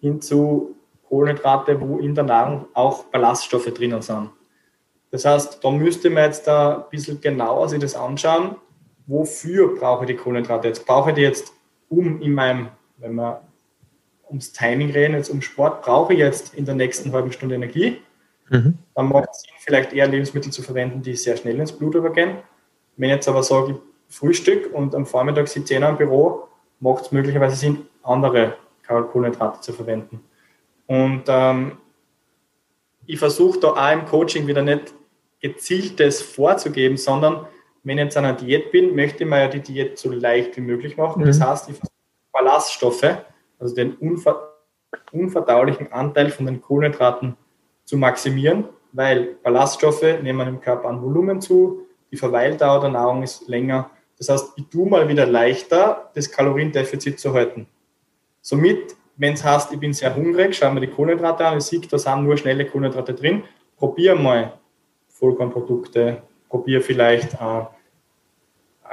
hin 0.00 0.22
zu 0.22 0.74
Kohlenhydrate, 1.06 1.78
wo 1.82 1.98
in 1.98 2.14
der 2.14 2.24
Nahrung 2.24 2.64
auch 2.72 3.04
Ballaststoffe 3.04 3.70
drinnen 3.74 4.00
sind. 4.00 4.30
Das 5.10 5.26
heißt, 5.26 5.62
da 5.62 5.70
müsste 5.70 6.08
man 6.08 6.24
jetzt 6.24 6.46
da 6.46 6.76
ein 6.76 6.84
bisschen 6.90 7.20
genauer 7.20 7.68
sich 7.68 7.80
das 7.80 7.94
anschauen, 7.94 8.56
wofür 9.06 9.74
brauche 9.74 10.04
ich 10.04 10.10
die 10.10 10.16
Kohlenhydrate 10.16 10.68
jetzt? 10.68 10.86
Brauche 10.86 11.10
ich 11.10 11.16
die 11.16 11.22
jetzt 11.22 11.52
um 11.88 12.20
in 12.20 12.32
meinem, 12.32 12.68
wenn 12.98 13.14
wir 13.14 13.42
ums 14.28 14.52
Timing 14.52 14.90
reden, 14.90 15.14
jetzt 15.14 15.30
um 15.30 15.42
Sport, 15.42 15.82
brauche 15.82 16.12
ich 16.12 16.18
jetzt 16.18 16.54
in 16.54 16.64
der 16.64 16.74
nächsten 16.74 17.12
halben 17.12 17.32
Stunde 17.32 17.54
Energie? 17.54 18.00
Mhm. 18.50 18.78
Dann 18.94 19.08
macht 19.08 19.28
es 19.30 19.42
Sinn, 19.42 19.52
vielleicht 19.58 19.92
eher 19.92 20.08
Lebensmittel 20.08 20.52
zu 20.52 20.62
verwenden, 20.62 21.02
die 21.02 21.14
sehr 21.14 21.36
schnell 21.36 21.58
ins 21.58 21.72
Blut 21.72 21.94
übergehen. 21.94 22.38
Wenn 22.96 23.10
ich 23.10 23.16
jetzt 23.16 23.28
aber 23.28 23.42
sage, 23.42 23.80
Frühstück 24.08 24.72
und 24.72 24.94
am 24.94 25.06
Vormittag 25.06 25.48
sitze 25.48 25.74
ich 25.74 25.80
im 25.80 25.96
Büro, 25.96 26.48
macht 26.80 27.04
es 27.04 27.12
möglicherweise 27.12 27.56
Sinn, 27.56 27.86
andere 28.02 28.56
Kohlenhydrate 28.86 29.60
zu 29.60 29.72
verwenden. 29.72 30.20
Und 30.86 31.24
ähm, 31.28 31.78
ich 33.06 33.18
versuche 33.18 33.58
da 33.60 33.68
auch 33.68 33.92
im 33.92 34.04
Coaching 34.04 34.46
wieder 34.46 34.62
nicht 34.62 34.94
gezieltes 35.40 36.22
vorzugeben, 36.22 36.96
sondern 36.96 37.46
wenn 37.84 37.98
ich 37.98 38.04
jetzt 38.04 38.16
an 38.16 38.24
einer 38.24 38.36
Diät 38.36 38.72
bin, 38.72 38.96
möchte 38.96 39.24
man 39.26 39.40
ja 39.40 39.48
die 39.48 39.60
Diät 39.60 39.98
so 39.98 40.10
leicht 40.10 40.56
wie 40.56 40.62
möglich 40.62 40.96
machen. 40.96 41.22
Mhm. 41.22 41.26
Das 41.26 41.40
heißt, 41.40 41.68
ich 41.68 41.76
versuche 41.76 41.92
Ballaststoffe, 42.32 43.18
also 43.58 43.74
den 43.74 43.94
unver 43.94 44.50
unverdaulichen 45.12 45.92
Anteil 45.92 46.30
von 46.30 46.46
den 46.46 46.60
Kohlenhydraten 46.60 47.36
zu 47.84 47.96
maximieren, 47.96 48.64
weil 48.92 49.36
Ballaststoffe 49.42 50.20
nehmen 50.22 50.46
im 50.46 50.60
Körper 50.60 50.88
an 50.88 51.02
Volumen 51.02 51.40
zu, 51.40 51.86
die 52.10 52.16
Verweildauer 52.16 52.80
der 52.80 52.90
Nahrung 52.90 53.22
ist 53.22 53.48
länger. 53.48 53.90
Das 54.18 54.28
heißt, 54.28 54.52
ich 54.56 54.68
tue 54.68 54.88
mal 54.88 55.08
wieder 55.08 55.26
leichter, 55.26 56.10
das 56.14 56.30
Kaloriendefizit 56.30 57.18
zu 57.18 57.34
halten. 57.34 57.66
Somit, 58.40 58.94
wenn 59.16 59.34
es 59.34 59.44
heißt, 59.44 59.72
ich 59.72 59.80
bin 59.80 59.92
sehr 59.92 60.14
hungrig, 60.14 60.54
schaue 60.54 60.74
mir 60.74 60.80
die 60.80 60.86
Kohlenhydrate 60.86 61.44
an, 61.44 61.58
ich 61.58 61.64
sehe, 61.64 61.80
da 61.80 61.98
sind 61.98 62.24
nur 62.24 62.36
schnelle 62.36 62.66
Kohlenhydrate 62.66 63.14
drin, 63.14 63.42
probiere 63.76 64.16
mal 64.16 64.52
Vollkornprodukte, 65.08 66.22
probiere 66.48 66.80
vielleicht 66.80 67.34
äh, 67.34 67.62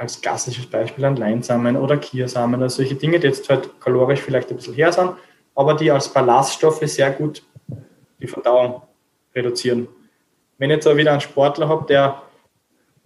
als 0.02 0.20
klassisches 0.20 0.66
Beispiel 0.66 1.04
an 1.04 1.14
Leinsamen 1.14 1.76
oder 1.76 1.96
Kiersamen 1.96 2.56
oder 2.56 2.68
solche 2.68 2.96
Dinge, 2.96 3.20
die 3.20 3.28
jetzt 3.28 3.48
halt 3.48 3.80
kalorisch 3.80 4.20
vielleicht 4.20 4.50
ein 4.50 4.56
bisschen 4.56 4.74
her 4.74 4.92
sind, 4.92 5.12
aber 5.54 5.74
die 5.74 5.92
als 5.92 6.08
Ballaststoffe 6.08 6.82
sehr 6.86 7.12
gut 7.12 7.44
die 8.20 8.26
Verdauung 8.26 8.82
reduzieren. 9.32 9.86
Wenn 10.58 10.70
ich 10.70 10.76
jetzt 10.76 10.86
aber 10.88 10.96
wieder 10.96 11.12
einen 11.12 11.20
Sportler 11.20 11.68
habe, 11.68 11.86
der 11.86 12.20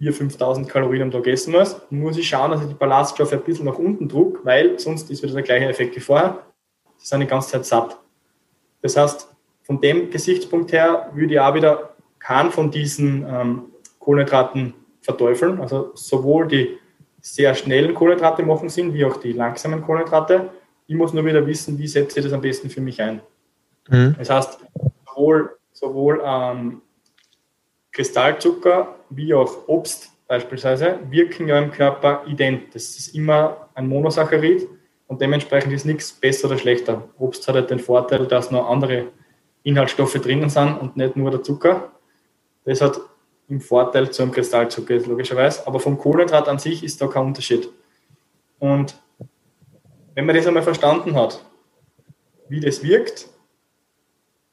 4.000, 0.01 0.37
5.000 0.37 0.67
Kalorien 0.67 1.03
am 1.03 1.11
Tag 1.11 1.27
essen 1.27 1.53
muss, 1.53 1.79
muss 1.91 2.17
ich 2.17 2.27
schauen, 2.27 2.49
dass 2.49 2.61
ich 2.61 2.67
die 2.67 2.73
Ballaststoffe 2.73 3.33
ein 3.33 3.43
bisschen 3.43 3.65
nach 3.65 3.77
unten 3.77 4.09
druck, 4.09 4.43
weil 4.43 4.79
sonst 4.79 5.09
ist 5.11 5.21
wieder 5.21 5.33
der 5.33 5.43
gleiche 5.43 5.65
Effekt 5.67 5.95
wie 5.95 5.99
vorher. 5.99 6.39
Sie 6.97 7.07
sind 7.07 7.19
die 7.19 7.27
ganze 7.27 7.51
Zeit 7.51 7.65
satt. 7.65 7.99
Das 8.81 8.97
heißt, 8.97 9.29
von 9.61 9.79
dem 9.81 10.09
Gesichtspunkt 10.09 10.71
her 10.71 11.11
würde 11.13 11.33
ich 11.35 11.39
auch 11.39 11.53
wieder 11.53 11.95
keinen 12.17 12.51
von 12.51 12.71
diesen 12.71 13.23
ähm, 13.29 13.65
Kohlenhydraten 13.99 14.73
verteufeln. 15.01 15.61
Also 15.61 15.91
sowohl 15.93 16.47
die 16.47 16.79
sehr 17.33 17.53
schnellen 17.55 17.93
Kohlenhydrate 17.93 18.43
machen 18.43 18.69
Sinn, 18.69 18.93
wie 18.93 19.05
auch 19.05 19.17
die 19.17 19.33
langsamen 19.33 19.81
Kohlenhydrate. 19.81 20.49
Ich 20.87 20.95
muss 20.95 21.13
nur 21.13 21.25
wieder 21.25 21.45
wissen, 21.45 21.77
wie 21.77 21.87
setze 21.87 22.19
ich 22.19 22.25
das 22.25 22.33
am 22.33 22.41
besten 22.41 22.69
für 22.69 22.81
mich 22.81 23.01
ein. 23.01 23.21
Mhm. 23.89 24.15
Das 24.17 24.29
heißt, 24.29 24.59
sowohl, 25.07 25.57
sowohl 25.73 26.21
ähm, 26.23 26.81
Kristallzucker 27.91 28.95
wie 29.09 29.33
auch 29.33 29.67
Obst 29.67 30.11
beispielsweise 30.27 30.99
wirken 31.09 31.47
ja 31.47 31.57
im 31.57 31.71
Körper 31.71 32.23
ident. 32.27 32.75
Das 32.75 32.97
ist 32.97 33.15
immer 33.15 33.69
ein 33.73 33.87
Monosaccharid 33.87 34.67
und 35.07 35.21
dementsprechend 35.21 35.73
ist 35.73 35.85
nichts 35.85 36.11
besser 36.13 36.47
oder 36.47 36.57
schlechter. 36.57 37.09
Obst 37.17 37.47
hat 37.47 37.55
halt 37.55 37.69
den 37.69 37.79
Vorteil, 37.79 38.25
dass 38.27 38.51
noch 38.51 38.69
andere 38.69 39.07
Inhaltsstoffe 39.63 40.15
drinnen 40.15 40.49
sind 40.49 40.77
und 40.77 40.95
nicht 40.95 41.15
nur 41.15 41.31
der 41.31 41.43
Zucker. 41.43 41.91
Das 42.65 42.81
hat 42.81 42.99
im 43.49 43.61
Vorteil 43.61 44.11
zum 44.11 44.31
Kristallzucker 44.31 44.95
ist, 44.95 45.07
logischerweise. 45.07 45.65
Aber 45.65 45.79
vom 45.79 45.97
Kohlenhydrat 45.97 46.47
an 46.47 46.59
sich 46.59 46.83
ist 46.83 47.01
da 47.01 47.07
kein 47.07 47.25
Unterschied. 47.25 47.69
Und 48.59 49.01
wenn 50.15 50.25
man 50.25 50.35
das 50.35 50.47
einmal 50.47 50.63
verstanden 50.63 51.15
hat, 51.15 51.43
wie 52.49 52.59
das 52.59 52.83
wirkt, 52.83 53.27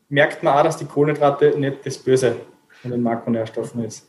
merkt 0.08 0.42
man 0.42 0.56
auch, 0.56 0.62
dass 0.62 0.76
die 0.76 0.84
Kohlenhydrate 0.84 1.58
nicht 1.58 1.84
das 1.84 1.98
Böse 1.98 2.36
von 2.82 2.90
den 2.90 3.02
Makronährstoffen 3.02 3.84
ist. 3.84 4.08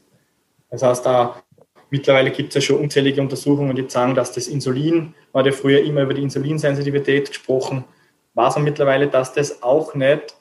Das 0.70 0.84
heißt, 0.84 1.06
da 1.06 1.42
mittlerweile 1.90 2.32
gibt 2.32 2.50
es 2.50 2.56
ja 2.56 2.62
schon 2.62 2.82
unzählige 2.82 3.22
Untersuchungen, 3.22 3.76
die 3.76 3.90
sagen, 3.90 4.16
dass 4.16 4.34
das 4.34 4.48
Insulin, 4.48 5.16
man 5.32 5.46
hat 5.46 5.46
ja 5.46 5.58
früher 5.58 5.82
immer 5.82 6.02
über 6.02 6.14
die 6.14 6.24
Insulinsensitivität 6.24 7.30
gesprochen, 7.30 7.86
weiß 8.34 8.56
man 8.56 8.66
mittlerweile, 8.66 9.08
dass 9.08 9.34
das 9.34 9.64
auch 9.64 9.96
nicht 9.96 10.36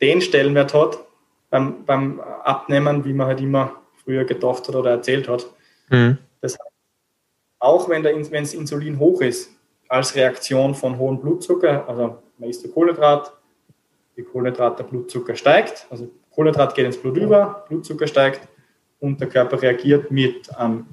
den 0.00 0.22
Stellenwert 0.22 0.72
hat, 0.72 0.98
beim, 1.50 1.84
beim 1.84 2.20
Abnehmen, 2.20 3.04
wie 3.04 3.12
man 3.12 3.26
halt 3.26 3.40
immer 3.40 3.74
früher 4.04 4.24
gedacht 4.24 4.66
hat 4.68 4.74
oder 4.74 4.90
erzählt 4.90 5.28
hat. 5.28 5.46
Mhm. 5.90 6.18
Das 6.40 6.52
heißt, 6.52 6.70
auch 7.58 7.88
wenn, 7.88 8.02
das 8.02 8.54
Insulin 8.54 8.98
hoch 8.98 9.20
ist, 9.20 9.50
als 9.88 10.14
Reaktion 10.14 10.74
von 10.74 10.98
hohem 10.98 11.20
Blutzucker, 11.20 11.86
also 11.88 12.18
man 12.38 12.48
isst 12.48 12.64
der 12.64 12.70
Kohlenhydrat, 12.70 13.32
die 14.16 14.22
Kohlenhydrat, 14.22 14.78
der 14.78 14.84
Blutzucker 14.84 15.34
steigt, 15.34 15.86
also 15.90 16.08
Kohlenhydrat 16.30 16.74
geht 16.74 16.86
ins 16.86 16.96
Blut 16.96 17.16
über, 17.16 17.64
Blutzucker 17.68 18.06
steigt 18.06 18.48
und 19.00 19.20
der 19.20 19.28
Körper 19.28 19.60
reagiert 19.60 20.10
mit 20.10 20.48
ähm, 20.58 20.86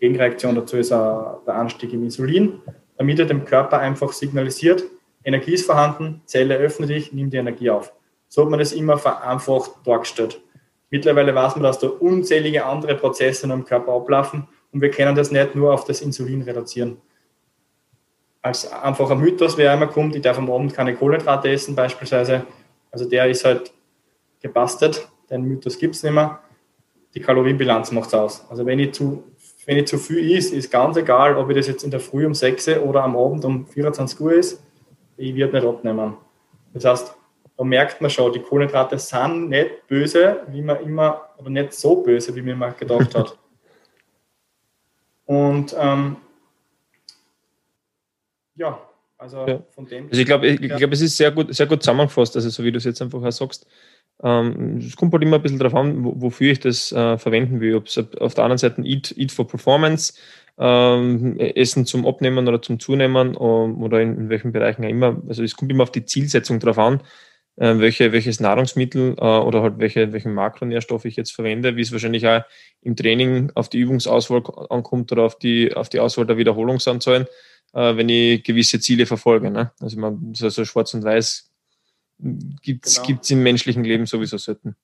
Gegenreaktion 0.00 0.56
dazu 0.56 0.76
ist 0.76 0.90
uh, 0.90 1.38
der 1.46 1.54
Anstieg 1.54 1.92
im 1.92 2.02
Insulin, 2.02 2.60
damit 2.96 3.20
er 3.20 3.26
dem 3.26 3.44
Körper 3.44 3.78
einfach 3.78 4.12
signalisiert, 4.12 4.82
Energie 5.24 5.52
ist 5.54 5.66
vorhanden, 5.66 6.22
Zelle 6.26 6.56
öffne 6.56 6.86
dich, 6.88 7.12
nimm 7.12 7.30
die 7.30 7.36
Energie 7.36 7.70
auf. 7.70 7.92
So 8.32 8.40
hat 8.40 8.48
man 8.48 8.60
das 8.60 8.72
immer 8.72 8.96
vereinfacht 8.96 9.72
dargestellt. 9.84 10.40
Mittlerweile 10.88 11.34
weiß 11.34 11.56
man, 11.56 11.64
dass 11.64 11.78
da 11.78 11.88
unzählige 11.88 12.64
andere 12.64 12.94
Prozesse 12.94 13.46
im 13.46 13.66
Körper 13.66 13.92
ablaufen 13.92 14.48
und 14.72 14.80
wir 14.80 14.90
können 14.90 15.14
das 15.14 15.30
nicht 15.30 15.54
nur 15.54 15.74
auf 15.74 15.84
das 15.84 16.00
Insulin 16.00 16.40
reduzieren. 16.40 16.96
Als 18.40 18.72
einfacher 18.72 19.16
Mythos, 19.16 19.58
wer 19.58 19.70
einmal 19.70 19.90
kommt, 19.90 20.16
ich 20.16 20.22
darf 20.22 20.38
am 20.38 20.50
Abend 20.50 20.72
keine 20.72 20.94
Kohlenhydrate 20.94 21.50
essen 21.50 21.74
beispielsweise, 21.74 22.46
also 22.90 23.06
der 23.06 23.28
ist 23.28 23.44
halt 23.44 23.70
gebastelt, 24.40 25.06
den 25.28 25.42
Mythos 25.42 25.76
gibt 25.76 25.94
es 25.94 26.02
nicht 26.02 26.14
mehr. 26.14 26.40
Die 27.14 27.20
Kalorienbilanz 27.20 27.92
macht 27.92 28.08
es 28.08 28.14
aus. 28.14 28.46
Also 28.48 28.64
wenn 28.64 28.78
ich 28.78 28.92
zu 28.92 29.24
wenn 29.66 29.76
ich 29.76 29.88
zu 29.88 29.98
viel 29.98 30.30
isst, 30.30 30.54
ist 30.54 30.70
ganz 30.70 30.96
egal, 30.96 31.36
ob 31.36 31.50
ich 31.50 31.56
das 31.56 31.66
jetzt 31.66 31.84
in 31.84 31.90
der 31.90 32.00
Früh 32.00 32.24
um 32.24 32.32
6 32.32 32.78
oder 32.78 33.04
am 33.04 33.14
Abend 33.14 33.44
um 33.44 33.66
24 33.66 34.18
Uhr 34.20 34.32
ist, 34.32 34.64
ich 35.18 35.36
werde 35.36 35.52
nicht 35.52 35.66
abnehmen. 35.66 36.16
Das 36.72 36.86
heißt, 36.86 37.14
da 37.62 37.68
merkt 37.68 38.00
man 38.00 38.10
schon, 38.10 38.32
die 38.32 38.40
Kohlenhydrate 38.40 38.98
sind 38.98 39.48
nicht 39.48 39.86
böse, 39.86 40.40
wie 40.48 40.62
man 40.62 40.82
immer, 40.82 41.28
oder 41.38 41.48
nicht 41.48 41.72
so 41.72 42.02
böse, 42.02 42.34
wie 42.34 42.42
man 42.42 42.54
immer 42.54 42.72
gedacht 42.72 43.14
hat. 43.14 43.38
Und 45.26 45.74
ähm, 45.78 46.16
ja, 48.56 48.80
also 49.16 49.46
ja. 49.46 49.62
von 49.70 49.86
dem. 49.86 50.08
Also 50.08 50.20
ich 50.20 50.26
glaube, 50.26 50.48
ich, 50.48 50.60
ja. 50.60 50.76
glaub, 50.76 50.92
es 50.92 51.02
ist 51.02 51.16
sehr 51.16 51.30
gut, 51.30 51.54
sehr 51.54 51.66
gut 51.66 51.82
zusammengefasst, 51.82 52.34
also 52.34 52.50
so 52.50 52.64
wie 52.64 52.72
du 52.72 52.78
es 52.78 52.84
jetzt 52.84 53.00
einfach 53.00 53.22
auch 53.22 53.30
sagst. 53.30 53.64
Ähm, 54.24 54.78
es 54.78 54.96
kommt 54.96 55.12
halt 55.12 55.22
immer 55.22 55.36
ein 55.36 55.42
bisschen 55.42 55.60
darauf 55.60 55.76
an, 55.76 56.20
wofür 56.20 56.50
ich 56.50 56.60
das 56.60 56.90
äh, 56.90 57.16
verwenden 57.16 57.60
will. 57.60 57.76
Ob 57.76 57.86
es 57.86 57.96
auf 57.96 58.34
der 58.34 58.44
anderen 58.44 58.58
Seite 58.58 58.82
Eat, 58.82 59.14
Eat 59.16 59.30
for 59.30 59.46
Performance, 59.46 60.14
ähm, 60.58 61.38
Essen 61.38 61.86
zum 61.86 62.06
Abnehmen 62.06 62.46
oder 62.48 62.60
zum 62.60 62.80
Zunehmen 62.80 63.36
ähm, 63.40 63.82
oder 63.82 64.00
in, 64.00 64.16
in, 64.16 64.28
welchen 64.28 64.50
Bereichen 64.50 64.84
auch 64.84 64.88
immer. 64.88 65.22
Also 65.28 65.44
es 65.44 65.56
kommt 65.56 65.70
immer 65.70 65.84
auf 65.84 65.92
die 65.92 66.04
Zielsetzung 66.04 66.58
drauf 66.58 66.78
an 66.78 67.00
äh, 67.56 67.78
welche, 67.78 68.12
welches 68.12 68.40
Nahrungsmittel 68.40 69.16
äh, 69.18 69.24
oder 69.24 69.62
halt 69.62 69.78
welche, 69.78 70.12
welchen 70.12 70.34
Makronährstoff 70.34 71.04
ich 71.04 71.16
jetzt 71.16 71.32
verwende, 71.32 71.76
wie 71.76 71.82
es 71.82 71.92
wahrscheinlich 71.92 72.26
auch 72.26 72.42
im 72.80 72.96
Training 72.96 73.50
auf 73.54 73.68
die 73.68 73.78
Übungsauswahl 73.78 74.42
ankommt 74.70 75.12
oder 75.12 75.22
auf 75.22 75.38
die, 75.38 75.74
auf 75.74 75.88
die 75.88 76.00
Auswahl 76.00 76.26
der 76.26 76.38
Wiederholungsanzahlen. 76.38 77.26
äh, 77.72 77.96
wenn 77.96 78.08
ich 78.08 78.42
gewisse 78.42 78.80
Ziele 78.80 79.06
verfolge. 79.06 79.50
Ne? 79.50 79.72
Also 79.80 79.98
man, 79.98 80.34
so, 80.34 80.48
so 80.48 80.64
schwarz 80.64 80.94
und 80.94 81.04
weiß 81.04 81.48
gibt 82.62 82.86
es 82.86 83.02
genau. 83.02 83.18
im 83.30 83.42
menschlichen 83.42 83.84
Leben 83.84 84.06
sowieso 84.06 84.38
selten. 84.38 84.76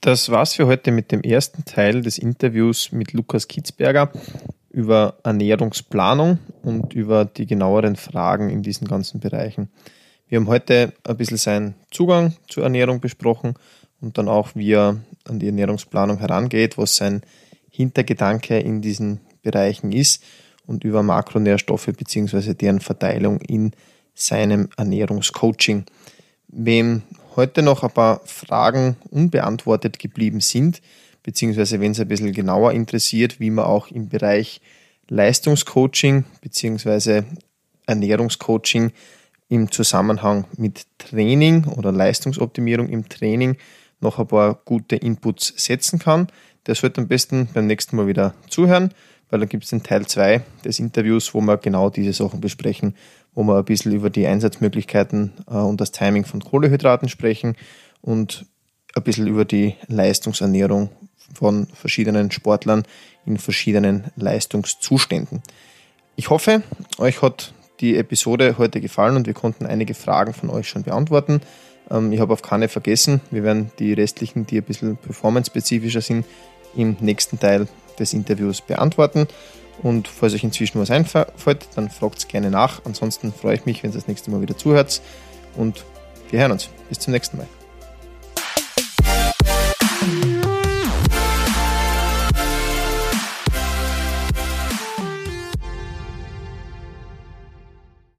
Das 0.00 0.30
war's 0.30 0.54
für 0.54 0.68
heute 0.68 0.92
mit 0.92 1.10
dem 1.10 1.22
ersten 1.22 1.64
Teil 1.64 2.02
des 2.02 2.18
Interviews 2.18 2.92
mit 2.92 3.12
Lukas 3.12 3.48
Kitzberger 3.48 4.12
über 4.70 5.18
Ernährungsplanung 5.24 6.38
und 6.62 6.94
über 6.94 7.24
die 7.24 7.46
genaueren 7.46 7.96
Fragen 7.96 8.48
in 8.48 8.62
diesen 8.62 8.86
ganzen 8.86 9.18
Bereichen. 9.18 9.70
Wir 10.28 10.38
haben 10.38 10.46
heute 10.46 10.92
ein 11.02 11.16
bisschen 11.16 11.36
seinen 11.36 11.74
Zugang 11.90 12.36
zur 12.46 12.62
Ernährung 12.62 13.00
besprochen 13.00 13.54
und 14.00 14.18
dann 14.18 14.28
auch, 14.28 14.50
wie 14.54 14.72
er 14.72 14.98
an 15.24 15.40
die 15.40 15.46
Ernährungsplanung 15.46 16.18
herangeht, 16.18 16.78
was 16.78 16.94
sein 16.94 17.22
Hintergedanke 17.68 18.56
in 18.56 18.80
diesen 18.80 19.20
Bereichen 19.42 19.90
ist 19.90 20.22
und 20.64 20.84
über 20.84 21.02
Makronährstoffe 21.02 21.86
bzw. 21.86 22.54
deren 22.54 22.78
Verteilung 22.78 23.40
in 23.40 23.72
seinem 24.14 24.68
Ernährungscoaching. 24.76 25.86
Wem 26.46 27.02
heute 27.38 27.62
noch 27.62 27.84
ein 27.84 27.92
paar 27.92 28.20
Fragen 28.24 28.96
unbeantwortet 29.10 30.00
geblieben 30.00 30.40
sind, 30.40 30.82
beziehungsweise 31.22 31.80
wenn 31.80 31.92
es 31.92 32.00
ein 32.00 32.08
bisschen 32.08 32.32
genauer 32.32 32.72
interessiert, 32.72 33.38
wie 33.38 33.50
man 33.50 33.64
auch 33.64 33.92
im 33.92 34.08
Bereich 34.08 34.60
Leistungscoaching 35.06 36.24
beziehungsweise 36.42 37.24
Ernährungscoaching 37.86 38.90
im 39.48 39.70
Zusammenhang 39.70 40.46
mit 40.56 40.86
Training 40.98 41.66
oder 41.66 41.92
Leistungsoptimierung 41.92 42.88
im 42.88 43.08
Training 43.08 43.56
noch 44.00 44.18
ein 44.18 44.26
paar 44.26 44.60
gute 44.64 44.96
Inputs 44.96 45.54
setzen 45.56 46.00
kann. 46.00 46.26
Der 46.66 46.74
sollte 46.74 47.00
am 47.00 47.06
besten 47.06 47.48
beim 47.54 47.68
nächsten 47.68 47.94
Mal 47.94 48.08
wieder 48.08 48.34
zuhören, 48.50 48.92
weil 49.30 49.38
da 49.38 49.46
gibt 49.46 49.62
es 49.62 49.70
den 49.70 49.84
Teil 49.84 50.04
2 50.04 50.42
des 50.64 50.80
Interviews, 50.80 51.32
wo 51.34 51.40
wir 51.40 51.56
genau 51.56 51.88
diese 51.88 52.12
Sachen 52.12 52.40
besprechen 52.40 52.96
wo 53.38 53.44
wir 53.44 53.56
ein 53.56 53.64
bisschen 53.64 53.92
über 53.92 54.10
die 54.10 54.26
Einsatzmöglichkeiten 54.26 55.32
äh, 55.48 55.54
und 55.54 55.80
das 55.80 55.92
Timing 55.92 56.24
von 56.24 56.40
Kohlehydraten 56.40 57.08
sprechen 57.08 57.54
und 58.02 58.46
ein 58.96 59.04
bisschen 59.04 59.28
über 59.28 59.44
die 59.44 59.76
Leistungsernährung 59.86 60.90
von 61.34 61.68
verschiedenen 61.72 62.32
Sportlern 62.32 62.82
in 63.26 63.38
verschiedenen 63.38 64.06
Leistungszuständen. 64.16 65.44
Ich 66.16 66.30
hoffe, 66.30 66.64
euch 66.98 67.22
hat 67.22 67.52
die 67.78 67.96
Episode 67.96 68.56
heute 68.58 68.80
gefallen 68.80 69.14
und 69.14 69.28
wir 69.28 69.34
konnten 69.34 69.66
einige 69.66 69.94
Fragen 69.94 70.34
von 70.34 70.50
euch 70.50 70.68
schon 70.68 70.82
beantworten. 70.82 71.40
Ähm, 71.92 72.10
ich 72.10 72.18
habe 72.18 72.32
auf 72.32 72.42
keine 72.42 72.66
vergessen. 72.66 73.20
Wir 73.30 73.44
werden 73.44 73.70
die 73.78 73.92
restlichen, 73.92 74.46
die 74.46 74.56
ein 74.56 74.64
bisschen 74.64 74.96
performance-spezifischer 74.96 76.00
sind, 76.00 76.26
im 76.74 76.96
nächsten 76.98 77.38
Teil 77.38 77.68
des 78.00 78.14
Interviews 78.14 78.62
beantworten. 78.62 79.28
Und 79.82 80.08
falls 80.08 80.34
euch 80.34 80.44
inzwischen 80.44 80.80
was 80.80 80.90
einfällt, 80.90 81.68
dann 81.74 81.88
fragt 81.90 82.18
es 82.18 82.28
gerne 82.28 82.50
nach. 82.50 82.82
Ansonsten 82.84 83.32
freue 83.32 83.54
ich 83.54 83.66
mich, 83.66 83.82
wenn 83.82 83.90
ihr 83.90 83.94
das 83.94 84.08
nächste 84.08 84.30
Mal 84.30 84.40
wieder 84.40 84.56
zuhört. 84.56 85.00
Und 85.56 85.84
wir 86.30 86.40
hören 86.40 86.52
uns. 86.52 86.68
Bis 86.88 86.98
zum 86.98 87.12
nächsten 87.12 87.36
Mal. 87.36 87.46